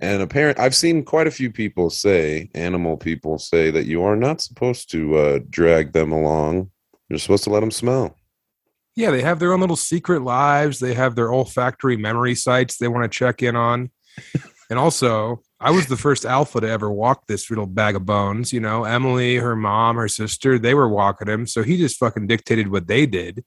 And 0.00 0.20
apparent, 0.20 0.58
I've 0.58 0.74
seen 0.74 1.04
quite 1.04 1.28
a 1.28 1.30
few 1.30 1.50
people 1.52 1.88
say, 1.88 2.50
animal 2.54 2.96
people 2.96 3.38
say 3.38 3.70
that 3.70 3.86
you 3.86 4.02
are 4.02 4.16
not 4.16 4.40
supposed 4.40 4.90
to 4.90 5.16
uh, 5.16 5.38
drag 5.48 5.92
them 5.92 6.10
along. 6.10 6.70
You're 7.08 7.20
supposed 7.20 7.44
to 7.44 7.50
let 7.50 7.60
them 7.60 7.70
smell. 7.70 8.16
Yeah, 8.96 9.12
they 9.12 9.22
have 9.22 9.38
their 9.38 9.52
own 9.52 9.60
little 9.60 9.76
secret 9.76 10.22
lives. 10.22 10.80
They 10.80 10.94
have 10.94 11.14
their 11.14 11.32
olfactory 11.32 11.96
memory 11.96 12.34
sites 12.34 12.76
they 12.76 12.88
want 12.88 13.10
to 13.10 13.16
check 13.16 13.42
in 13.42 13.54
on. 13.54 13.90
And 14.72 14.78
also, 14.78 15.42
I 15.60 15.70
was 15.70 15.86
the 15.86 15.98
first 15.98 16.24
alpha 16.24 16.58
to 16.58 16.66
ever 16.66 16.90
walk 16.90 17.26
this 17.26 17.50
little 17.50 17.66
bag 17.66 17.94
of 17.94 18.06
bones. 18.06 18.54
You 18.54 18.60
know, 18.60 18.84
Emily, 18.84 19.36
her 19.36 19.54
mom, 19.54 19.96
her 19.96 20.08
sister, 20.08 20.58
they 20.58 20.72
were 20.72 20.88
walking 20.88 21.28
him. 21.28 21.46
So 21.46 21.62
he 21.62 21.76
just 21.76 21.98
fucking 21.98 22.26
dictated 22.26 22.68
what 22.68 22.86
they 22.86 23.04
did. 23.04 23.44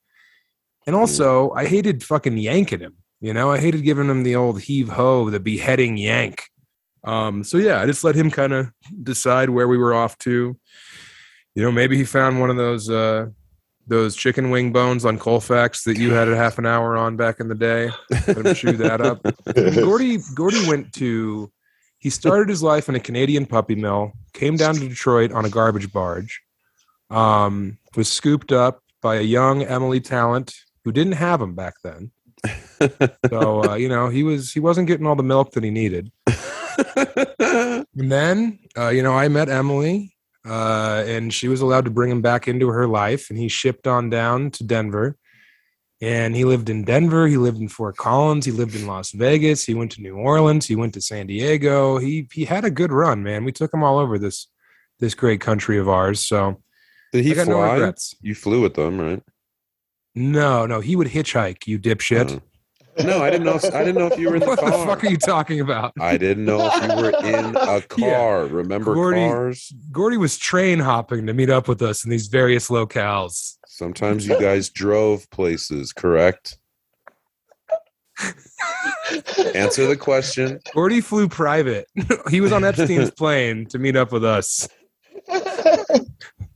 And 0.86 0.96
also, 0.96 1.50
I 1.54 1.66
hated 1.66 2.04
fucking 2.04 2.38
yanking 2.38 2.82
him. 2.82 2.98
You 3.22 3.34
know, 3.34 3.50
I 3.50 3.58
hated 3.58 3.84
giving 3.84 4.08
him 4.08 4.22
the 4.22 4.36
old 4.36 4.62
heave 4.62 4.90
ho, 4.90 5.32
the 5.32 5.40
beheading 5.40 5.98
yank. 5.98 6.44
Um, 7.04 7.44
so 7.44 7.58
yeah, 7.58 7.82
I 7.82 7.88
just 7.88 8.04
let 8.04 8.14
him 8.14 8.30
kind 8.30 8.54
of 8.54 8.72
decide 9.02 9.50
where 9.50 9.68
we 9.68 9.80
were 9.80 9.96
off 9.96 10.20
to. 10.20 10.56
You 11.56 11.64
know, 11.64 11.72
maybe 11.72 11.98
he 11.98 12.04
found 12.04 12.40
one 12.40 12.52
of 12.52 12.58
those 12.58 12.88
uh 12.88 13.30
those 13.88 14.16
chicken 14.16 14.50
wing 14.50 14.72
bones 14.72 15.06
on 15.06 15.18
Colfax 15.18 15.84
that 15.84 15.98
you 15.98 16.12
had 16.12 16.28
a 16.28 16.36
half 16.36 16.58
an 16.58 16.66
hour 16.66 16.98
on 16.98 17.16
back 17.16 17.40
in 17.40 17.48
the 17.48 17.56
day. 17.56 17.92
Let 18.28 18.46
him 18.46 18.56
chew 18.56 18.74
that 18.74 19.02
up. 19.02 19.22
Gordy 19.76 20.20
Gordy 20.34 20.68
went 20.68 20.94
to 20.94 21.52
he 22.00 22.10
started 22.10 22.50
his 22.50 22.62
life 22.62 22.90
in 22.90 22.96
a 22.96 23.00
Canadian 23.00 23.46
puppy 23.46 23.76
mill, 23.76 24.12
came 24.34 24.58
down 24.58 24.76
to 24.76 24.88
Detroit 24.88 25.32
on 25.32 25.46
a 25.46 25.50
garbage 25.50 25.92
barge, 25.92 26.42
um, 27.10 27.78
was 27.96 28.12
scooped 28.12 28.52
up 28.52 28.82
by 29.02 29.16
a 29.16 29.22
young 29.22 29.64
Emily 29.64 30.02
Tallent 30.02 30.54
who 30.84 30.92
didn't 30.92 31.14
have 31.14 31.42
him 31.42 31.56
back 31.56 31.76
then. 31.84 32.12
So 33.30 33.64
uh, 33.64 33.76
you 33.76 33.88
know 33.88 34.10
he 34.10 34.24
was 34.24 34.52
he 34.52 34.60
wasn't 34.60 34.88
getting 34.88 35.08
all 35.08 35.16
the 35.16 35.24
milk 35.24 35.52
that 35.54 35.64
he 35.64 35.72
needed. 35.72 36.12
And 37.98 38.12
then 38.12 38.60
uh, 38.78 38.90
you 38.90 39.02
know 39.02 39.14
I 39.14 39.30
met 39.30 39.48
Emily, 39.50 40.15
uh, 40.46 41.04
and 41.08 41.34
she 41.34 41.48
was 41.48 41.62
allowed 41.62 41.86
to 41.86 41.92
bring 41.92 42.12
him 42.12 42.22
back 42.22 42.48
into 42.48 42.68
her 42.70 42.88
life, 42.88 43.30
and 43.30 43.40
he 43.40 43.48
shipped 43.48 43.88
on 43.88 44.10
down 44.10 44.52
to 44.52 44.64
Denver. 44.64 45.18
And 46.02 46.36
he 46.36 46.44
lived 46.44 46.70
in 46.70 46.84
Denver. 46.84 47.26
He 47.26 47.38
lived 47.38 47.60
in 47.60 47.70
Fort 47.70 47.96
Collins. 47.96 48.46
He 48.46 48.52
lived 48.52 48.76
in 48.76 48.86
Las 48.86 49.12
Vegas. 49.12 49.64
He 49.64 49.74
went 49.74 49.94
to 49.94 50.02
New 50.02 50.16
Orleans. 50.18 50.68
He 50.68 50.76
went 50.76 50.94
to 50.96 51.02
San 51.02 51.28
Diego. 51.28 51.98
He 51.98 52.28
he 52.34 52.46
had 52.46 52.66
a 52.66 52.70
good 52.70 52.92
run, 52.92 53.24
man. 53.24 53.46
We 53.46 53.54
took 53.54 53.74
him 53.74 53.82
all 53.82 53.98
over 53.98 54.20
this 54.20 54.48
this 55.00 55.16
great 55.16 55.40
country 55.42 55.78
of 55.78 55.88
ours. 55.88 56.20
So 56.20 56.62
Did 57.14 57.24
he 57.24 57.34
no 57.34 57.46
fly? 57.46 57.74
regrets. 57.76 58.14
you 58.22 58.36
flew 58.36 58.62
with 58.62 58.74
them, 58.76 59.00
right? 59.00 59.24
No, 60.16 60.66
no, 60.66 60.80
he 60.80 60.96
would 60.96 61.08
hitchhike. 61.08 61.66
You 61.66 61.80
dipshit. 61.80 62.40
Oh. 62.40 62.42
No, 63.04 63.22
I 63.22 63.30
didn't 63.30 63.46
know. 63.46 63.56
If, 63.56 63.66
I 63.74 63.84
didn't 63.84 63.96
know 63.96 64.08
if 64.08 64.18
you 64.18 64.30
were 64.30 64.36
in 64.36 64.40
the 64.42 64.48
what 64.48 64.60
car. 64.60 64.72
the 64.72 64.78
fuck 64.86 65.04
are 65.04 65.08
you 65.10 65.18
talking 65.18 65.60
about? 65.60 65.94
I 66.00 66.18
didn't 66.18 66.46
know 66.46 66.70
if 66.72 66.82
you 66.82 66.96
were 66.96 67.40
in 67.40 67.56
a 67.56 67.82
car. 67.82 68.46
Remember 68.46 68.94
Gordy- 68.94 69.28
cars? 69.28 69.74
Gordy 69.92 70.18
was 70.18 70.38
train 70.38 70.80
hopping 70.80 71.28
to 71.28 71.34
meet 71.34 71.50
up 71.50 71.68
with 71.68 71.82
us 71.82 72.06
in 72.06 72.10
these 72.12 72.28
various 72.28 72.70
locales. 72.70 73.58
Sometimes 73.68 74.26
you 74.28 74.40
guys 74.40 74.70
drove 74.70 75.30
places, 75.30 75.92
correct? 75.92 76.58
Answer 79.54 79.88
the 79.88 79.98
question. 80.00 80.60
Gordy 80.74 81.02
flew 81.02 81.28
private. 81.28 81.88
he 82.30 82.42
was 82.42 82.52
on 82.52 82.64
Epstein's 82.64 83.12
plane 83.18 83.66
to 83.68 83.78
meet 83.80 83.96
up 83.96 84.12
with 84.12 84.24
us. 84.26 84.68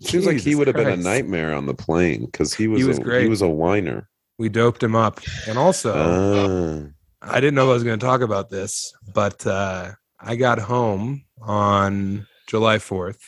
Seems 0.01 0.25
like 0.25 0.37
he 0.37 0.55
would 0.55 0.67
have 0.67 0.75
been 0.75 0.87
a 0.87 0.95
nightmare 0.95 1.53
on 1.53 1.65
the 1.65 1.73
plane 1.73 2.25
because 2.25 2.53
he 2.53 2.67
was, 2.67 2.81
He 2.81 2.87
was 2.87 2.97
a, 2.97 3.01
great. 3.01 3.23
he 3.23 3.29
was 3.29 3.41
a 3.41 3.49
whiner. 3.49 4.08
We 4.39 4.47
doped 4.49 4.81
him 4.81 4.95
up. 4.95 5.19
And 5.47 5.57
also, 5.59 5.93
Ah. 5.93 6.87
I 7.21 7.35
didn't 7.41 7.55
know 7.55 7.69
I 7.69 7.73
was 7.73 7.83
going 7.83 7.99
to 7.99 8.05
talk 8.05 8.21
about 8.21 8.49
this, 8.49 8.91
but 9.13 9.45
uh, 9.45 9.91
I 10.19 10.37
got 10.37 10.57
home 10.59 11.25
on 11.41 12.25
July 12.47 12.77
4th. 12.77 13.19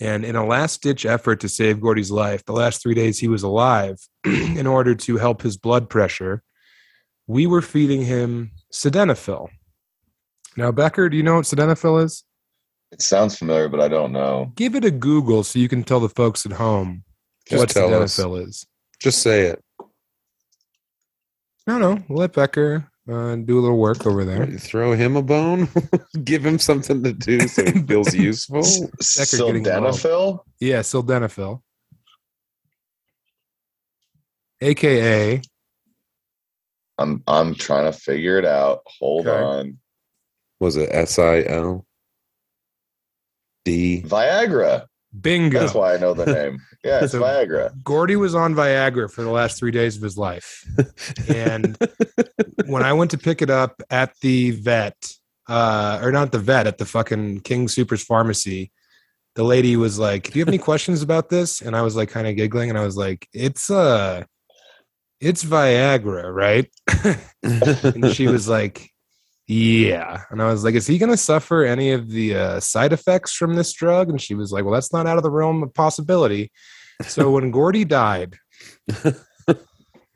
And 0.00 0.24
in 0.24 0.36
a 0.36 0.46
last 0.46 0.80
ditch 0.82 1.04
effort 1.04 1.40
to 1.40 1.48
save 1.48 1.80
Gordy's 1.80 2.10
life, 2.12 2.44
the 2.44 2.52
last 2.52 2.80
three 2.82 2.94
days 2.94 3.18
he 3.18 3.26
was 3.28 3.42
alive, 3.42 3.96
in 4.24 4.66
order 4.66 4.94
to 4.94 5.16
help 5.16 5.42
his 5.42 5.56
blood 5.56 5.90
pressure, 5.90 6.42
we 7.26 7.46
were 7.46 7.62
feeding 7.62 8.02
him 8.02 8.52
sildenafil. 8.72 9.48
Now, 10.56 10.70
Becker, 10.70 11.08
do 11.08 11.16
you 11.16 11.22
know 11.24 11.36
what 11.36 11.44
sildenafil 11.44 12.04
is? 12.04 12.24
It 12.92 13.02
sounds 13.02 13.36
familiar, 13.38 13.68
but 13.68 13.80
I 13.80 13.88
don't 13.88 14.12
know. 14.12 14.52
Give 14.54 14.74
it 14.76 14.84
a 14.84 14.90
Google 14.90 15.42
so 15.44 15.58
you 15.58 15.68
can 15.68 15.82
tell 15.82 16.00
the 16.00 16.08
folks 16.08 16.44
at 16.46 16.52
home 16.52 17.04
Just 17.48 17.58
what 17.58 17.68
tell 17.70 17.92
us. 18.02 18.16
sildenafil 18.16 18.46
is. 18.48 18.66
Just 19.00 19.22
say 19.22 19.42
it. 19.46 19.62
No, 21.66 21.78
no, 21.78 22.02
we'll 22.08 22.18
let 22.18 22.32
Becker 22.32 22.88
uh, 23.08 23.36
do 23.36 23.58
a 23.58 23.60
little 23.60 23.78
work 23.78 24.04
over 24.06 24.24
there. 24.24 24.46
Throw 24.58 24.92
him 24.92 25.16
a 25.16 25.22
bone. 25.22 25.68
Give 26.24 26.44
him 26.44 26.58
something 26.58 27.02
to 27.04 27.12
do 27.12 27.46
so 27.48 27.64
he 27.64 27.82
feels 27.86 28.14
useful. 28.14 28.60
S- 29.00 29.30
Decker 29.30 29.44
getting 29.46 29.64
Sildenafil? 29.64 30.40
Yeah, 30.60 30.80
sildenafil. 30.80 31.62
AKA 34.60 35.42
I'm 36.98 37.22
I'm 37.26 37.54
trying 37.54 37.90
to 37.90 37.98
figure 37.98 38.38
it 38.38 38.44
out. 38.44 38.82
Hold 39.00 39.26
Okay. 39.26 39.42
on. 39.42 39.78
Was 40.60 40.76
it 40.76 40.88
S 40.92 41.18
I 41.18 41.42
L 41.42 41.84
D? 43.64 44.02
Viagra. 44.02 44.86
Bingo. 45.20 45.60
That's 45.60 45.74
why 45.74 45.94
I 45.94 45.98
know 45.98 46.14
the 46.14 46.26
name. 46.26 46.58
Yeah, 46.84 47.00
it's 47.02 47.12
So- 47.12 47.22
Viagra. 47.22 47.72
Gordy 47.84 48.16
was 48.16 48.34
on 48.34 48.54
Viagra 48.54 49.10
for 49.10 49.22
the 49.22 49.30
last 49.30 49.58
three 49.58 49.70
days 49.70 49.96
of 49.96 50.02
his 50.02 50.16
life. 50.16 50.64
And 51.28 51.76
when 52.66 52.82
I 52.82 52.92
went 52.92 53.10
to 53.12 53.18
pick 53.18 53.42
it 53.42 53.50
up 53.50 53.82
at 53.90 54.14
the 54.20 54.52
vet, 54.52 54.96
uh, 55.48 55.98
or 56.02 56.12
not 56.12 56.32
the 56.32 56.38
vet, 56.38 56.66
at 56.66 56.78
the 56.78 56.86
fucking 56.86 57.40
King 57.40 57.66
Soopers 57.66 58.02
pharmacy, 58.04 58.72
the 59.34 59.42
lady 59.44 59.76
was 59.76 59.98
like, 59.98 60.30
Do 60.30 60.38
you 60.38 60.42
have 60.42 60.48
any 60.48 60.58
questions 60.58 61.02
about 61.02 61.28
this? 61.28 61.60
And 61.60 61.74
I 61.76 61.82
was 61.82 61.96
like 61.96 62.10
kind 62.10 62.26
of 62.26 62.36
giggling 62.36 62.70
and 62.70 62.78
I 62.78 62.84
was 62.84 62.96
like, 62.96 63.28
It's 63.32 63.70
uh 63.70 64.24
it's 65.20 65.44
Viagra, 65.44 66.34
right? 66.34 66.68
and 67.42 68.12
she 68.12 68.26
was 68.26 68.48
like, 68.48 68.91
Yeah. 69.46 70.22
And 70.30 70.40
I 70.40 70.50
was 70.50 70.64
like, 70.64 70.74
Is 70.74 70.86
he 70.86 70.98
gonna 70.98 71.16
suffer 71.16 71.64
any 71.64 71.92
of 71.92 72.10
the 72.10 72.36
uh, 72.36 72.60
side 72.60 72.92
effects 72.92 73.34
from 73.34 73.54
this 73.54 73.72
drug? 73.72 74.08
And 74.08 74.20
she 74.20 74.34
was 74.34 74.52
like, 74.52 74.64
Well, 74.64 74.74
that's 74.74 74.92
not 74.92 75.06
out 75.06 75.16
of 75.16 75.22
the 75.22 75.30
realm 75.30 75.62
of 75.62 75.74
possibility. 75.74 76.50
So 77.06 77.30
when 77.32 77.50
Gordy 77.50 77.84
died, 77.84 78.36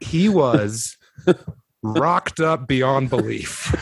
he 0.01 0.29
was 0.29 0.97
rocked 1.83 2.41
up 2.41 2.67
beyond 2.69 3.11
belief. 3.11 3.75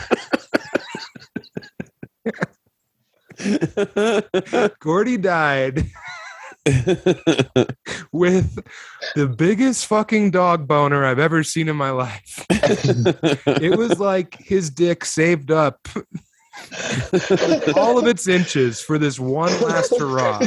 Gordy 4.79 5.17
died 5.17 5.91
with 8.11 8.57
the 9.15 9.27
biggest 9.27 9.85
fucking 9.85 10.31
dog 10.31 10.67
boner 10.67 11.05
I've 11.05 11.19
ever 11.19 11.43
seen 11.43 11.69
in 11.69 11.75
my 11.75 11.91
life. 11.91 12.43
It 12.49 13.77
was 13.77 13.99
like 13.99 14.35
his 14.35 14.71
dick 14.71 15.05
saved 15.05 15.51
up 15.51 15.87
all 17.75 17.99
of 17.99 18.07
its 18.07 18.27
inches 18.27 18.81
for 18.81 18.97
this 18.97 19.19
one 19.19 19.51
last 19.61 19.93
hurrah. 19.99 20.39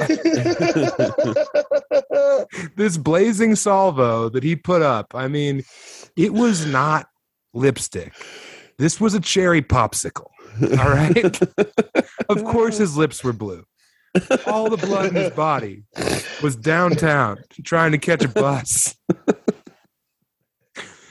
This 2.76 2.96
blazing 2.96 3.54
salvo 3.54 4.28
that 4.30 4.42
he 4.42 4.56
put 4.56 4.82
up. 4.82 5.14
I 5.14 5.28
mean, 5.28 5.62
it 6.16 6.32
was 6.32 6.66
not 6.66 7.08
lipstick. 7.54 8.12
This 8.78 9.00
was 9.00 9.14
a 9.14 9.20
cherry 9.20 9.62
popsicle. 9.62 10.30
All 10.62 10.90
right. 10.90 11.40
of 12.28 12.44
course, 12.44 12.78
his 12.78 12.96
lips 12.96 13.22
were 13.22 13.32
blue. 13.32 13.64
All 14.46 14.70
the 14.70 14.76
blood 14.76 15.06
in 15.06 15.14
his 15.14 15.30
body 15.30 15.84
was 16.42 16.56
downtown 16.56 17.38
trying 17.64 17.92
to 17.92 17.98
catch 17.98 18.24
a 18.24 18.28
bus. 18.28 18.94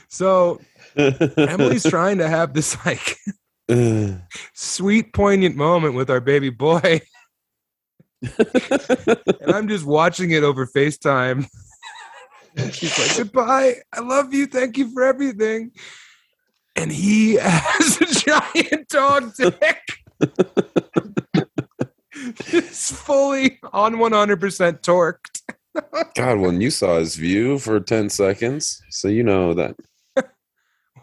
So 0.10 0.60
Emily's 0.95 1.84
trying 1.84 2.18
to 2.20 2.28
have 2.28 2.53
this 2.53 2.76
like 2.86 3.18
sweet, 4.53 5.14
poignant 5.14 5.55
moment 5.55 5.93
with 5.93 6.10
our 6.10 6.22
baby 6.22 6.49
boy. 6.49 7.01
and 8.39 9.51
I'm 9.53 9.68
just 9.68 9.86
watching 9.86 10.32
it 10.32 10.43
over 10.43 10.66
FaceTime. 10.66 11.47
She's 12.72 12.97
like, 12.97 13.16
Goodbye. 13.18 13.76
I 13.93 13.99
love 13.99 14.34
you. 14.34 14.47
Thank 14.47 14.78
you 14.78 14.91
for 14.91 15.03
everything. 15.03 15.72
And 16.76 16.91
he 16.91 17.36
has 17.36 18.01
a 18.01 18.05
giant 18.05 18.89
dog 18.89 19.36
dick. 19.36 19.82
It's 22.47 22.91
fully 22.91 23.59
on 23.74 23.95
100% 23.95 24.82
torqued. 24.82 25.41
God, 26.15 26.39
when 26.39 26.59
you 26.61 26.72
saw 26.72 26.97
his 26.99 27.15
view 27.15 27.59
for 27.59 27.80
10 27.80 28.09
seconds, 28.09 28.82
so 28.89 29.07
you 29.07 29.24
know 29.24 29.53
that 29.53 29.76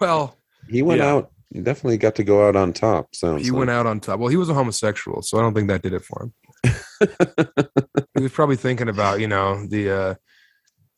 Well, 0.01 0.37
he 0.69 0.83
went 0.83 1.01
Yeah. 1.01 1.13
out 1.15 1.31
You 1.53 1.63
definitely 1.63 1.99
got 1.99 2.15
to 2.17 2.25
go 2.25 2.47
out 2.49 2.57
on 2.57 2.73
top. 2.73 3.15
Sounds 3.15 3.45
He 3.45 3.51
like. 3.51 3.59
went 3.59 3.71
out 3.71 3.87
on 3.87 4.01
top. 4.01 4.19
Well, 4.19 4.29
he 4.29 4.37
was 4.37 4.49
a 4.49 4.55
homosexual, 4.55 5.23
so 5.23 5.39
I 5.39 5.43
don't 5.43 5.55
think 5.55 5.69
that 5.69 5.83
did 5.83 5.93
it 5.93 6.05
for 6.05 6.25
him. 6.25 6.35
he 8.17 8.23
was 8.23 8.33
probably 8.33 8.57
thinking 8.57 8.89
about, 8.89 9.21
you 9.21 9.29
know, 9.29 9.65
the 9.67 9.91
uh 9.91 10.15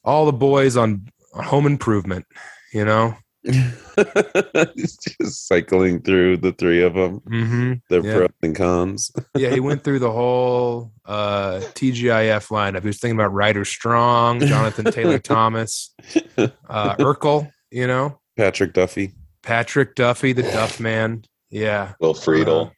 all 0.04 0.24
the 0.24 0.32
boys 0.32 0.76
on 0.76 1.06
home 1.34 1.66
improvement, 1.66 2.24
you 2.72 2.84
know? 2.84 3.14
He's 4.74 4.96
just 4.96 5.46
cycling 5.46 6.02
through 6.02 6.38
the 6.38 6.52
three 6.52 6.82
of 6.82 6.94
them, 6.94 7.20
Mm-hmm. 7.20 7.72
their 7.88 8.04
Yeah. 8.04 8.16
pros 8.16 8.28
and 8.42 8.56
cons. 8.56 9.12
Yeah, 9.36 9.50
he 9.50 9.60
went 9.60 9.84
through 9.84 10.00
the 10.00 10.10
whole 10.10 10.92
uh 11.04 11.60
TGIF 11.74 12.48
lineup. 12.50 12.80
He 12.82 12.86
was 12.88 12.98
thinking 12.98 13.18
about 13.18 13.32
Ryder 13.32 13.64
Strong, 13.64 14.40
Jonathan 14.40 14.86
Taylor 14.86 15.18
Thomas, 15.34 15.94
uh 16.38 16.96
Urkel, 16.96 17.50
you 17.70 17.86
know, 17.86 18.18
Patrick 18.36 18.72
Duffy. 18.72 19.12
Patrick 19.42 19.94
Duffy, 19.94 20.32
the 20.32 20.42
Duff 20.42 20.80
Man. 20.80 21.24
Yeah. 21.50 21.92
Will 22.00 22.14
Friedle. 22.14 22.72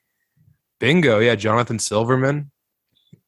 Bingo. 0.81 1.19
Yeah, 1.19 1.35
Jonathan 1.35 1.79
Silverman. 1.79 2.51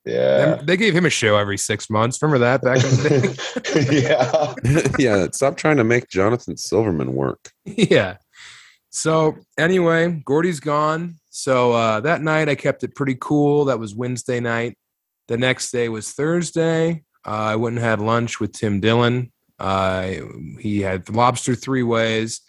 Yeah. 0.04 0.56
Them- 0.56 0.66
They 0.66 0.76
gave 0.76 0.94
him 0.94 1.06
a 1.06 1.10
show 1.10 1.36
every 1.36 1.58
six 1.58 1.88
months. 1.90 2.20
Remember 2.22 2.38
that 2.38 2.62
back 2.62 2.76
in 2.76 2.90
the 2.90 3.34
day? 3.74 4.02
yeah. 4.02 4.94
yeah, 4.98 5.26
stop 5.32 5.56
trying 5.56 5.76
to 5.78 5.84
make 5.84 6.08
Jonathan 6.08 6.56
Silverman 6.56 7.14
work. 7.14 7.50
yeah. 7.64 8.16
So 8.90 9.36
anyway, 9.58 10.20
Gordy's 10.24 10.58
gone. 10.60 11.16
So 11.30 11.72
uh, 11.72 12.00
that 12.00 12.22
night 12.22 12.48
I 12.48 12.54
kept 12.56 12.82
it 12.82 12.94
pretty 12.96 13.16
cool. 13.20 13.66
That 13.66 13.78
was 13.78 13.94
Wednesday 13.94 14.40
night. 14.40 14.76
The 15.28 15.36
next 15.38 15.70
day 15.70 15.88
was 15.88 16.10
Thursday. 16.12 17.04
Uh, 17.24 17.30
I 17.30 17.56
went 17.56 17.76
and 17.76 17.84
had 17.84 18.00
lunch 18.00 18.40
with 18.40 18.52
Tim 18.52 18.80
Dillon. 18.80 19.30
Uh, 19.60 20.10
he 20.58 20.80
had 20.80 21.08
lobster 21.08 21.54
three 21.54 21.82
ways. 21.84 22.40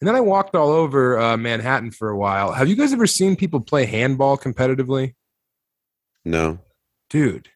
And 0.00 0.06
then 0.06 0.14
I 0.14 0.20
walked 0.20 0.54
all 0.54 0.70
over 0.70 1.18
uh, 1.18 1.36
Manhattan 1.36 1.90
for 1.90 2.08
a 2.10 2.16
while. 2.16 2.52
Have 2.52 2.68
you 2.68 2.76
guys 2.76 2.92
ever 2.92 3.06
seen 3.06 3.34
people 3.34 3.60
play 3.60 3.84
handball 3.84 4.38
competitively? 4.38 5.14
No. 6.24 6.58
Dude, 7.10 7.48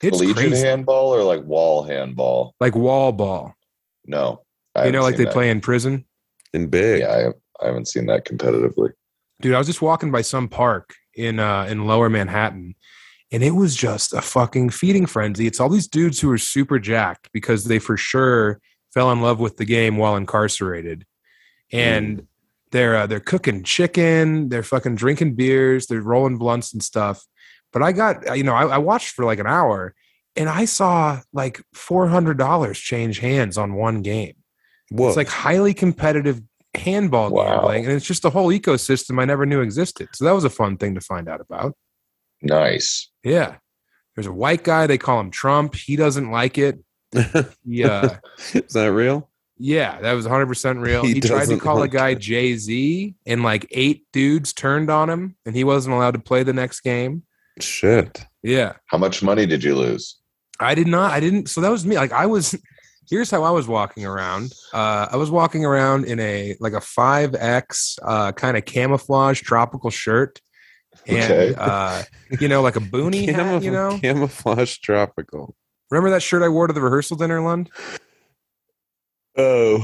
it's 0.00 0.18
Collegiate 0.18 0.36
crazy. 0.36 0.66
handball 0.66 1.14
or 1.14 1.22
like 1.22 1.42
wall 1.44 1.82
handball? 1.84 2.54
like 2.60 2.74
wall 2.74 3.12
ball. 3.12 3.54
No. 4.06 4.30
You 4.30 4.38
I 4.74 4.78
haven't 4.86 4.92
know, 4.94 5.02
like 5.02 5.16
they 5.16 5.24
that. 5.24 5.32
play 5.34 5.50
in 5.50 5.60
prison. 5.60 6.06
In 6.54 6.66
big. 6.68 7.00
Yeah, 7.00 7.30
I, 7.60 7.64
I 7.64 7.66
haven't 7.68 7.88
seen 7.88 8.06
that 8.06 8.24
competitively. 8.26 8.90
dude 9.40 9.54
i 9.54 9.58
was 9.58 9.66
just 9.66 9.82
walking 9.82 10.10
by 10.10 10.22
some 10.22 10.48
park 10.48 10.94
in 11.14 11.38
uh 11.38 11.64
in 11.64 11.86
lower 11.86 12.08
manhattan 12.10 12.74
and 13.30 13.42
it 13.42 13.52
was 13.52 13.74
just 13.76 14.12
a 14.12 14.20
fucking 14.22 14.70
feeding 14.70 15.06
frenzy 15.06 15.46
it's 15.46 15.60
all 15.60 15.68
these 15.68 15.86
dudes 15.88 16.20
who 16.20 16.30
are 16.30 16.38
super 16.38 16.78
jacked 16.78 17.28
because 17.32 17.64
they 17.64 17.78
for 17.78 17.96
sure 17.96 18.60
fell 18.92 19.10
in 19.12 19.20
love 19.20 19.38
with 19.40 19.56
the 19.58 19.64
game 19.64 19.96
while 19.96 20.16
incarcerated 20.16 21.04
and 21.72 22.26
they're 22.72 22.96
uh, 22.96 23.06
they're 23.06 23.20
cooking 23.20 23.62
chicken 23.62 24.48
they're 24.48 24.62
fucking 24.62 24.94
drinking 24.96 25.34
beers 25.34 25.86
they're 25.86 26.00
rolling 26.02 26.36
blunts 26.38 26.72
and 26.72 26.82
stuff 26.82 27.24
but 27.72 27.82
i 27.82 27.92
got 27.92 28.28
uh, 28.28 28.32
you 28.34 28.44
know 28.44 28.54
i, 28.54 28.64
I 28.66 28.78
watched 28.78 29.10
for 29.14 29.24
like 29.24 29.38
an 29.38 29.46
hour 29.46 29.94
and 30.36 30.48
i 30.48 30.64
saw 30.64 31.20
like 31.32 31.60
$400 31.74 32.74
change 32.74 33.18
hands 33.18 33.58
on 33.58 33.74
one 33.74 34.02
game 34.02 34.34
Whoa. 34.90 35.08
it's 35.08 35.16
like 35.16 35.28
highly 35.28 35.74
competitive 35.74 36.40
handball 36.74 37.30
Wow. 37.30 37.44
gambling, 37.56 37.84
and 37.86 37.94
it's 37.94 38.06
just 38.06 38.24
a 38.24 38.30
whole 38.30 38.48
ecosystem 38.48 39.20
I 39.20 39.24
never 39.26 39.44
knew 39.46 39.60
existed. 39.60 40.08
So 40.14 40.24
that 40.24 40.32
was 40.32 40.44
a 40.44 40.50
fun 40.50 40.76
thing 40.78 40.94
to 40.94 41.00
find 41.02 41.28
out 41.28 41.40
about. 41.42 41.74
Nice. 42.40 43.10
Yeah, 43.22 43.56
there's 44.14 44.26
a 44.26 44.32
white 44.32 44.64
guy 44.64 44.86
they 44.86 44.98
call 44.98 45.20
him 45.20 45.30
Trump. 45.30 45.74
He 45.74 45.96
doesn't 45.96 46.30
like 46.30 46.58
it. 46.58 46.78
Yeah, 47.64 47.88
uh, 47.90 48.16
Is 48.54 48.72
that 48.72 48.86
real? 48.92 49.30
yeah, 49.58 50.00
that 50.00 50.12
was 50.14 50.24
100 50.26 50.46
percent 50.46 50.78
real. 50.80 51.02
He 51.04 51.14
He, 51.14 51.20
tried 51.20 51.48
to 51.48 51.58
call 51.58 51.82
a 51.82 51.88
guy. 51.88 52.14
Jay 52.14 52.56
Z, 52.56 53.14
and 53.26 53.42
like 53.42 53.66
eight 53.70 54.06
dudes 54.12 54.52
turned 54.54 54.90
on 54.90 55.08
him, 55.10 55.36
and 55.46 55.54
he 55.54 55.64
wasn't 55.64 55.94
allowed 55.94 56.14
to 56.14 56.20
play 56.20 56.42
the 56.42 56.52
next 56.54 56.80
game. 56.80 57.22
Shit. 57.60 58.24
Yeah, 58.42 58.72
How 58.86 58.98
much 58.98 59.22
money 59.22 59.46
did 59.46 59.62
you 59.62 59.74
lose? 59.76 60.18
I 60.58 60.74
did 60.74 60.86
not. 60.86 61.12
I 61.12 61.20
didn't. 61.20 61.48
So 61.48 61.60
that 61.60 61.70
was 61.70 61.84
me. 61.86 61.96
Like 61.96 62.12
I 62.12 62.26
was. 62.26 62.54
Here's 63.10 63.30
how 63.30 63.42
I 63.42 63.50
was 63.50 63.66
walking 63.68 64.06
around. 64.06 64.52
Uh, 64.72 65.08
I 65.10 65.16
was 65.16 65.30
walking 65.30 65.64
around 65.64 66.04
in 66.06 66.18
a 66.20 66.56
like 66.60 66.72
a 66.72 66.80
five 66.80 67.34
X 67.34 67.98
uh, 68.02 68.32
kind 68.32 68.56
of 68.56 68.64
camouflage 68.64 69.40
tropical 69.42 69.90
shirt, 69.90 70.40
and 71.06 71.18
Okay. 71.32 71.54
uh, 71.58 72.02
you 72.40 72.48
know, 72.48 72.62
like 72.62 72.76
a 72.76 72.80
boonie 72.80 73.26
hat. 73.30 73.62
You 73.62 73.70
know, 73.72 73.98
camouflage 74.00 74.78
tropical. 74.78 75.54
remember 75.90 76.10
that 76.10 76.22
shirt 76.22 76.42
I 76.42 76.48
wore 76.48 76.66
to 76.68 76.72
the 76.72 76.80
rehearsal 76.80 77.16
dinner, 77.16 77.40
Lund? 77.42 77.68
Oh, 79.36 79.78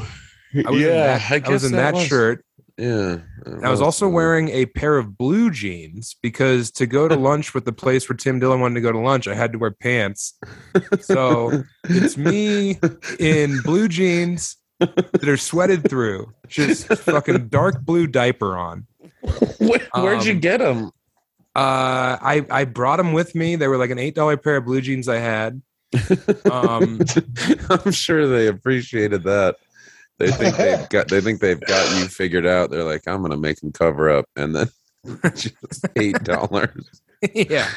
I 0.66 0.70
was 0.70 0.82
in 0.82 0.88
that, 0.88 1.30
I, 1.30 1.42
I 1.44 1.48
was 1.50 1.64
in 1.64 1.72
that 1.72 1.94
was- 1.94 2.06
shirt. 2.06 2.44
Yeah, 2.78 3.18
I 3.62 3.70
was 3.70 3.80
also 3.80 4.08
wearing 4.08 4.50
a 4.50 4.66
pair 4.66 4.98
of 4.98 5.18
blue 5.18 5.50
jeans 5.50 6.16
because 6.22 6.70
to 6.72 6.86
go 6.86 7.08
to 7.08 7.16
lunch 7.28 7.52
with 7.52 7.64
the 7.64 7.72
place 7.72 8.08
where 8.08 8.16
Tim 8.16 8.38
Dillon 8.38 8.60
wanted 8.60 8.76
to 8.76 8.80
go 8.80 8.92
to 8.92 8.98
lunch, 8.98 9.26
I 9.26 9.34
had 9.34 9.50
to 9.52 9.58
wear 9.58 9.72
pants. 9.72 10.38
So 11.00 11.64
it's 11.84 12.16
me 12.16 12.78
in 13.18 13.60
blue 13.62 13.88
jeans 13.88 14.56
that 14.78 15.28
are 15.28 15.36
sweated 15.36 15.90
through, 15.90 16.32
just 16.46 16.86
fucking 16.86 17.48
dark 17.48 17.80
blue 17.82 18.06
diaper 18.06 18.56
on. 18.56 18.86
Where, 19.58 19.80
where'd 19.94 20.24
you 20.24 20.34
Um, 20.34 20.40
get 20.40 20.58
them? 20.58 20.84
Uh, 21.56 22.14
I 22.22 22.46
I 22.48 22.64
brought 22.64 22.98
them 22.98 23.12
with 23.12 23.34
me. 23.34 23.56
They 23.56 23.66
were 23.66 23.76
like 23.76 23.90
an 23.90 23.98
eight 23.98 24.14
dollar 24.14 24.36
pair 24.36 24.58
of 24.58 24.64
blue 24.66 24.80
jeans 24.80 25.08
I 25.08 25.16
had. 25.16 25.60
Um, 26.50 27.00
I'm 27.70 27.90
sure 27.90 28.28
they 28.28 28.46
appreciated 28.46 29.24
that. 29.24 29.56
They 30.18 30.30
think 30.32 30.56
they've 30.56 30.88
got. 30.88 31.08
They 31.08 31.20
think 31.20 31.40
they've 31.40 31.60
got 31.60 31.98
you 31.98 32.08
figured 32.08 32.46
out. 32.46 32.70
They're 32.70 32.84
like, 32.84 33.06
I'm 33.06 33.22
gonna 33.22 33.36
make 33.36 33.60
them 33.60 33.72
cover 33.72 34.10
up, 34.10 34.26
and 34.34 34.54
then 34.54 34.68
just 35.34 35.86
eight 35.96 36.22
dollars. 36.24 37.02
yeah. 37.34 37.70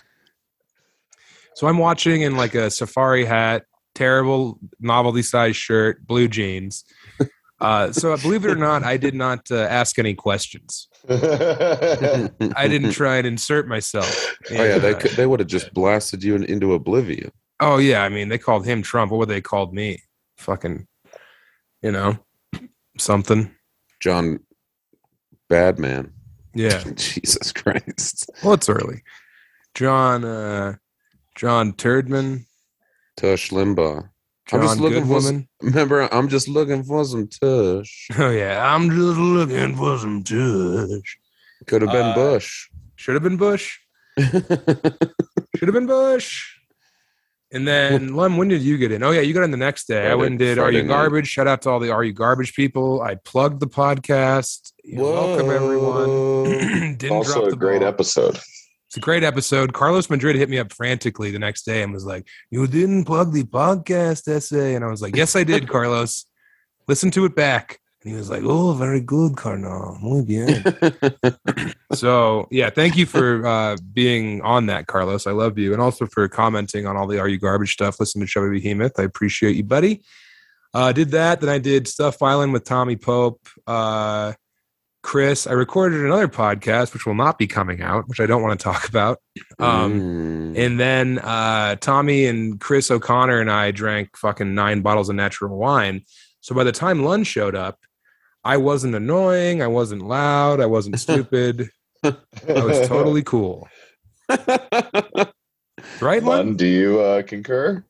So 1.54 1.68
I'm 1.68 1.78
watching 1.78 2.22
in 2.22 2.36
like 2.38 2.56
a 2.56 2.72
safari 2.72 3.26
hat, 3.26 3.66
terrible 3.94 4.60
novelty 4.80 5.22
size 5.22 5.56
shirt, 5.56 6.06
blue 6.06 6.28
jeans. 6.28 6.84
Uh, 7.62 7.92
so 7.92 8.12
I 8.12 8.16
believe 8.16 8.44
it 8.44 8.50
or 8.50 8.56
not, 8.56 8.84
I 8.84 8.98
did 8.98 9.14
not 9.14 9.52
uh, 9.52 9.56
ask 9.56 10.00
any 10.00 10.16
questions. 10.16 10.88
I 11.08 12.28
didn't 12.68 12.94
try 12.94 13.18
and 13.18 13.28
insert 13.28 13.68
myself. 13.68 14.36
Oh 14.50 14.64
yeah, 14.64 14.80
they 14.80 14.96
could, 14.96 15.12
they 15.12 15.28
would 15.28 15.40
have 15.42 15.48
just 15.48 15.72
blasted 15.72 16.24
you 16.24 16.34
in, 16.34 16.44
into 16.46 16.74
oblivion. 16.74 17.32
Oh 17.60 17.78
yeah, 17.78 18.02
I 18.02 18.10
mean 18.10 18.30
they 18.30 18.40
called 18.40 18.66
him 18.66 18.82
Trump. 18.82 19.12
What 19.12 19.20
would 19.20 19.30
they 19.30 19.42
called 19.42 19.76
me? 19.76 20.02
Fucking, 20.38 20.88
you 21.84 21.92
know, 21.92 22.18
something. 23.02 23.52
John 24.00 24.40
Badman. 25.50 26.14
Yeah. 26.54 26.84
Jesus 26.96 27.52
Christ. 27.52 28.30
Well, 28.44 28.54
it's 28.54 28.70
early. 28.70 29.04
John, 29.74 30.26
uh, 30.26 30.76
John 31.36 31.74
Turdman, 31.74 32.46
Tush 33.18 33.52
Limbaugh. 33.52 34.10
I'm 34.54 34.62
just 34.62 34.80
looking 34.82 35.06
for 35.06 35.22
some, 35.22 35.48
remember, 35.62 36.14
I'm 36.14 36.28
just 36.28 36.50
looking 36.50 36.84
for 36.84 37.06
some 37.06 37.28
tush. 37.28 38.10
Oh 38.18 38.30
yeah, 38.32 38.74
I'm 38.76 38.90
just 38.90 39.18
looking 39.18 39.76
for 39.78 39.98
some 39.98 40.24
tush. 40.24 41.18
Could 41.68 41.84
have 41.84 41.92
been 41.92 42.08
Uh, 42.08 42.16
Bush. 42.16 42.70
Should 42.98 43.14
have 43.14 43.24
been 43.24 43.38
Bush. 43.38 43.80
Should 44.20 45.68
have 45.68 45.74
been 45.74 45.86
Bush. 45.88 46.58
And 47.54 47.68
then, 47.68 48.16
Lem, 48.16 48.38
when 48.38 48.48
did 48.48 48.62
you 48.62 48.78
get 48.78 48.94
in? 48.94 49.04
Oh, 49.04 49.12
yeah, 49.12 49.20
you 49.20 49.34
got 49.34 49.44
in 49.44 49.52
the 49.52 49.58
next 49.58 49.86
day. 49.86 50.10
I 50.10 50.16
went 50.16 50.30
and 50.32 50.40
did 50.40 50.58
Are 50.58 50.64
Friday 50.66 50.78
You 50.78 50.84
night. 50.84 50.94
Garbage? 50.94 51.28
Shout 51.28 51.48
out 51.48 51.62
to 51.64 51.70
all 51.70 51.80
the 51.82 51.92
Are 51.92 52.02
You 52.04 52.14
Garbage 52.14 52.54
people. 52.54 53.02
I 53.02 53.16
plugged 53.16 53.60
the 53.60 53.68
podcast. 53.68 54.72
You 54.86 54.98
know, 55.00 55.04
Welcome, 55.12 55.50
everyone. 55.50 56.96
Didn't 56.98 57.12
also 57.12 57.42
drop 57.42 57.52
a 57.52 57.56
great 57.58 57.80
ball. 57.80 57.90
episode. 57.90 58.40
It's 58.88 58.96
a 58.96 59.02
great 59.02 59.24
episode. 59.24 59.74
Carlos 59.74 60.10
Madrid 60.10 60.38
hit 60.38 60.50
me 60.50 60.60
up 60.60 60.72
frantically 60.72 61.30
the 61.32 61.40
next 61.40 61.64
day 61.64 61.84
and 61.84 61.92
was 61.92 62.06
like, 62.06 62.26
You 62.52 62.68
didn't 62.68 63.04
plug 63.04 63.34
the 63.34 63.44
podcast 63.44 64.30
essay. 64.30 64.76
And 64.76 64.86
I 64.86 64.88
was 64.88 65.02
like, 65.02 65.16
Yes, 65.16 65.36
I 65.36 65.44
did, 65.44 65.68
Carlos. 65.70 66.26
Listen 66.88 67.12
to 67.12 67.26
it 67.26 67.36
back. 67.36 67.81
And 68.04 68.12
he 68.12 68.18
was 68.18 68.30
like, 68.32 68.42
Oh, 68.44 68.74
very 68.74 69.00
good, 69.02 69.36
Carnal. 69.38 69.98
Muy 70.02 70.24
bien. 70.24 70.64
So 71.94 72.48
yeah, 72.52 72.70
thank 72.70 72.96
you 72.96 73.06
for 73.06 73.46
uh, 73.46 73.78
being 73.94 74.42
on 74.44 74.68
that, 74.68 74.88
Carlos. 74.88 75.28
I 75.28 75.32
love 75.32 75.58
you, 75.58 75.74
and 75.74 75.82
also 75.82 76.06
for 76.06 76.28
commenting 76.30 76.86
on 76.88 76.96
all 76.96 77.06
the 77.06 77.20
"Are 77.20 77.28
You 77.28 77.38
Garbage" 77.38 77.74
stuff. 77.74 78.00
Listen 78.00 78.22
to 78.22 78.28
Chubby 78.28 78.50
Behemoth. 78.62 78.98
I 78.98 79.04
appreciate 79.04 79.58
you, 79.58 79.64
buddy. 79.66 80.02
Uh, 80.74 80.94
did 80.94 81.10
that. 81.12 81.42
Then 81.42 81.50
I 81.50 81.58
did 81.58 81.90
Stuff 81.90 82.22
Island 82.22 82.54
with 82.54 82.64
Tommy 82.64 82.96
Pope, 82.96 83.46
uh, 83.68 84.34
Chris. 85.04 85.48
I 85.48 85.52
recorded 85.52 86.00
another 86.06 86.30
podcast, 86.30 86.94
which 86.94 87.06
will 87.06 87.14
not 87.14 87.38
be 87.38 87.46
coming 87.46 87.82
out, 87.82 88.08
which 88.08 88.22
I 88.22 88.26
don't 88.26 88.42
want 88.42 88.58
to 88.58 88.64
talk 88.64 88.88
about. 88.88 89.18
Um, 89.60 90.00
Mm. 90.54 90.58
and 90.58 90.80
then 90.80 91.20
uh, 91.20 91.76
Tommy 91.76 92.26
and 92.26 92.58
Chris 92.60 92.90
O'Connor 92.90 93.42
and 93.42 93.52
I 93.52 93.72
drank 93.72 94.16
fucking 94.16 94.56
nine 94.56 94.80
bottles 94.82 95.10
of 95.10 95.16
natural 95.18 95.58
wine. 95.58 96.04
So 96.40 96.56
by 96.56 96.64
the 96.64 96.72
time 96.72 97.04
Lund 97.04 97.28
showed 97.28 97.54
up, 97.56 97.78
I 98.44 98.58
wasn't 98.58 98.96
annoying. 98.96 99.62
I 99.62 99.68
wasn't 99.68 100.02
loud. 100.04 100.60
I 100.60 100.66
wasn't 100.66 101.00
stupid. 101.00 101.70
I 102.04 102.14
was 102.48 102.88
totally 102.88 103.24
cool. 103.24 103.68
Right, 106.00 106.24
Lund? 106.24 106.26
Lund, 106.26 106.58
do 106.58 106.66
you 106.66 107.00
uh, 107.00 107.22
concur? 107.24 107.84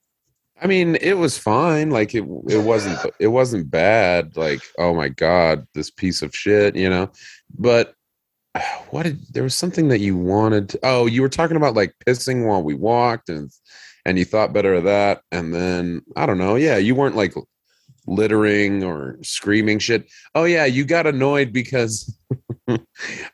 I 0.61 0.67
mean, 0.67 0.95
it 0.97 1.13
was 1.13 1.37
fine. 1.37 1.89
Like 1.89 2.13
it, 2.13 2.23
it 2.47 2.63
wasn't, 2.63 2.99
it 3.19 3.27
wasn't 3.27 3.71
bad. 3.71 4.37
Like, 4.37 4.61
oh 4.77 4.93
my 4.93 5.09
god, 5.09 5.67
this 5.73 5.89
piece 5.89 6.21
of 6.21 6.35
shit, 6.35 6.75
you 6.75 6.89
know. 6.89 7.09
But 7.57 7.95
what 8.91 9.03
did 9.03 9.19
there 9.33 9.43
was 9.43 9.55
something 9.55 9.87
that 9.89 9.99
you 9.99 10.17
wanted? 10.17 10.69
To, 10.69 10.79
oh, 10.83 11.05
you 11.05 11.21
were 11.21 11.29
talking 11.29 11.57
about 11.57 11.75
like 11.75 11.95
pissing 12.05 12.45
while 12.47 12.63
we 12.63 12.75
walked, 12.75 13.29
and 13.29 13.49
and 14.05 14.19
you 14.19 14.25
thought 14.25 14.53
better 14.53 14.73
of 14.73 14.83
that. 14.83 15.21
And 15.31 15.53
then 15.53 16.01
I 16.15 16.25
don't 16.25 16.37
know. 16.37 16.55
Yeah, 16.55 16.77
you 16.77 16.95
weren't 16.95 17.15
like 17.15 17.33
littering 18.07 18.83
or 18.83 19.17
screaming 19.21 19.79
shit. 19.79 20.09
Oh 20.35 20.43
yeah, 20.43 20.65
you 20.65 20.85
got 20.85 21.07
annoyed 21.07 21.53
because 21.53 22.17
I 22.67 22.79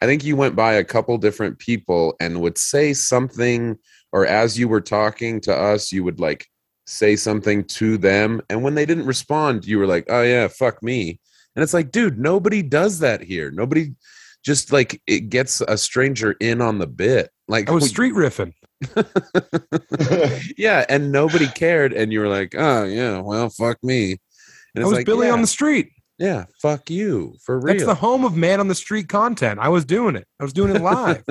think 0.01 0.23
you 0.23 0.35
went 0.35 0.55
by 0.55 0.73
a 0.73 0.83
couple 0.83 1.17
different 1.17 1.59
people 1.59 2.15
and 2.19 2.41
would 2.41 2.57
say 2.57 2.93
something, 2.93 3.77
or 4.11 4.25
as 4.25 4.57
you 4.57 4.67
were 4.67 4.81
talking 4.81 5.41
to 5.41 5.55
us, 5.55 5.91
you 5.91 6.03
would 6.03 6.19
like 6.19 6.47
say 6.87 7.15
something 7.15 7.63
to 7.65 7.97
them. 7.97 8.41
And 8.49 8.63
when 8.63 8.75
they 8.75 8.85
didn't 8.85 9.05
respond, 9.05 9.65
you 9.65 9.77
were 9.77 9.87
like, 9.87 10.05
oh, 10.09 10.23
yeah, 10.23 10.47
fuck 10.47 10.81
me. 10.81 11.19
And 11.55 11.63
it's 11.63 11.73
like, 11.73 11.91
dude, 11.91 12.19
nobody 12.19 12.61
does 12.61 12.99
that 12.99 13.21
here. 13.21 13.51
Nobody 13.51 13.93
just 14.43 14.71
like 14.71 15.01
it 15.07 15.29
gets 15.29 15.61
a 15.61 15.77
stranger 15.77 16.35
in 16.39 16.61
on 16.61 16.79
the 16.79 16.87
bit. 16.87 17.29
Like 17.47 17.69
I 17.69 17.73
was 17.73 17.89
street 17.89 18.13
riffing. 18.13 18.53
yeah, 20.57 20.85
and 20.87 21.11
nobody 21.11 21.47
cared. 21.47 21.93
And 21.93 22.13
you 22.13 22.19
were 22.19 22.27
like, 22.27 22.55
oh, 22.57 22.83
yeah, 22.85 23.19
well, 23.19 23.49
fuck 23.49 23.83
me. 23.83 24.17
And 24.77 24.83
I 24.83 24.87
was 24.87 24.97
like, 24.97 25.05
Billy 25.05 25.27
yeah, 25.27 25.33
on 25.33 25.41
the 25.41 25.47
street. 25.47 25.91
Yeah, 26.19 26.45
fuck 26.61 26.89
you 26.89 27.35
for 27.43 27.59
real. 27.59 27.73
That's 27.73 27.85
the 27.85 27.95
home 27.95 28.23
of 28.25 28.35
man 28.35 28.59
on 28.59 28.67
the 28.67 28.75
street 28.75 29.09
content. 29.09 29.59
I 29.59 29.69
was 29.69 29.85
doing 29.85 30.15
it. 30.15 30.27
I 30.39 30.43
was 30.43 30.53
doing 30.53 30.75
it 30.75 30.81
live. 30.81 31.23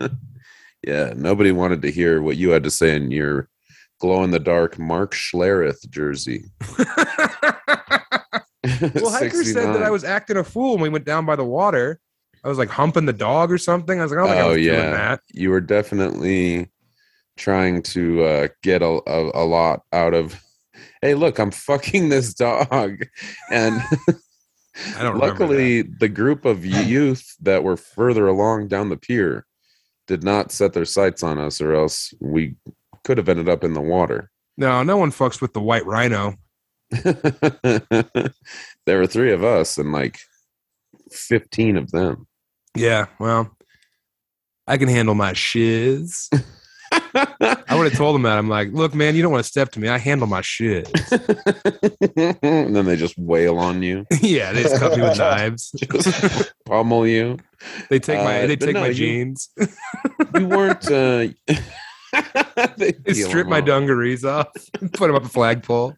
yeah, 0.82 1.12
nobody 1.16 1.52
wanted 1.52 1.82
to 1.82 1.90
hear 1.90 2.22
what 2.22 2.36
you 2.36 2.50
had 2.50 2.64
to 2.64 2.70
say 2.70 2.96
in 2.96 3.10
your 3.10 3.48
glow 4.00 4.22
in 4.24 4.30
the 4.30 4.38
dark 4.38 4.78
Mark 4.78 5.14
Schlereth 5.14 5.88
jersey. 5.90 6.44
well, 8.94 9.12
Hiker 9.12 9.44
said 9.44 9.74
that 9.74 9.82
I 9.82 9.90
was 9.90 10.04
acting 10.04 10.36
a 10.36 10.44
fool 10.44 10.72
when 10.72 10.82
we 10.82 10.88
went 10.88 11.04
down 11.04 11.24
by 11.24 11.36
the 11.36 11.44
water. 11.44 12.00
I 12.44 12.48
was 12.48 12.58
like 12.58 12.68
humping 12.68 13.06
the 13.06 13.12
dog 13.12 13.50
or 13.50 13.58
something. 13.58 13.98
I 13.98 14.02
was 14.02 14.12
like, 14.12 14.20
oh, 14.20 14.28
oh 14.28 14.32
I 14.32 14.46
was 14.46 14.64
yeah, 14.64 14.80
doing 14.80 14.90
that. 14.92 15.20
you 15.32 15.50
were 15.50 15.60
definitely 15.60 16.70
trying 17.36 17.82
to 17.82 18.24
uh, 18.24 18.48
get 18.62 18.82
a, 18.82 19.00
a, 19.06 19.42
a 19.42 19.44
lot 19.44 19.82
out 19.92 20.14
of. 20.14 20.40
Hey, 21.02 21.14
look, 21.14 21.38
I'm 21.38 21.50
fucking 21.50 22.08
this 22.10 22.34
dog, 22.34 23.06
and 23.50 23.82
I 24.96 25.02
don't 25.02 25.18
luckily 25.18 25.82
the 25.82 26.08
group 26.08 26.44
of 26.44 26.64
youth 26.66 27.34
that 27.40 27.64
were 27.64 27.76
further 27.76 28.26
along 28.26 28.68
down 28.68 28.88
the 28.88 28.96
pier 28.96 29.46
did 30.06 30.22
not 30.22 30.52
set 30.52 30.72
their 30.72 30.84
sights 30.84 31.22
on 31.22 31.38
us, 31.38 31.60
or 31.60 31.74
else 31.74 32.14
we 32.20 32.54
could 33.04 33.18
have 33.18 33.28
ended 33.28 33.48
up 33.48 33.64
in 33.64 33.74
the 33.74 33.80
water. 33.80 34.30
No, 34.56 34.82
no 34.82 34.96
one 34.96 35.10
fucks 35.10 35.40
with 35.40 35.52
the 35.52 35.60
white 35.60 35.84
rhino. 35.84 36.36
there 36.90 38.32
were 38.86 39.06
three 39.06 39.32
of 39.32 39.42
us 39.44 39.76
and 39.76 39.92
like 39.92 40.18
15 41.10 41.76
of 41.76 41.90
them. 41.90 42.26
Yeah, 42.76 43.06
well, 43.18 43.56
I 44.66 44.76
can 44.76 44.88
handle 44.88 45.14
my 45.14 45.32
shiz. 45.32 46.30
I 47.14 47.74
would 47.76 47.84
have 47.90 47.96
told 47.96 48.14
them 48.14 48.22
that. 48.22 48.36
I'm 48.38 48.48
like, 48.48 48.68
look, 48.72 48.94
man, 48.94 49.14
you 49.16 49.22
don't 49.22 49.32
want 49.32 49.44
to 49.44 49.48
step 49.48 49.70
to 49.72 49.80
me. 49.80 49.88
I 49.88 49.98
handle 49.98 50.26
my 50.26 50.40
shit. 50.42 50.88
and 52.16 52.74
then 52.76 52.84
they 52.84 52.96
just 52.96 53.16
wail 53.18 53.58
on 53.58 53.82
you, 53.82 54.06
yeah, 54.20 54.52
they 54.52 54.62
just 54.62 54.76
cut 54.78 54.96
me 54.96 55.02
with 55.02 55.18
knives. 55.18 55.70
just 55.72 56.52
pummel 56.64 57.06
you. 57.06 57.38
They 57.90 57.98
take 57.98 58.18
my 58.18 58.42
Uh, 58.42 58.46
they 58.46 58.56
take 58.56 58.74
no, 58.74 58.80
my 58.80 58.86
you- 58.88 58.94
jeans. 58.94 59.48
You 60.34 60.46
weren't. 60.48 60.84
Uh, 60.90 61.28
they 62.76 62.92
They 63.04 63.14
strip 63.14 63.46
my 63.46 63.60
off. 63.60 63.66
dungarees 63.66 64.24
off, 64.24 64.48
put 64.92 65.06
them 65.08 65.14
up 65.16 65.24
a 65.24 65.28
flagpole. 65.28 65.94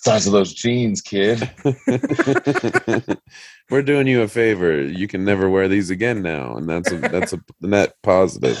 Size 0.00 0.26
of 0.26 0.32
those 0.32 0.52
jeans, 0.54 1.00
kid. 1.02 1.50
We're 3.70 3.82
doing 3.82 4.06
you 4.06 4.22
a 4.22 4.28
favor. 4.28 4.80
You 4.82 5.06
can 5.08 5.24
never 5.24 5.48
wear 5.50 5.68
these 5.68 5.90
again 5.90 6.22
now, 6.22 6.56
and 6.56 6.68
that's 6.68 6.90
a 6.90 6.96
that's 6.96 7.32
a 7.34 7.40
net 7.60 7.94
positive. 8.02 8.58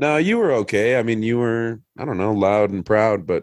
No, 0.00 0.16
you 0.18 0.38
were 0.38 0.52
okay. 0.52 0.98
I 0.98 1.02
mean, 1.02 1.22
you 1.22 1.38
were 1.38 1.80
I 1.98 2.04
don't 2.04 2.18
know, 2.18 2.32
loud 2.32 2.70
and 2.70 2.86
proud, 2.86 3.26
but 3.26 3.42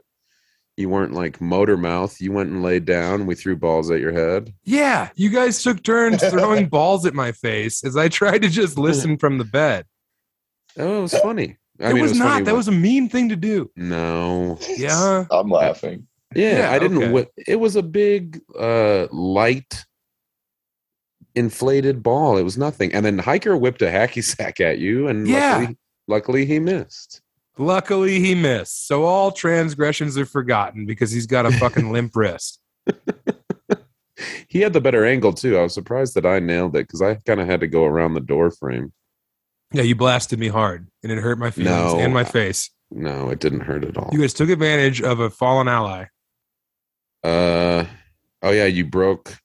you 0.78 0.90
weren't 0.90 1.14
like 1.14 1.42
motor 1.42 1.76
mouth. 1.76 2.22
You 2.22 2.32
went 2.32 2.52
and 2.52 2.64
laid 2.64 2.86
down. 2.86 3.26
We 3.26 3.36
threw 3.36 3.56
balls 3.58 3.92
at 3.92 4.00
your 4.00 4.14
head. 4.14 4.54
Yeah, 4.64 5.10
you 5.16 5.30
guys 5.30 5.62
took 5.62 5.84
turns 5.84 6.24
throwing 6.30 6.68
balls 6.70 7.06
at 7.06 7.14
my 7.14 7.32
face 7.34 7.84
as 7.84 7.98
I 7.98 8.08
tried 8.10 8.44
to 8.44 8.50
just 8.50 8.78
listen 8.78 9.18
from 9.18 9.40
the 9.40 9.46
bed. 9.46 9.86
Oh, 10.78 11.00
it 11.00 11.02
was 11.02 11.18
funny. 11.20 11.58
I 11.82 11.90
it 11.90 11.94
mean, 11.94 12.04
was, 12.04 12.12
it 12.12 12.14
was 12.16 12.20
not. 12.20 12.30
funny 12.34 12.46
That 12.46 12.56
was 12.56 12.68
a 12.68 12.72
mean 12.72 13.10
thing 13.10 13.30
to 13.30 13.36
do. 13.36 13.70
no. 13.76 14.58
Yeah. 14.78 15.26
I'm 15.32 15.50
laughing. 15.50 16.08
Yeah, 16.36 16.60
Yeah, 16.60 16.72
I 16.72 16.80
didn't. 16.80 16.98
okay. 16.98 17.12
Whip, 17.12 17.32
it 17.48 17.56
was 17.56 17.76
a 17.76 17.82
big, 17.84 18.40
uh, 18.60 19.08
light, 19.12 19.86
inflated 21.38 22.04
ball. 22.04 22.38
It 22.38 22.44
was 22.44 22.58
nothing. 22.58 22.92
And 22.94 23.06
then 23.06 23.18
Hiker 23.20 23.56
whipped 23.56 23.82
a 23.82 23.86
hacky 23.86 24.24
sack 24.24 24.60
at 24.60 24.80
you, 24.80 25.08
and 25.08 25.28
Yeah. 25.28 25.58
luckily, 25.58 25.78
luckily 26.08 26.46
he 26.46 26.60
missed. 26.60 27.22
Luckily, 27.60 28.20
he 28.20 28.36
missed. 28.36 28.88
So 28.88 29.06
all 29.06 29.32
transgressions 29.32 30.18
are 30.18 30.26
forgotten 30.28 30.86
because 30.86 31.12
he's 31.12 31.26
got 31.26 31.46
a 31.46 31.52
fucking 31.52 31.92
limp 31.94 32.16
wrist. 32.16 32.60
He 34.48 34.62
had 34.62 34.74
the 34.74 34.82
better 34.82 35.06
angle 35.06 35.34
too. 35.34 35.58
I 35.58 35.62
was 35.64 35.74
surprised 35.74 36.16
that 36.16 36.26
I 36.26 36.40
nailed 36.40 36.76
it 36.76 36.88
because 36.88 37.02
I 37.02 37.16
kind 37.26 37.40
of 37.40 37.48
had 37.48 37.60
to 37.60 37.68
go 37.68 37.86
around 37.86 38.14
the 38.16 38.20
door 38.20 38.50
frame. 38.50 38.92
Yeah, 39.72 39.84
you 39.84 39.96
blasted 39.96 40.40
me 40.40 40.48
hard, 40.48 40.88
and 41.04 41.12
it 41.12 41.18
hurt 41.20 41.38
my 41.38 41.52
feelings 41.52 41.94
No. 41.94 42.00
and 42.00 42.14
my 42.14 42.24
face. 42.24 42.70
No, 42.90 43.30
it 43.30 43.40
didn't 43.40 43.60
hurt 43.62 43.84
at 43.84 43.98
all. 43.98 44.10
You 44.14 44.20
guys 44.22 44.34
took 44.34 44.50
advantage 44.50 45.02
of 45.02 45.20
a 45.20 45.30
fallen 45.30 45.68
ally. 45.68 46.06
Uh, 47.24 47.86
oh 48.42 48.52
yeah, 48.52 48.66
you 48.66 48.86
broke. 48.86 49.38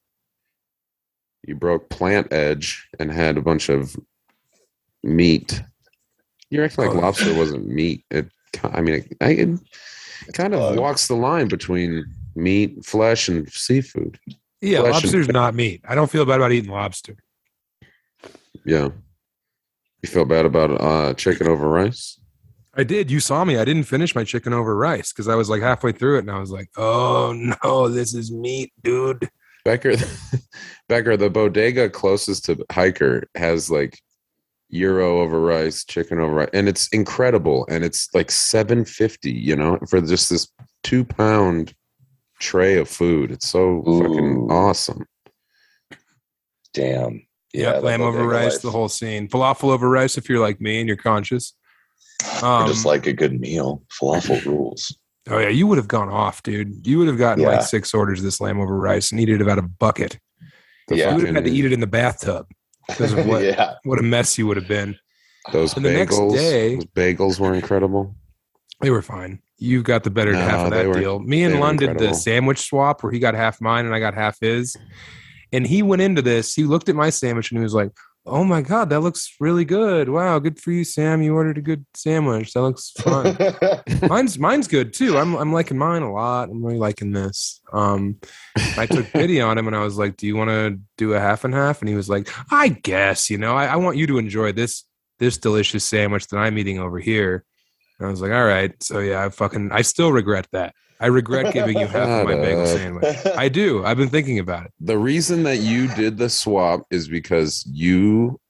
You 1.46 1.56
broke 1.56 1.88
plant 1.88 2.32
edge 2.32 2.88
and 3.00 3.10
had 3.10 3.36
a 3.36 3.42
bunch 3.42 3.68
of 3.68 3.96
meat. 5.02 5.62
You're 6.50 6.64
acting 6.64 6.86
like 6.86 6.94
Oh. 6.96 7.00
lobster 7.00 7.34
wasn't 7.34 7.66
meat. 7.66 8.04
It, 8.10 8.28
I 8.62 8.80
mean, 8.80 8.94
it, 8.96 9.16
I, 9.20 9.30
it 9.30 9.58
kind 10.34 10.54
of 10.54 10.76
walks 10.76 11.08
the 11.08 11.14
line 11.16 11.48
between 11.48 12.04
meat, 12.36 12.84
flesh, 12.84 13.28
and 13.28 13.50
seafood. 13.50 14.18
Yeah, 14.60 14.80
Flesh 14.80 14.92
lobster's 15.02 15.28
not 15.28 15.54
meat. 15.54 15.80
I 15.88 15.94
don't 15.96 16.10
feel 16.10 16.24
bad 16.24 16.36
about 16.36 16.52
eating 16.52 16.70
lobster. 16.70 17.16
Yeah. 18.64 18.90
You 20.02 20.08
feel 20.08 20.24
bad 20.24 20.46
about 20.46 20.80
uh, 20.80 21.14
chicken 21.14 21.48
over 21.48 21.68
rice? 21.68 22.20
I 22.74 22.84
did. 22.84 23.10
You 23.10 23.18
saw 23.20 23.44
me. 23.44 23.56
I 23.58 23.64
didn't 23.64 23.84
finish 23.84 24.14
my 24.14 24.24
chicken 24.24 24.52
over 24.52 24.76
rice 24.76 25.12
because 25.12 25.28
I 25.28 25.34
was 25.34 25.50
like 25.50 25.62
halfway 25.62 25.92
through 25.92 26.16
it, 26.16 26.20
and 26.20 26.30
I 26.30 26.38
was 26.38 26.50
like, 26.50 26.70
"Oh 26.76 27.34
no, 27.64 27.88
this 27.88 28.14
is 28.14 28.30
meat, 28.32 28.72
dude." 28.82 29.28
Becker, 29.64 29.94
Becker, 30.88 31.16
the 31.16 31.30
bodega 31.30 31.88
closest 31.88 32.44
to 32.46 32.64
Hiker 32.70 33.28
has 33.36 33.70
like 33.70 34.00
euro 34.68 35.20
over 35.20 35.40
rice, 35.40 35.84
chicken 35.84 36.18
over 36.18 36.34
rice, 36.34 36.50
and 36.52 36.68
it's 36.68 36.88
incredible. 36.88 37.66
And 37.68 37.84
it's 37.84 38.08
like 38.14 38.30
seven 38.30 38.84
fifty, 38.84 39.30
you 39.30 39.54
know, 39.56 39.78
for 39.88 40.00
just 40.00 40.30
this 40.30 40.48
two 40.82 41.04
pound 41.04 41.74
tray 42.40 42.76
of 42.78 42.88
food. 42.88 43.30
It's 43.30 43.48
so 43.48 43.82
fucking 43.84 44.48
awesome. 44.50 45.06
Damn. 46.74 47.26
Yeah, 47.52 47.74
the 47.74 47.80
lamb 47.82 48.00
over 48.00 48.26
rice, 48.26 48.54
life. 48.54 48.62
the 48.62 48.70
whole 48.70 48.88
scene. 48.88 49.28
Falafel 49.28 49.70
over 49.72 49.88
rice, 49.88 50.16
if 50.16 50.28
you're 50.28 50.40
like 50.40 50.60
me 50.60 50.80
and 50.80 50.88
you're 50.88 50.96
conscious. 50.96 51.54
I 52.42 52.62
Um, 52.62 52.66
just 52.68 52.86
like 52.86 53.06
a 53.06 53.12
good 53.12 53.38
meal. 53.38 53.82
Falafel 54.00 54.44
rules. 54.46 54.96
Oh 55.30 55.38
yeah, 55.38 55.48
you 55.48 55.66
would 55.66 55.78
have 55.78 55.88
gone 55.88 56.08
off, 56.08 56.42
dude. 56.42 56.86
You 56.86 56.98
would 56.98 57.08
have 57.08 57.18
gotten 57.18 57.42
Yeah. 57.42 57.50
like 57.50 57.62
six 57.62 57.94
orders 57.94 58.18
of 58.20 58.24
this 58.24 58.40
lamb 58.40 58.60
over 58.60 58.76
rice 58.76 59.10
and 59.12 59.20
eated 59.20 59.40
it 59.40 59.48
out 59.48 59.58
of 59.58 59.64
a 59.64 59.68
bucket. 59.68 60.18
Yeah. 60.90 61.10
You 61.10 61.16
would 61.16 61.26
have 61.26 61.34
had 61.36 61.44
to 61.44 61.50
eat 61.50 61.64
it 61.64 61.72
in 61.72 61.80
the 61.80 61.86
bathtub 61.86 62.46
because 62.88 63.12
of 63.12 63.26
what 63.26 63.42
yeah. 63.42 63.74
what 63.84 63.98
a 63.98 64.02
mess 64.02 64.36
you 64.38 64.46
would 64.46 64.56
have 64.56 64.68
been. 64.68 64.96
Those 65.52 65.74
And 65.76 65.84
the 65.84 65.92
next 65.92 66.14
bagels, 66.16 66.34
day- 66.34 66.74
those 66.76 66.84
bagels 66.86 67.40
were 67.40 67.54
incredible. 67.54 68.14
They 68.80 68.90
were 68.90 69.02
fine. 69.02 69.40
You 69.58 69.82
got 69.82 70.02
the 70.02 70.10
better 70.10 70.32
No, 70.32 70.40
half 70.40 70.66
of 70.66 70.70
that 70.72 70.86
were- 70.86 70.94
deal. 70.98 71.20
Me 71.20 71.44
and 71.44 71.60
Lund 71.60 71.78
did 71.78 71.98
the 71.98 72.14
sandwich 72.14 72.58
swap 72.60 73.02
where 73.02 73.12
he 73.12 73.18
got 73.20 73.34
half 73.34 73.60
mine 73.60 73.86
and 73.86 73.94
I 73.94 74.00
got 74.00 74.14
half 74.14 74.38
his. 74.40 74.76
And 75.52 75.66
he 75.66 75.82
went 75.82 76.02
into 76.02 76.22
this. 76.22 76.54
He 76.54 76.64
looked 76.64 76.88
at 76.88 76.96
my 76.96 77.10
sandwich 77.10 77.50
and 77.52 77.58
he 77.58 77.62
was 77.62 77.74
like, 77.74 77.90
"Oh 78.24 78.44
my 78.44 78.62
god, 78.62 78.90
that 78.90 79.00
looks 79.00 79.34
really 79.40 79.64
good! 79.64 80.08
Wow, 80.08 80.38
good 80.38 80.60
for 80.60 80.70
you, 80.70 80.84
Sam. 80.84 81.22
You 81.22 81.34
ordered 81.34 81.58
a 81.58 81.62
good 81.62 81.84
sandwich. 81.94 82.52
That 82.52 82.62
looks 82.62 82.90
fun." 82.90 83.36
mine's 84.08 84.38
mine's 84.38 84.68
good 84.68 84.92
too. 84.92 85.18
I'm 85.18 85.34
I'm 85.34 85.52
liking 85.52 85.78
mine 85.78 86.02
a 86.02 86.12
lot. 86.12 86.48
I'm 86.48 86.64
really 86.64 86.78
liking 86.78 87.12
this. 87.12 87.60
Um, 87.72 88.18
I 88.76 88.86
took 88.86 89.06
pity 89.12 89.40
on 89.40 89.58
him 89.58 89.66
and 89.66 89.76
I 89.76 89.82
was 89.84 89.98
like, 89.98 90.16
"Do 90.16 90.26
you 90.26 90.36
want 90.36 90.50
to 90.50 90.78
do 90.96 91.14
a 91.14 91.20
half 91.20 91.44
and 91.44 91.54
half?" 91.54 91.80
And 91.80 91.88
he 91.88 91.94
was 91.94 92.08
like, 92.08 92.28
"I 92.50 92.68
guess. 92.68 93.30
You 93.30 93.38
know, 93.38 93.54
I, 93.54 93.66
I 93.66 93.76
want 93.76 93.96
you 93.96 94.06
to 94.08 94.18
enjoy 94.18 94.52
this 94.52 94.84
this 95.18 95.38
delicious 95.38 95.84
sandwich 95.84 96.26
that 96.28 96.38
I'm 96.38 96.58
eating 96.58 96.78
over 96.78 96.98
here." 96.98 97.44
And 97.98 98.06
I 98.06 98.10
was 98.10 98.20
like, 98.20 98.32
"All 98.32 98.44
right." 98.44 98.80
So 98.82 99.00
yeah, 99.00 99.24
I 99.24 99.28
fucking 99.30 99.70
I 99.72 99.82
still 99.82 100.12
regret 100.12 100.46
that. 100.52 100.74
I 101.02 101.06
regret 101.06 101.52
giving 101.52 101.78
you 101.78 101.86
half 101.86 102.08
of 102.08 102.26
my 102.26 102.34
bagel 102.34 102.66
sandwich. 102.66 103.16
I 103.36 103.48
do. 103.48 103.84
I've 103.84 103.96
been 103.96 104.08
thinking 104.08 104.38
about 104.38 104.66
it. 104.66 104.72
The 104.80 104.96
reason 104.98 105.42
that 105.42 105.58
you 105.58 105.88
did 105.94 106.16
the 106.18 106.28
swap 106.30 106.82
is 106.90 107.08
because 107.08 107.66
you 107.70 108.40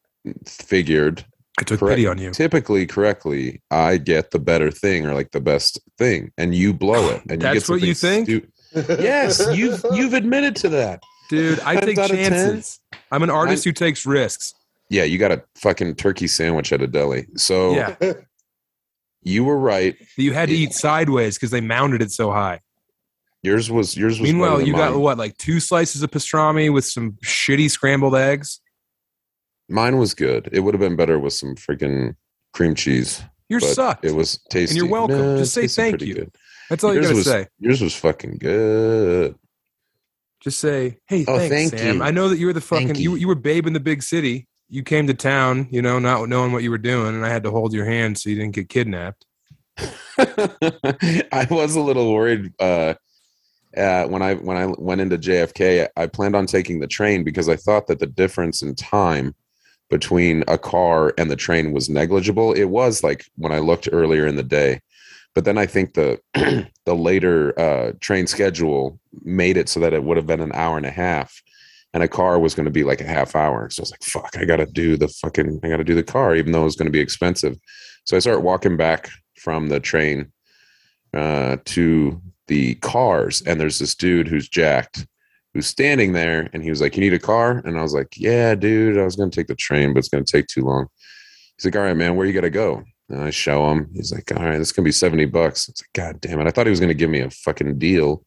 figured 0.47 1.25
I 1.59 1.65
took 1.65 1.81
Correct. 1.81 1.97
pity 1.97 2.07
on 2.07 2.19
you. 2.19 2.31
typically 2.31 2.87
correctly, 2.87 3.61
I 3.71 3.99
get 3.99 4.31
the 4.31 4.39
better 4.39 4.71
thing 4.71 5.05
or 5.07 5.15
like 5.15 5.33
the 5.33 5.41
best 5.41 5.79
thing, 5.99 6.31
and 6.39 6.55
you 6.55 6.73
blow 6.73 7.11
it. 7.11 7.23
And 7.29 7.43
That's 7.43 7.55
you 7.69 7.77
get 7.77 7.81
what 7.83 7.89
you 7.89 7.95
think? 7.95 8.27
stu- 8.27 8.47
yes, 9.03 9.47
you've 9.55 9.85
you've 9.93 10.15
admitted 10.15 10.57
to 10.57 10.69
that. 10.71 11.03
Dude, 11.29 11.61
I 11.61 11.77
take 11.77 11.99
out 11.99 12.11
of 12.11 12.17
ten? 12.17 12.31
chances. 12.33 12.79
I'm 13.11 13.23
an 13.23 13.31
artist 13.31 13.65
who 13.65 13.73
takes 13.73 14.07
risks. 14.07 14.55
Yeah, 14.89 15.05
you 15.05 15.19
got 15.19 15.31
a 15.33 15.43
fucking 15.57 15.95
turkey 15.97 16.27
sandwich 16.27 16.73
at 16.73 16.81
a 16.83 16.87
deli. 16.87 17.27
So 17.37 17.75
Yeah. 17.75 17.97
You 19.23 19.45
were 19.45 19.59
right. 19.59 19.97
You 20.17 20.33
had 20.33 20.49
to 20.49 20.55
eat 20.55 20.73
sideways 20.73 21.37
because 21.37 21.51
they 21.51 21.61
mounted 21.61 22.03
it 22.03 22.11
so 22.13 22.31
high. 22.31 22.61
Yours 23.43 23.71
was 23.71 23.97
yours 23.97 24.21
was. 24.21 24.31
Meanwhile, 24.31 24.63
you 24.63 24.73
got 24.73 24.97
what, 24.97 25.19
like 25.19 25.37
two 25.37 25.59
slices 25.61 26.03
of 26.03 26.11
pastrami 26.11 26.73
with 26.73 26.85
some 26.85 27.13
shitty 27.25 27.71
scrambled 27.71 28.15
eggs? 28.15 28.61
Mine 29.69 29.99
was 29.99 30.15
good. 30.15 30.49
It 30.53 30.61
would 30.61 30.75
have 30.75 30.81
been 30.81 30.97
better 30.97 31.19
with 31.19 31.33
some 31.33 31.55
freaking 31.57 32.15
cream 32.53 32.75
cheese. 32.75 33.23
You're 33.49 33.61
but 33.61 33.75
sucked. 33.75 34.05
It 34.05 34.15
was 34.15 34.39
tasty. 34.51 34.73
And 34.73 34.77
you're 34.85 34.91
welcome. 34.93 35.19
No, 35.19 35.39
Just 35.39 35.55
say 35.55 35.67
thank 35.67 36.01
you. 36.03 36.15
good. 36.15 36.35
That's 36.71 36.85
all 36.85 36.95
you 36.95 37.01
gotta 37.03 37.15
was- 37.15 37.25
say. 37.25 37.47
Yours 37.59 37.81
was 37.83 37.95
fucking 37.95 38.39
good. 38.39 39.35
Just 40.41 40.59
say, 40.59 40.99
hey, 41.07 41.25
Oh, 41.29 41.39
thanks, 41.39 41.55
thank 41.55 41.71
Sam. 41.79 41.97
you. 41.97 42.03
I 42.03 42.11
know 42.11 42.29
that 42.29 42.39
you 42.39 42.47
were 42.47 42.53
the 42.53 42.61
fucking 42.61 42.97
you. 42.97 43.13
you. 43.13 43.17
you 43.17 43.29
were 43.29 43.35
babe 43.37 43.67
in 43.67 43.73
the 43.75 43.81
big 43.81 44.03
city. 44.03 44.49
You 44.73 44.83
came 44.83 45.07
to 45.07 45.13
town, 45.13 45.69
you 45.71 45.83
know, 45.83 45.99
not 45.99 46.27
knowing 46.31 46.51
what 46.51 46.63
you 46.63 46.71
were 46.71 46.79
doing, 46.79 47.15
and 47.15 47.27
I 47.27 47.29
had 47.29 47.43
to 47.43 47.51
hold 47.51 47.75
your 47.75 47.85
hand 47.85 48.17
so 48.17 48.31
you 48.31 48.37
didn't 48.37 48.55
get 48.55 48.71
kidnapped. 48.71 49.27
I 49.79 51.47
was 51.51 51.77
a 51.77 51.81
little 51.83 52.11
worried 52.11 52.55
uh, 52.59 52.95
uh, 53.77 54.07
when 54.07 54.23
I 54.23 54.33
when 54.33 54.57
I 54.57 54.73
went 54.79 55.03
into 55.03 55.19
JFK. 55.19 55.89
I 55.95 56.07
planned 56.07 56.35
on 56.35 56.47
taking 56.47 56.81
the 56.81 56.87
train 56.87 57.23
because 57.23 57.51
I 57.51 57.57
thought 57.57 57.87
that 57.89 57.99
the 57.99 58.07
difference 58.07 58.63
in 58.63 58.75
time 58.75 59.35
between 59.91 60.43
a 60.49 60.57
car 60.57 61.13
and 61.19 61.31
the 61.31 61.37
train 61.37 61.73
was 61.73 61.91
negligible. 61.91 62.55
It 62.55 62.65
was 62.65 63.05
like 63.05 63.27
when 63.37 63.53
I 63.53 63.59
looked 63.59 63.91
earlier 63.93 64.27
in 64.27 64.37
the 64.37 64.43
day, 64.43 64.81
but 65.35 65.45
then 65.45 65.59
I 65.59 65.67
think 65.67 65.93
the 65.93 66.19
the 66.87 66.97
later 66.97 67.61
uh, 67.61 67.93
train 68.01 68.27
schedule 68.27 68.99
made 69.23 69.59
it 69.59 69.69
so 69.69 69.81
that 69.81 69.93
it 69.93 70.03
would 70.03 70.17
have 70.17 70.27
been 70.27 70.41
an 70.41 70.53
hour 70.55 70.79
and 70.79 70.87
a 70.87 70.91
half. 70.91 71.43
And 71.95 72.03
a 72.03 72.09
car 72.09 72.39
was 72.39 72.55
going 72.55 72.65
to 72.65 72.71
be 72.71 72.85
like 72.85 73.01
a 73.01 73.07
half 73.07 73.37
hour. 73.37 73.69
So 73.69 73.81
I 73.81 73.83
was 73.83 73.91
like, 73.91 74.03
fuck, 74.03 74.37
I 74.39 74.45
got 74.45 74.57
to 74.57 74.67
do 74.67 74.97
the 74.97 75.09
fucking, 75.09 75.61
I 75.63 75.69
got 75.69 75.77
to 75.77 75.85
do 75.85 75.95
the 75.95 76.03
car, 76.03 76.35
even 76.35 76.53
though 76.53 76.63
it 76.63 76.65
was 76.65 76.77
going 76.77 76.87
to 76.87 76.93
be 76.93 77.01
expensive. 77.01 77.59
So 78.05 78.17
I 78.17 78.21
start 78.21 78.43
walking 78.43 78.77
back 78.77 79.11
from 79.37 79.69
the 79.69 79.81
train 79.81 80.33
uh, 81.15 81.59
to 81.67 82.21
the 82.49 82.75
cars, 82.77 83.43
and 83.43 83.61
there's 83.61 83.79
this 83.79 83.95
dude 83.95 84.29
who's 84.29 84.49
jacked, 84.49 85.07
who's 85.55 85.67
standing 85.67 86.13
there, 86.13 86.49
and 86.53 86.63
he 86.63 86.71
was 86.71 86.81
like, 86.81 86.97
"You 86.97 87.03
need 87.03 87.15
a 87.15 87.19
car?" 87.19 87.63
And 87.65 87.79
I 87.79 87.83
was 87.83 87.95
like, 87.95 88.09
"Yeah, 88.17 88.55
dude, 88.55 88.99
I 88.99 89.05
was 89.05 89.17
gonna 89.17 89.31
take 89.31 89.47
the 89.47 89.55
train, 89.55 89.93
but 89.93 90.01
it's 90.01 90.09
gonna 90.09 90.25
take 90.25 90.47
too 90.47 90.65
long." 90.65 90.87
He's 91.57 91.65
like, 91.65 91.77
"All 91.77 91.83
right, 91.83 91.97
man, 91.97 92.17
where 92.17 92.27
you 92.27 92.33
gotta 92.33 92.51
go?" 92.51 92.85
And 93.09 93.23
I 93.23 93.31
show 93.31 93.71
him. 93.71 93.91
He's 93.95 94.13
like, 94.13 94.33
"All 94.33 94.45
right, 94.45 94.59
this 94.59 94.69
is 94.69 94.73
gonna 94.73 94.85
be 94.85 94.93
seventy 94.93 95.27
bucks." 95.27 95.69
It's 95.69 95.83
like, 95.83 95.93
"God 95.95 96.21
damn 96.21 96.41
it!" 96.41 96.47
I 96.47 96.51
thought 96.51 96.67
he 96.67 96.71
was 96.71 96.81
gonna 96.81 96.95
give 96.95 97.11
me 97.11 97.21
a 97.21 97.31
fucking 97.31 97.79
deal 97.79 98.25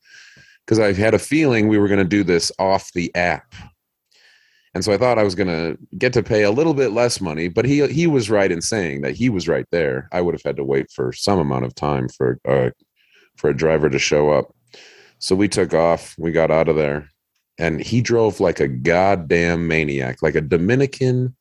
because 0.66 0.80
I 0.80 0.94
had 0.94 1.14
a 1.14 1.20
feeling 1.20 1.68
we 1.68 1.78
were 1.78 1.88
gonna 1.88 2.04
do 2.04 2.24
this 2.24 2.52
off 2.60 2.92
the 2.94 3.14
app. 3.16 3.54
And 4.74 4.84
so 4.84 4.92
I 4.92 4.98
thought 4.98 5.18
I 5.18 5.24
was 5.24 5.36
gonna 5.36 5.78
get 5.98 6.12
to 6.14 6.24
pay 6.24 6.44
a 6.44 6.52
little 6.52 6.74
bit 6.74 6.92
less 6.92 7.22
money, 7.22 7.48
but 7.48 7.66
he 7.66 7.88
he 7.88 8.08
was 8.08 8.30
right 8.30 8.52
in 8.52 8.62
saying 8.62 9.02
that 9.02 9.16
he 9.16 9.30
was 9.30 9.48
right 9.48 9.66
there. 9.72 10.10
I 10.12 10.22
would 10.22 10.34
have 10.34 10.44
had 10.44 10.58
to 10.58 10.64
wait 10.64 10.92
for 10.92 11.14
some 11.14 11.40
amount 11.40 11.66
of 11.66 11.76
time 11.76 12.10
for 12.10 12.40
uh, 12.48 12.72
for 13.38 13.50
a 13.50 13.56
driver 13.56 13.90
to 13.90 14.00
show 14.00 14.32
up. 14.32 14.54
So 15.20 15.36
we 15.36 15.48
took 15.48 15.74
off. 15.74 16.16
We 16.18 16.32
got 16.32 16.52
out 16.52 16.68
of 16.68 16.76
there, 16.76 17.10
and 17.58 17.82
he 17.82 18.02
drove 18.02 18.40
like 18.40 18.60
a 18.60 18.68
goddamn 18.68 19.68
maniac, 19.68 20.22
like 20.22 20.36
a 20.36 20.42
Dominican 20.42 21.36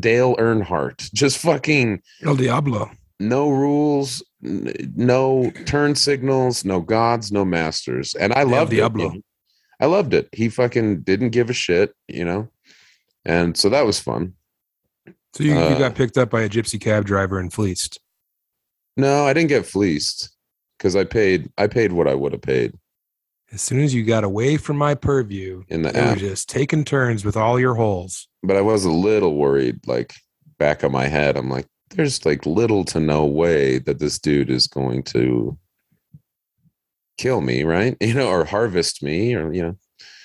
Dale 0.00 0.36
Earnhardt, 0.36 1.12
just 1.14 1.38
fucking 1.38 2.02
El 2.24 2.36
Diablo. 2.36 2.90
No 3.18 3.50
rules, 3.50 4.22
no 4.42 5.50
turn 5.64 5.94
signals, 5.94 6.64
no 6.64 6.80
gods, 6.80 7.32
no 7.32 7.44
masters, 7.44 8.14
and 8.14 8.32
I 8.32 8.42
loved 8.42 8.70
Diablo. 8.72 9.12
it. 9.14 9.24
I 9.80 9.86
loved 9.86 10.14
it. 10.14 10.28
He 10.32 10.48
fucking 10.48 11.02
didn't 11.02 11.30
give 11.30 11.50
a 11.50 11.54
shit, 11.54 11.94
you 12.08 12.24
know, 12.24 12.48
and 13.24 13.56
so 13.56 13.68
that 13.68 13.86
was 13.86 13.98
fun. 14.00 14.34
So 15.34 15.44
you, 15.44 15.52
you 15.52 15.58
Uh, 15.58 15.78
got 15.78 15.94
picked 15.94 16.16
up 16.16 16.30
by 16.30 16.42
a 16.42 16.48
gypsy 16.48 16.80
cab 16.80 17.04
driver 17.04 17.38
and 17.38 17.52
fleeced. 17.52 18.00
No, 18.96 19.26
I 19.26 19.34
didn't 19.34 19.50
get 19.50 19.66
fleeced 19.66 20.30
because 20.78 20.96
I 20.96 21.04
paid. 21.04 21.50
I 21.58 21.66
paid 21.66 21.92
what 21.92 22.08
I 22.08 22.14
would 22.14 22.32
have 22.32 22.40
paid 22.40 22.72
As 23.52 23.60
soon 23.60 23.80
as 23.80 23.92
you 23.94 24.02
got 24.02 24.24
away 24.24 24.56
from 24.56 24.78
my 24.78 24.94
purview, 24.94 25.64
in 25.68 25.82
the 25.82 25.94
app. 25.94 26.16
just 26.16 26.48
taking 26.48 26.84
turns 26.84 27.22
with 27.24 27.36
all 27.36 27.60
your 27.60 27.74
holes. 27.74 28.28
but 28.42 28.56
I 28.56 28.62
was 28.62 28.84
a 28.86 28.90
little 28.90 29.34
worried, 29.36 29.86
like 29.86 30.14
back 30.58 30.82
of 30.82 30.90
my 30.92 31.06
head. 31.06 31.36
I'm 31.36 31.50
like, 31.50 31.66
there's 31.90 32.24
like 32.26 32.44
little 32.46 32.84
to 32.86 33.00
no 33.00 33.24
way 33.24 33.78
that 33.78 33.98
this 33.98 34.18
dude 34.18 34.50
is 34.50 34.66
going 34.66 35.02
to 35.04 35.56
kill 37.18 37.40
me, 37.40 37.64
right? 37.64 37.96
You 38.00 38.14
know, 38.14 38.28
or 38.28 38.44
harvest 38.44 39.02
me, 39.02 39.34
or 39.34 39.52
you 39.52 39.62
know, 39.62 39.76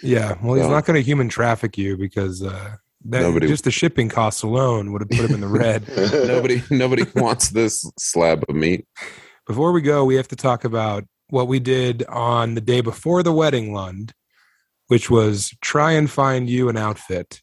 Yeah, 0.03 0.37
well, 0.41 0.55
he's 0.55 0.65
So- 0.65 0.71
not 0.71 0.85
going 0.85 0.95
to 1.01 1.03
human 1.03 1.29
traffic 1.29 1.77
you 1.77 1.97
because 1.97 2.43
uh, 2.43 2.75
that, 3.05 3.21
Nobody- 3.21 3.47
just 3.47 3.63
the 3.63 3.71
shipping 3.71 4.09
costs 4.09 4.43
alone 4.43 4.91
would 4.91 5.01
have 5.01 5.09
put 5.09 5.29
him 5.29 5.35
in 5.35 5.41
the 5.41 5.47
red. 5.47 5.87
nobody, 6.27 6.61
nobody 6.69 7.03
wants 7.15 7.49
this 7.49 7.85
slab 7.97 8.43
of 8.49 8.55
meat. 8.55 8.85
Before 9.47 9.71
we 9.71 9.81
go, 9.81 10.03
we 10.05 10.15
have 10.15 10.27
to 10.29 10.35
talk 10.35 10.63
about 10.65 11.05
what 11.29 11.47
we 11.47 11.59
did 11.59 12.03
on 12.07 12.55
the 12.55 12.61
day 12.61 12.81
before 12.81 13.23
the 13.23 13.31
wedding, 13.31 13.73
Lund, 13.73 14.13
which 14.87 15.09
was 15.09 15.51
try 15.61 15.93
and 15.93 16.09
find 16.11 16.49
you 16.49 16.67
an 16.69 16.77
outfit 16.77 17.41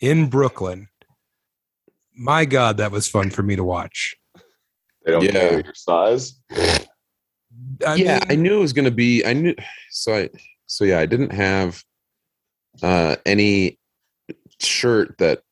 in 0.00 0.28
Brooklyn. 0.28 0.88
My 2.16 2.44
God, 2.44 2.78
that 2.78 2.90
was 2.90 3.08
fun 3.08 3.30
for 3.30 3.42
me 3.42 3.56
to 3.56 3.64
watch. 3.64 4.14
They 5.04 5.12
don't 5.12 5.22
Yeah. 5.22 5.32
care 5.32 5.60
your 5.60 5.74
size. 5.74 6.40
I 7.86 7.94
yeah, 7.94 8.18
mean, 8.20 8.30
I 8.30 8.34
knew 8.36 8.56
it 8.56 8.60
was 8.60 8.72
going 8.72 8.86
to 8.86 8.90
be. 8.90 9.24
I 9.24 9.32
knew. 9.32 9.54
So 9.90 10.14
I. 10.14 10.30
So 10.66 10.84
yeah, 10.84 10.98
I 10.98 11.06
didn't 11.06 11.32
have 11.32 11.82
uh, 12.82 13.16
any 13.24 13.78
shirt 14.60 15.16
that 15.18 15.42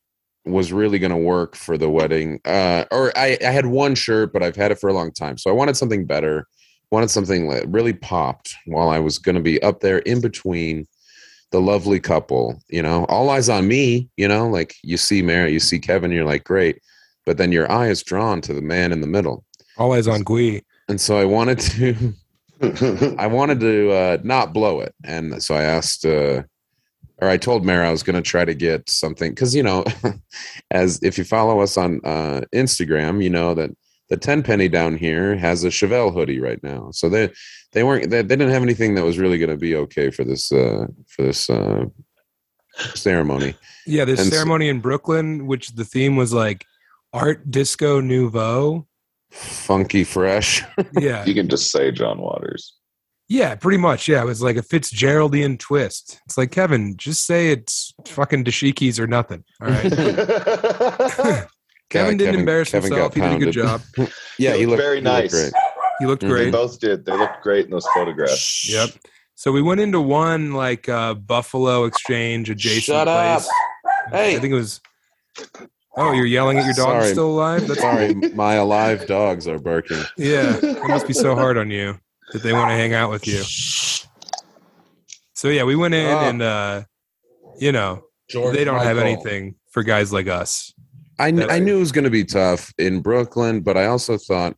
was 0.45 0.73
really 0.73 0.99
going 0.99 1.13
to 1.13 1.17
work 1.17 1.55
for 1.55 1.79
the 1.79 1.89
wedding. 1.89 2.41
Uh, 2.45 2.85
or 2.91 3.17
I, 3.17 3.39
I 3.41 3.51
had 3.51 3.67
one 3.67 3.95
shirt, 3.95 4.33
but 4.33 4.43
I've 4.43 4.57
had 4.57 4.73
it 4.73 4.79
for 4.81 4.89
a 4.89 4.93
long 4.93 5.13
time. 5.13 5.39
So 5.39 5.51
I 5.51 5.55
wanted 5.55 5.77
something 5.77 6.05
better. 6.05 6.47
Wanted 6.91 7.11
something 7.11 7.49
that 7.49 7.69
really 7.69 7.93
popped 7.93 8.55
while 8.67 8.91
I 8.91 8.99
was 8.99 9.19
going 9.19 9.37
to 9.37 9.41
be 9.41 9.63
up 9.63 9.81
there 9.81 9.99
in 9.99 10.21
between 10.21 10.87
the 11.55 11.61
lovely 11.61 12.01
couple. 12.01 12.61
You 12.69 12.83
know, 12.83 13.05
all 13.05 13.31
eyes 13.31 13.49
on 13.49 13.69
me. 13.69 14.11
You 14.17 14.27
know, 14.27 14.49
like 14.49 14.75
you 14.83 14.97
see 14.97 15.23
Mary, 15.23 15.53
you 15.53 15.61
see 15.61 15.79
Kevin, 15.79 16.11
you're 16.11 16.25
like 16.25 16.43
great, 16.43 16.83
but 17.25 17.39
then 17.39 17.53
your 17.53 17.71
eye 17.71 17.87
is 17.87 18.03
drawn 18.03 18.41
to 18.41 18.53
the 18.53 18.61
man 18.61 18.91
in 18.91 19.01
the 19.01 19.07
middle. 19.07 19.45
all 19.79 19.93
eyes 19.93 20.09
on 20.09 20.23
Gui. 20.23 20.65
And 20.89 21.01
so 21.01 21.17
I 21.17 21.25
wanted 21.25 21.61
to 21.61 22.13
I 23.21 23.29
wanted 23.29 23.61
to 23.61 23.93
uh, 23.93 24.19
not 24.25 24.53
blow 24.53 24.81
it, 24.81 24.95
and 25.05 25.41
so 25.41 25.55
I 25.55 25.63
asked, 25.63 26.05
uh, 26.05 26.43
or 27.19 27.29
I 27.29 27.37
told 27.37 27.65
Mary 27.65 27.87
I 27.87 27.93
was 27.93 28.03
going 28.03 28.17
to 28.17 28.31
try 28.31 28.45
to 28.45 28.55
get 28.55 28.91
something 28.91 29.31
because 29.31 29.55
you 29.55 29.63
know, 29.63 29.85
as 30.73 31.01
if 31.05 31.17
you 31.17 31.23
follow 31.23 31.61
us 31.61 31.77
on 31.77 32.01
uh, 32.05 32.41
Instagram, 32.53 33.23
you 33.23 33.31
know 33.31 33.55
that 33.55 33.71
the 34.11 34.17
ten 34.17 34.43
penny 34.43 34.69
down 34.69 34.97
here 34.97 35.37
has 35.37 35.63
a 35.63 35.69
Chevelle 35.69 36.13
hoodie 36.13 36.41
right 36.41 36.63
now. 36.65 36.91
So 36.91 37.09
they 37.09 37.31
they 37.75 37.83
weren't 37.83 38.09
they, 38.11 38.23
they 38.23 38.37
didn't 38.37 38.51
have 38.53 38.63
anything 38.63 38.95
that 38.95 39.05
was 39.05 39.19
really 39.19 39.39
going 39.39 39.51
to 39.51 39.57
be 39.57 39.75
okay 39.77 40.11
for 40.11 40.25
this 40.25 40.51
uh, 40.51 40.87
for 41.09 41.23
this 41.23 41.51
uh, 41.51 41.85
ceremony. 42.95 43.55
Yeah, 43.87 44.05
this 44.05 44.21
And 44.21 44.29
so- 44.31 44.35
ceremony 44.37 44.69
in 44.69 44.81
Brooklyn, 44.81 45.47
which 45.47 45.71
the 45.75 45.85
theme 45.85 46.17
was 46.17 46.33
like 46.33 46.65
Art 47.13 47.51
Disco 47.51 48.01
Nouveau. 48.01 48.87
Funky 49.31 50.05
fresh. 50.05 50.63
Yeah, 50.99 51.25
you 51.25 51.35
can 51.35 51.49
just 51.49 51.71
say 51.71 51.91
John 51.91 52.19
Waters. 52.21 52.73
yeah, 53.29 53.55
pretty 53.57 53.79
much. 53.79 54.07
Yeah, 54.09 54.23
it 54.23 54.27
was 54.27 54.41
like 54.43 54.57
a 54.57 54.63
Fitzgeraldian 54.63 55.59
twist. 55.59 56.21
It's 56.27 56.39
like 56.39 56.53
Kevin, 56.53 56.97
just 56.97 57.27
say 57.27 57.51
it's 57.51 57.93
fucking 58.07 58.45
dashikis 58.45 58.99
or 59.01 59.07
nothing. 59.09 59.43
All 59.61 59.69
right. 59.69 59.93
Kevin 61.91 62.17
didn't 62.17 62.41
embarrass 62.41 62.71
Kevin 62.71 62.91
himself. 62.93 63.15
He 63.15 63.21
did 63.21 63.33
a 63.33 63.39
good 63.39 63.53
job. 63.53 63.81
Yeah, 64.39 64.53
They 64.53 64.61
he 64.61 64.67
looked 64.67 64.79
looked 64.79 64.83
very 64.83 64.97
he 64.99 65.03
looked 65.03 65.33
nice. 65.33 65.33
great. 65.33 65.53
He 66.01 66.07
looked 66.07 66.23
Mhm. 66.23 66.29
They 66.29 66.35
great. 66.35 66.53
both 66.53 66.79
did. 66.81 67.05
They 67.05 67.17
looked 67.17 67.43
great 67.43 67.67
in 67.67 67.71
those 67.71 67.87
photographs. 67.95 68.69
Yep. 68.71 68.91
So 69.37 69.53
we 69.53 69.63
went 69.63 69.81
into 69.81 70.01
one 70.01 70.53
like 70.53 70.89
uh, 70.89 71.15
Buffalo 71.15 71.85
Exchange 71.85 72.51
adjacent 72.51 72.85
Shut 72.85 73.09
up. 73.09 73.43
place. 73.43 73.51
Hey. 74.11 74.37
I 74.37 74.39
think 74.39 74.53
it 74.53 74.57
was. 74.57 74.81
Oh, 75.97 76.13
you're 76.13 76.27
yelling 76.27 76.59
at 76.59 76.65
your 76.65 76.75
dog 76.75 77.03
Sorry. 77.03 77.13
still 77.13 77.31
alive? 77.31 77.69
That's 77.69 77.81
Sorry, 77.81 78.15
my 78.35 78.55
alive 78.55 79.07
dogs 79.07 79.47
are 79.47 79.59
barking. 79.61 80.03
yeah. 80.17 80.57
It 80.61 80.89
must 80.89 81.07
be 81.07 81.13
so 81.13 81.35
hard 81.37 81.57
on 81.57 81.71
you 81.71 81.99
that 82.33 82.43
they 82.43 82.53
want 82.53 82.71
to 82.71 82.75
hang 82.77 82.95
out 82.95 83.11
with 83.11 83.27
you. 83.29 83.43
So 85.35 85.49
yeah, 85.49 85.65
we 85.65 85.77
went 85.77 85.95
in 85.95 86.07
Oh. 86.07 86.19
and 86.21 86.43
uh, 86.43 86.83
you 87.59 87.73
know 87.73 88.05
they 88.33 88.65
don't 88.65 88.83
have 88.83 88.99
anything 88.99 89.57
for 89.71 89.83
guys 89.83 90.13
like 90.13 90.27
us. 90.29 90.73
I, 91.19 91.31
kn- 91.31 91.49
I 91.51 91.57
I- 91.57 91.59
knew 91.61 91.77
it 91.77 91.81
was 91.81 91.93
going 91.93 92.05
to 92.05 92.11
be 92.11 92.25
tough 92.25 92.73
in 92.79 93.01
Brooklyn, 93.01 93.61
but 93.61 93.77
I 93.77 93.87
also 93.87 94.17
thought 94.17 94.57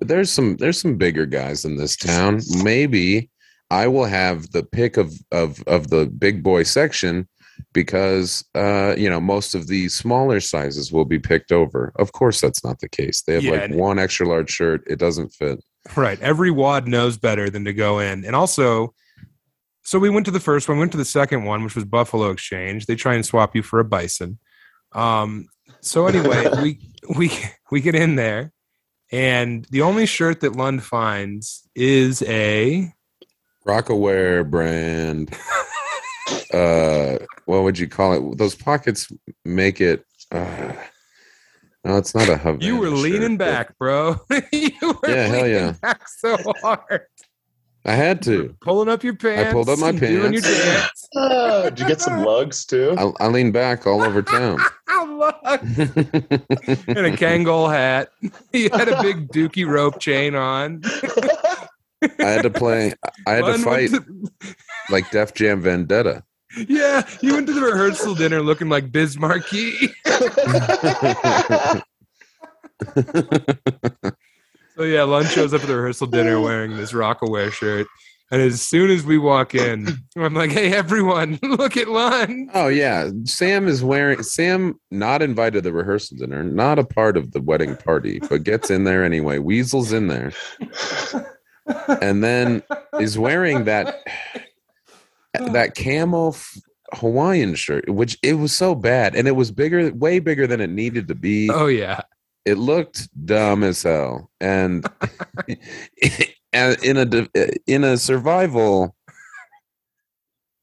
there's 0.00 0.30
some 0.30 0.56
there's 0.56 0.80
some 0.80 0.96
bigger 0.96 1.26
guys 1.26 1.64
in 1.64 1.76
this 1.76 1.96
town. 1.96 2.40
Maybe 2.62 3.30
I 3.70 3.88
will 3.88 4.04
have 4.04 4.50
the 4.50 4.62
pick 4.62 4.96
of 4.96 5.12
of 5.32 5.62
of 5.66 5.90
the 5.90 6.06
big 6.06 6.42
boy 6.42 6.64
section 6.64 7.28
because 7.72 8.44
uh, 8.54 8.94
you 8.96 9.08
know 9.08 9.20
most 9.20 9.54
of 9.54 9.66
the 9.66 9.88
smaller 9.88 10.40
sizes 10.40 10.92
will 10.92 11.04
be 11.04 11.18
picked 11.18 11.52
over. 11.52 11.92
Of 11.96 12.12
course, 12.12 12.40
that's 12.40 12.64
not 12.64 12.80
the 12.80 12.88
case. 12.88 13.22
They 13.22 13.34
have 13.34 13.44
Yeah, 13.44 13.50
like 13.52 13.74
one 13.74 13.98
extra 13.98 14.26
large 14.26 14.50
shirt; 14.50 14.82
it 14.86 14.98
doesn't 14.98 15.30
fit. 15.30 15.62
Right. 15.94 16.20
Every 16.20 16.50
wad 16.50 16.88
knows 16.88 17.16
better 17.16 17.48
than 17.48 17.64
to 17.64 17.72
go 17.72 18.00
in. 18.00 18.24
And 18.24 18.34
also, 18.34 18.94
so 19.84 19.98
we 19.98 20.10
went 20.10 20.26
to 20.26 20.32
the 20.32 20.40
first 20.40 20.68
one, 20.68 20.78
went 20.78 20.92
to 20.92 20.98
the 20.98 21.04
second 21.04 21.44
one, 21.44 21.62
which 21.62 21.76
was 21.76 21.84
Buffalo 21.84 22.30
Exchange. 22.30 22.86
They 22.86 22.96
try 22.96 23.14
and 23.14 23.24
swap 23.24 23.54
you 23.54 23.62
for 23.62 23.78
a 23.78 23.84
bison. 23.84 24.38
Um, 24.92 25.46
so 25.80 26.06
anyway, 26.06 26.48
we 26.62 26.80
we 27.16 27.30
we 27.70 27.80
get 27.80 27.94
in 27.94 28.16
there, 28.16 28.52
and 29.12 29.64
the 29.70 29.82
only 29.82 30.06
shirt 30.06 30.40
that 30.40 30.56
Lund 30.56 30.82
finds 30.82 31.68
is 31.74 32.22
a 32.22 32.92
Rocawear 33.66 34.48
brand. 34.48 35.34
uh, 36.52 37.18
what 37.46 37.62
would 37.62 37.78
you 37.78 37.88
call 37.88 38.12
it? 38.32 38.38
Those 38.38 38.54
pockets 38.54 39.10
make 39.44 39.80
it. 39.80 40.04
Uh, 40.30 40.72
no, 41.84 41.96
it's 41.98 42.14
not 42.14 42.28
a 42.28 42.36
Havana. 42.36 42.64
you 42.64 42.78
were 42.78 42.90
leaning 42.90 43.30
shirt, 43.32 43.38
back, 43.38 43.78
bro. 43.78 44.16
you 44.52 44.70
were 44.82 45.08
Yeah, 45.08 45.26
hell 45.26 45.42
leaning 45.42 45.52
yeah. 45.54 45.72
back 45.82 46.08
so 46.08 46.36
hard. 46.62 47.02
I 47.86 47.92
had 47.92 48.20
to. 48.22 48.54
Pulling 48.60 48.88
up 48.88 49.04
your 49.04 49.14
pants. 49.14 49.48
I 49.48 49.52
pulled 49.52 49.68
up 49.68 49.78
my 49.78 49.90
and 49.90 50.00
doing 50.00 50.32
your 50.32 50.42
pants. 50.42 50.64
dance. 50.64 51.08
Ah, 51.16 51.62
did 51.70 51.78
you 51.80 51.86
get 51.86 52.00
some 52.00 52.24
lugs 52.24 52.64
too? 52.64 52.96
I, 52.98 53.12
I 53.24 53.28
leaned 53.28 53.52
back 53.52 53.86
all 53.86 54.02
over 54.02 54.22
town. 54.22 54.58
Look. 55.06 55.36
and 55.44 55.62
a 57.06 57.16
Kangol 57.16 57.72
hat. 57.72 58.08
He 58.52 58.64
had 58.64 58.88
a 58.88 59.00
big 59.00 59.28
dookie 59.28 59.66
rope 59.66 60.00
chain 60.00 60.34
on. 60.34 60.82
I 62.18 62.28
had 62.28 62.42
to 62.42 62.50
play. 62.50 62.92
I 63.26 63.34
had 63.34 63.44
to 63.46 63.58
fight 63.58 63.92
went 63.92 64.04
to- 64.40 64.56
like 64.90 65.10
Def 65.10 65.32
Jam 65.34 65.60
Vendetta. 65.62 66.24
yeah, 66.68 67.02
he 67.20 67.30
went 67.32 67.46
to 67.46 67.52
the 67.52 67.60
rehearsal 67.60 68.14
dinner 68.14 68.42
looking 68.42 68.68
like 68.68 68.90
Biz 68.92 69.18
Markie. 69.18 69.92
So 74.76 74.82
yeah, 74.82 75.04
Lund 75.04 75.28
shows 75.28 75.54
up 75.54 75.62
at 75.62 75.68
the 75.68 75.76
rehearsal 75.76 76.06
dinner 76.06 76.40
wearing 76.42 76.76
this 76.76 76.92
Rocawear 76.92 77.50
shirt. 77.50 77.86
And 78.30 78.42
as 78.42 78.60
soon 78.60 78.90
as 78.90 79.04
we 79.04 79.18
walk 79.18 79.54
in, 79.54 79.88
I'm 80.16 80.34
like, 80.34 80.50
hey 80.50 80.72
everyone, 80.72 81.38
look 81.42 81.76
at 81.76 81.88
Lund. 81.88 82.50
Oh 82.54 82.66
yeah, 82.66 83.10
Sam 83.24 83.68
is 83.68 83.84
wearing. 83.84 84.22
Sam 84.22 84.78
not 84.90 85.22
invited 85.22 85.58
to 85.58 85.60
the 85.62 85.72
rehearsal 85.72 86.16
dinner, 86.18 86.42
not 86.42 86.78
a 86.78 86.84
part 86.84 87.16
of 87.16 87.30
the 87.32 87.40
wedding 87.40 87.76
party, 87.76 88.18
but 88.18 88.42
gets 88.42 88.68
in 88.68 88.82
there 88.84 89.04
anyway. 89.04 89.38
Weasel's 89.38 89.92
in 89.92 90.08
there, 90.08 90.32
and 92.02 92.24
then 92.24 92.64
is 92.98 93.16
wearing 93.16 93.64
that 93.64 94.02
that 95.52 95.76
camo 95.76 96.30
f- 96.30 96.58
Hawaiian 96.94 97.54
shirt, 97.54 97.88
which 97.88 98.18
it 98.24 98.34
was 98.34 98.54
so 98.54 98.74
bad, 98.74 99.14
and 99.14 99.28
it 99.28 99.36
was 99.36 99.52
bigger, 99.52 99.92
way 99.94 100.18
bigger 100.18 100.48
than 100.48 100.60
it 100.60 100.70
needed 100.70 101.06
to 101.08 101.14
be. 101.14 101.48
Oh 101.48 101.66
yeah. 101.66 102.00
It 102.46 102.58
looked 102.58 103.08
dumb 103.26 103.64
as 103.64 103.82
hell, 103.82 104.30
and 104.40 104.86
and 106.52 106.84
in 106.84 106.96
a 106.96 107.28
in 107.66 107.82
a 107.82 107.96
survival 107.96 108.94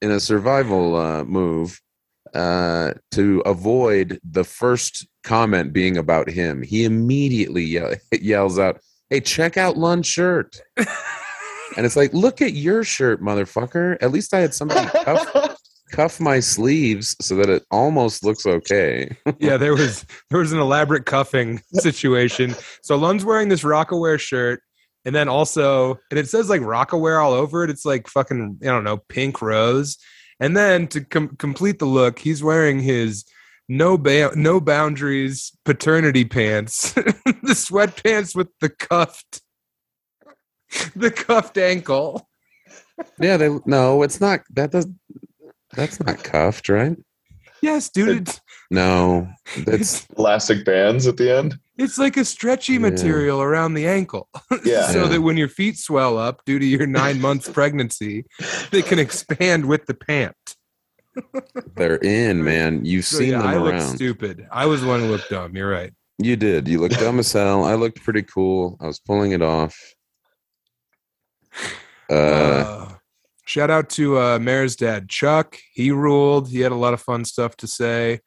in 0.01 0.09
a 0.09 0.19
survival 0.19 0.95
uh, 0.95 1.23
move 1.25 1.81
uh, 2.33 2.93
to 3.11 3.41
avoid 3.45 4.19
the 4.23 4.43
first 4.43 5.07
comment 5.23 5.73
being 5.73 5.97
about 5.97 6.29
him, 6.29 6.61
he 6.61 6.85
immediately 6.85 7.63
yell- 7.63 7.95
yells 8.13 8.57
out, 8.57 8.79
"Hey, 9.09 9.19
check 9.19 9.57
out 9.57 9.77
Lund's 9.77 10.07
shirt!" 10.07 10.61
and 10.77 11.85
it's 11.85 11.97
like, 11.97 12.13
"Look 12.13 12.41
at 12.41 12.53
your 12.53 12.85
shirt, 12.85 13.21
motherfucker! 13.21 13.97
At 14.01 14.11
least 14.11 14.33
I 14.33 14.39
had 14.39 14.53
somebody 14.53 14.89
cuff, 14.89 15.52
cuff 15.93 16.19
my 16.19 16.39
sleeves 16.39 17.15
so 17.21 17.35
that 17.35 17.49
it 17.49 17.63
almost 17.71 18.25
looks 18.25 18.45
okay." 18.45 19.15
yeah, 19.39 19.57
there 19.57 19.73
was 19.73 20.05
there 20.29 20.39
was 20.39 20.51
an 20.51 20.59
elaborate 20.59 21.05
cuffing 21.05 21.61
situation. 21.73 22.55
So 22.81 22.95
Lund's 22.97 23.23
wearing 23.25 23.49
this 23.49 23.63
Rocawear 23.63 24.19
shirt, 24.19 24.61
and 25.05 25.15
then 25.15 25.29
also, 25.29 25.99
and 26.09 26.19
it 26.19 26.27
says 26.27 26.49
like 26.49 26.61
Rocawear 26.61 27.23
all 27.23 27.33
over 27.33 27.63
it. 27.63 27.69
It's 27.69 27.85
like 27.85 28.07
fucking 28.07 28.59
I 28.61 28.65
don't 28.65 28.83
know 28.83 28.97
pink 28.97 29.41
rose. 29.41 29.97
And 30.39 30.57
then 30.57 30.87
to 30.87 31.01
com- 31.01 31.35
complete 31.37 31.79
the 31.79 31.85
look, 31.85 32.19
he's 32.19 32.43
wearing 32.43 32.79
his 32.79 33.23
no 33.69 33.97
ba- 33.97 34.33
no 34.35 34.59
boundaries 34.59 35.51
paternity 35.63 36.25
pants, 36.25 36.91
the 36.93 37.53
sweatpants 37.53 38.35
with 38.35 38.49
the 38.59 38.69
cuffed 38.69 39.41
the 40.95 41.11
cuffed 41.11 41.57
ankle. 41.57 42.27
yeah, 43.19 43.37
they 43.37 43.49
no, 43.65 44.03
it's 44.03 44.19
not. 44.19 44.41
That 44.51 44.71
does. 44.71 44.87
That's 45.75 45.99
not 45.99 46.23
cuffed, 46.23 46.69
right? 46.69 46.97
Yes, 47.61 47.89
dude, 47.89 48.27
it's, 48.27 48.41
No, 48.69 49.27
that's 49.65 50.05
Elastic 50.17 50.65
bands 50.65 51.07
at 51.07 51.15
the 51.17 51.33
end. 51.33 51.57
it's 51.77 51.97
like 51.97 52.17
a 52.17 52.25
stretchy 52.25 52.73
Yeah. 52.73 52.79
material 52.79 53.41
around 53.41 53.73
the 53.75 53.87
ankle. 53.87 54.27
Yeah. 54.65 54.87
so 54.87 55.03
Yeah. 55.03 55.07
that 55.09 55.21
when 55.21 55.37
your 55.37 55.47
feet 55.47 55.77
swell 55.77 56.17
up 56.17 56.43
due 56.45 56.59
to 56.59 56.65
your 56.65 56.85
nine 56.87 57.21
months 57.21 57.49
pregnancy, 57.49 58.25
they 58.71 58.81
can 58.81 58.99
expand 58.99 59.65
with 59.65 59.85
the 59.85 59.93
pant. 59.93 60.35
they're 61.75 61.97
in, 61.97 62.43
man. 62.43 62.83
You've 62.85 63.05
So 63.05 63.19
seen 63.19 63.29
yeah, 63.31 63.37
them 63.39 63.47
I 63.47 63.57
look 63.57 63.81
stupid. 63.81 64.45
I 64.51 64.65
was 64.65 64.81
the 64.81 64.87
one 64.87 64.99
who 64.99 65.07
looked 65.07 65.29
dumb. 65.29 65.55
You're 65.55 65.69
right. 65.69 65.93
You 66.19 66.35
did. 66.35 66.67
You 66.67 66.79
looked 66.79 66.99
dumb 66.99 67.19
as 67.19 67.31
hell. 67.31 67.63
I 67.65 67.75
looked 67.75 68.03
pretty 68.03 68.23
cool. 68.23 68.77
I 68.81 68.87
was 68.87 68.99
pulling 68.99 69.31
it 69.31 69.41
off. 69.41 69.75
Uh, 72.09 72.13
Uh, 72.13 72.92
shout 73.45 73.69
out 73.69 73.89
to 73.91 74.19
uh, 74.19 74.39
Mary's 74.39 74.75
dad, 74.75 75.09
Chuck. 75.09 75.57
He 75.73 75.91
ruled. 75.91 76.49
He 76.49 76.59
had 76.61 76.71
a 76.71 76.75
lot 76.75 76.93
of 76.93 77.01
fun 77.01 77.25
stuff 77.25 77.55
to 77.57 77.67
say. 77.67 78.19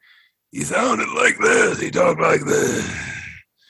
He 0.51 0.61
sounded 0.61 1.09
like 1.09 1.37
this. 1.39 1.79
He 1.79 1.91
talked 1.91 2.21
like 2.21 2.41
this. 2.45 2.89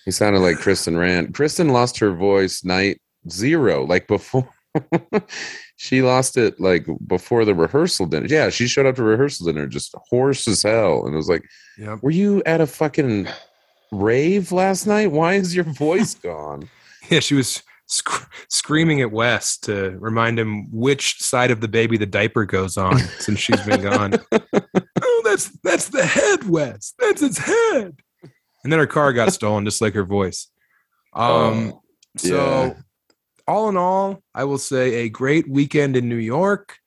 he 0.06 0.12
sounded 0.12 0.40
like 0.40 0.58
Kristen 0.58 0.98
Rand. 0.98 1.34
Kristen 1.34 1.70
lost 1.70 1.98
her 2.00 2.14
voice 2.14 2.64
night 2.64 3.00
zero, 3.30 3.84
like 3.86 4.08
before. 4.08 4.48
she 5.78 6.02
lost 6.04 6.38
it 6.38 6.60
like 6.60 6.86
before 7.08 7.46
the 7.46 7.56
rehearsal 7.56 8.06
dinner. 8.06 8.28
Yeah, 8.28 8.50
she 8.50 8.68
showed 8.68 8.86
up 8.86 8.96
to 8.98 9.04
rehearsal 9.04 9.48
dinner 9.48 9.66
just 9.68 9.96
hoarse 10.10 10.48
as 10.48 10.62
hell, 10.64 11.06
and 11.06 11.14
it 11.14 11.18
was 11.18 11.30
like, 11.30 11.44
Yep. 11.80 12.00
"Were 12.04 12.12
you 12.12 12.44
at 12.46 12.62
a 12.62 12.68
fucking 12.68 13.28
rave 13.92 14.52
last 14.52 14.86
night? 14.86 15.12
Why 15.12 15.34
is 15.34 15.56
your 15.56 15.66
voice 15.66 16.14
gone?" 16.24 16.70
Yeah, 17.10 17.22
she 17.22 17.34
was 17.36 17.64
sc- 17.88 18.30
screaming 18.50 19.02
at 19.02 19.12
Wes 19.12 19.58
to 19.60 19.98
remind 20.00 20.40
him 20.40 20.70
which 20.72 21.20
side 21.20 21.52
of 21.52 21.62
the 21.62 21.68
baby 21.68 21.98
the 21.98 22.06
diaper 22.06 22.46
goes 22.46 22.78
on 22.78 23.00
since 23.20 23.40
she's 23.40 23.62
been 23.66 23.82
gone. 23.82 24.14
oh, 24.32 25.22
that's 25.24 25.50
that's 25.64 25.90
the 25.90 26.06
head, 26.06 26.48
Wes. 26.48 26.94
That's 27.00 27.22
its 27.22 27.38
head. 27.38 27.98
And 28.64 28.72
then 28.72 28.80
her 28.80 28.88
car 28.88 29.14
got 29.14 29.34
stolen, 29.34 29.66
just 29.66 29.82
like 29.82 29.94
her 29.94 30.06
voice. 30.06 30.48
Um. 31.14 31.74
Oh, 31.74 31.82
so, 32.18 32.36
yeah. 32.36 32.74
all 33.48 33.70
in 33.70 33.78
all, 33.78 34.24
I 34.34 34.44
will 34.46 34.58
say 34.58 34.96
a 34.96 35.10
great 35.10 35.48
weekend 35.48 35.96
in 35.96 36.10
New 36.10 36.16
York. 36.16 36.78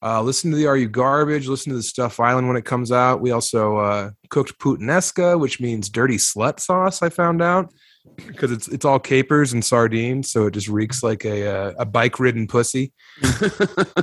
Uh, 0.00 0.22
listen 0.22 0.50
to 0.50 0.56
the 0.56 0.66
Are 0.66 0.76
You 0.76 0.88
Garbage? 0.88 1.48
Listen 1.48 1.70
to 1.70 1.76
the 1.76 1.82
Stuff 1.82 2.20
Island 2.20 2.46
when 2.46 2.56
it 2.56 2.64
comes 2.64 2.92
out. 2.92 3.20
We 3.20 3.32
also 3.32 3.78
uh, 3.78 4.10
cooked 4.30 4.58
puttanesca, 4.58 5.38
which 5.38 5.60
means 5.60 5.88
dirty 5.88 6.16
slut 6.16 6.60
sauce. 6.60 7.02
I 7.02 7.08
found 7.08 7.42
out 7.42 7.72
because 8.16 8.50
it's 8.52 8.68
it's 8.68 8.84
all 8.84 8.98
capers 8.98 9.52
and 9.52 9.64
sardines, 9.64 10.30
so 10.30 10.46
it 10.46 10.52
just 10.52 10.68
reeks 10.68 11.02
like 11.02 11.24
a 11.24 11.46
uh, 11.46 11.72
a 11.78 11.84
bike 11.84 12.18
ridden 12.20 12.46
pussy. 12.46 12.92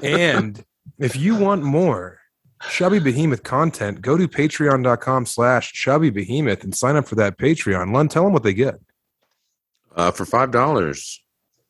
and 0.04 0.64
if 1.00 1.16
you 1.16 1.36
want 1.36 1.64
more 1.64 2.20
chubby 2.70 3.00
behemoth 3.00 3.44
content, 3.44 4.02
go 4.02 4.18
to 4.18 4.28
patreon.com 4.28 5.26
slash 5.26 5.74
chubby 5.74 6.10
behemoth 6.10 6.64
and 6.64 6.74
sign 6.76 6.96
up 6.96 7.08
for 7.08 7.16
that 7.16 7.38
Patreon. 7.38 7.94
Lund, 7.94 8.10
tell 8.12 8.24
them 8.24 8.34
what 8.34 8.44
they 8.44 8.54
get. 8.54 8.76
Uh, 9.96 10.12
for 10.12 10.26
five 10.26 10.52
dollars 10.52 11.22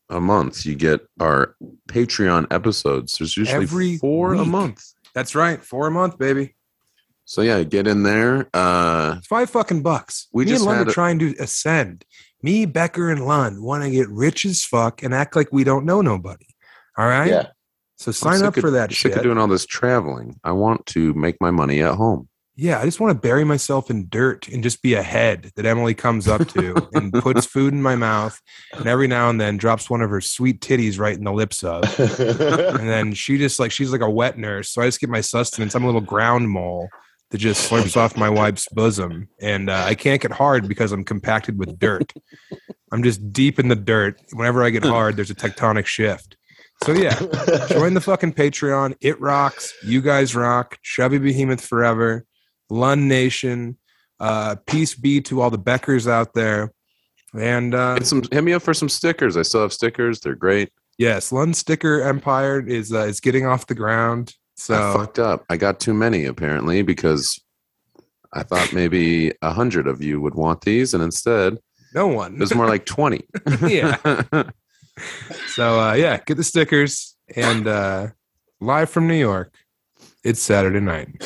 a 0.09 0.19
month, 0.19 0.65
you 0.65 0.75
get 0.75 1.01
our 1.19 1.55
Patreon 1.87 2.47
episodes. 2.51 3.17
There's 3.17 3.35
usually 3.37 3.63
Every 3.63 3.97
four 3.97 4.33
a 4.33 4.45
month. 4.45 4.83
That's 5.13 5.35
right, 5.35 5.63
four 5.63 5.87
a 5.87 5.91
month, 5.91 6.17
baby. 6.17 6.55
So 7.27 7.41
yeah, 7.41 7.63
get 7.63 7.87
in 7.87 8.03
there. 8.03 8.47
Uh, 8.53 9.19
Five 9.27 9.49
fucking 9.49 9.81
bucks. 9.81 10.27
We 10.31 10.45
Me 10.45 10.51
just 10.51 10.67
and 10.67 10.77
are 10.87 10.89
a- 10.89 10.93
trying 10.93 11.17
to 11.19 11.33
ascend. 11.39 12.05
Me, 12.41 12.65
Becker, 12.65 13.09
and 13.09 13.25
Lund 13.25 13.61
want 13.63 13.83
to 13.83 13.89
get 13.89 14.09
rich 14.09 14.45
as 14.45 14.63
fuck 14.63 15.01
and 15.03 15.13
act 15.13 15.35
like 15.35 15.51
we 15.51 15.63
don't 15.63 15.85
know 15.85 16.01
nobody. 16.01 16.45
All 16.97 17.07
right. 17.07 17.29
yeah. 17.29 17.47
So 17.97 18.11
sign 18.11 18.43
up 18.43 18.57
of- 18.57 18.61
for 18.61 18.71
that 18.71 18.89
Sick 18.91 18.97
shit. 18.97 19.17
of 19.17 19.23
doing 19.23 19.37
all 19.37 19.47
this 19.47 19.65
traveling. 19.65 20.39
I 20.43 20.51
want 20.51 20.85
to 20.87 21.13
make 21.13 21.37
my 21.39 21.49
money 21.51 21.81
at 21.81 21.95
home. 21.95 22.27
yeah, 22.57 22.79
I 22.79 22.85
just 22.85 22.99
want 22.99 23.11
to 23.11 23.19
bury 23.19 23.43
myself 23.43 23.89
in 23.89 24.07
dirt 24.09 24.47
and 24.49 24.61
just 24.63 24.81
be 24.81 24.93
a 24.93 25.01
head 25.01 25.51
that 25.55 25.65
Emily 25.65 25.93
comes 25.93 26.27
up 26.27 26.47
to 26.49 26.75
and 26.93 27.11
puts 27.13 27.45
food 27.45 27.73
in 27.73 27.81
my 27.81 27.95
mouth, 27.95 28.39
and 28.73 28.85
every 28.87 29.07
now 29.07 29.29
and 29.29 29.39
then 29.41 29.57
drops 29.57 29.89
one 29.89 30.01
of 30.01 30.09
her 30.09 30.21
sweet 30.21 30.61
titties 30.61 30.99
right 30.99 31.17
in 31.17 31.23
the 31.23 31.31
lips 31.33 31.63
of. 31.63 31.83
And 32.79 32.87
then 32.89 33.13
she 33.13 33.37
just 33.37 33.59
like 33.59 33.71
she's 33.71 33.91
like 33.91 34.01
a 34.01 34.09
wet 34.09 34.37
nurse, 34.37 34.69
so 34.69 34.81
I 34.81 34.85
just 34.85 34.99
get 35.01 35.09
my 35.09 35.21
sustenance. 35.21 35.73
I'm 35.75 35.83
a 35.83 35.87
little 35.87 36.01
ground 36.01 36.49
mole 36.49 36.87
that 37.31 37.37
just 37.39 37.69
slurps 37.69 37.97
off 37.97 38.15
my 38.17 38.29
wife's 38.29 38.67
bosom, 38.71 39.27
and 39.41 39.69
uh, 39.69 39.83
I 39.85 39.95
can't 39.95 40.21
get 40.21 40.31
hard 40.31 40.67
because 40.67 40.91
I'm 40.91 41.03
compacted 41.03 41.57
with 41.57 41.79
dirt. 41.79 42.13
I'm 42.91 43.03
just 43.03 43.33
deep 43.33 43.59
in 43.59 43.67
the 43.67 43.75
dirt. 43.75 44.21
Whenever 44.33 44.63
I 44.63 44.69
get 44.69 44.83
hard, 44.95 45.15
there's 45.15 45.31
a 45.31 45.35
tectonic 45.35 45.85
shift. 45.85 46.37
So 46.83 46.91
yeah, 46.91 47.17
join 47.69 47.93
the 47.93 48.01
fucking 48.01 48.33
Patreon. 48.33 48.95
It 49.01 49.19
rocks. 49.21 49.73
You 49.83 50.01
guys 50.01 50.35
rock. 50.35 50.77
Chubby 50.83 51.17
Behemoth 51.17 51.61
forever. 51.65 52.25
Lund 52.69 53.07
Nation. 53.07 53.77
Uh, 54.19 54.55
peace 54.67 54.93
be 54.93 55.21
to 55.21 55.41
all 55.41 55.49
the 55.49 55.59
Beckers 55.59 56.07
out 56.09 56.33
there. 56.33 56.73
And 57.37 57.73
uh, 57.73 57.95
Get 57.95 58.07
some 58.07 58.23
hit 58.31 58.43
me 58.43 58.53
up 58.53 58.61
for 58.61 58.73
some 58.73 58.89
stickers. 58.89 59.35
I 59.37 59.41
still 59.41 59.61
have 59.61 59.73
stickers. 59.73 60.19
They're 60.19 60.35
great. 60.35 60.69
yes, 60.97 61.31
Lund 61.31 61.55
Sticker 61.55 62.01
Empire 62.01 62.59
is 62.65 62.93
uh, 62.93 62.99
is 63.01 63.19
getting 63.19 63.45
off 63.45 63.67
the 63.67 63.75
ground. 63.75 64.33
I 64.57 64.61
So 64.61 64.93
fucked 64.97 65.19
up. 65.19 65.45
I 65.49 65.57
got 65.57 65.79
too 65.79 65.93
many 65.93 66.25
apparently 66.25 66.81
because 66.81 67.39
I 68.33 68.43
thought 68.43 68.73
maybe 68.73 69.31
a 69.41 69.51
hundred 69.51 69.87
of 69.87 70.01
you 70.01 70.19
would 70.21 70.35
want 70.35 70.61
these, 70.61 70.93
and 70.93 71.03
instead 71.03 71.57
no 71.93 72.07
one. 72.07 72.35
it 72.35 72.39
was 72.39 72.53
more 72.55 72.67
like 72.67 72.85
twenty. 72.95 73.25
Yeah. 73.67 73.97
So 75.47 75.77
uh, 75.77 75.93
yeah, 75.93 76.21
get 76.25 76.37
the 76.37 76.43
stickers 76.43 77.17
and 77.35 77.67
uh, 77.67 78.07
live 78.61 78.89
from 78.89 79.07
New 79.09 79.15
York. 79.19 79.53
It's 80.23 80.41
Saturday 80.41 80.79
night. 80.79 81.21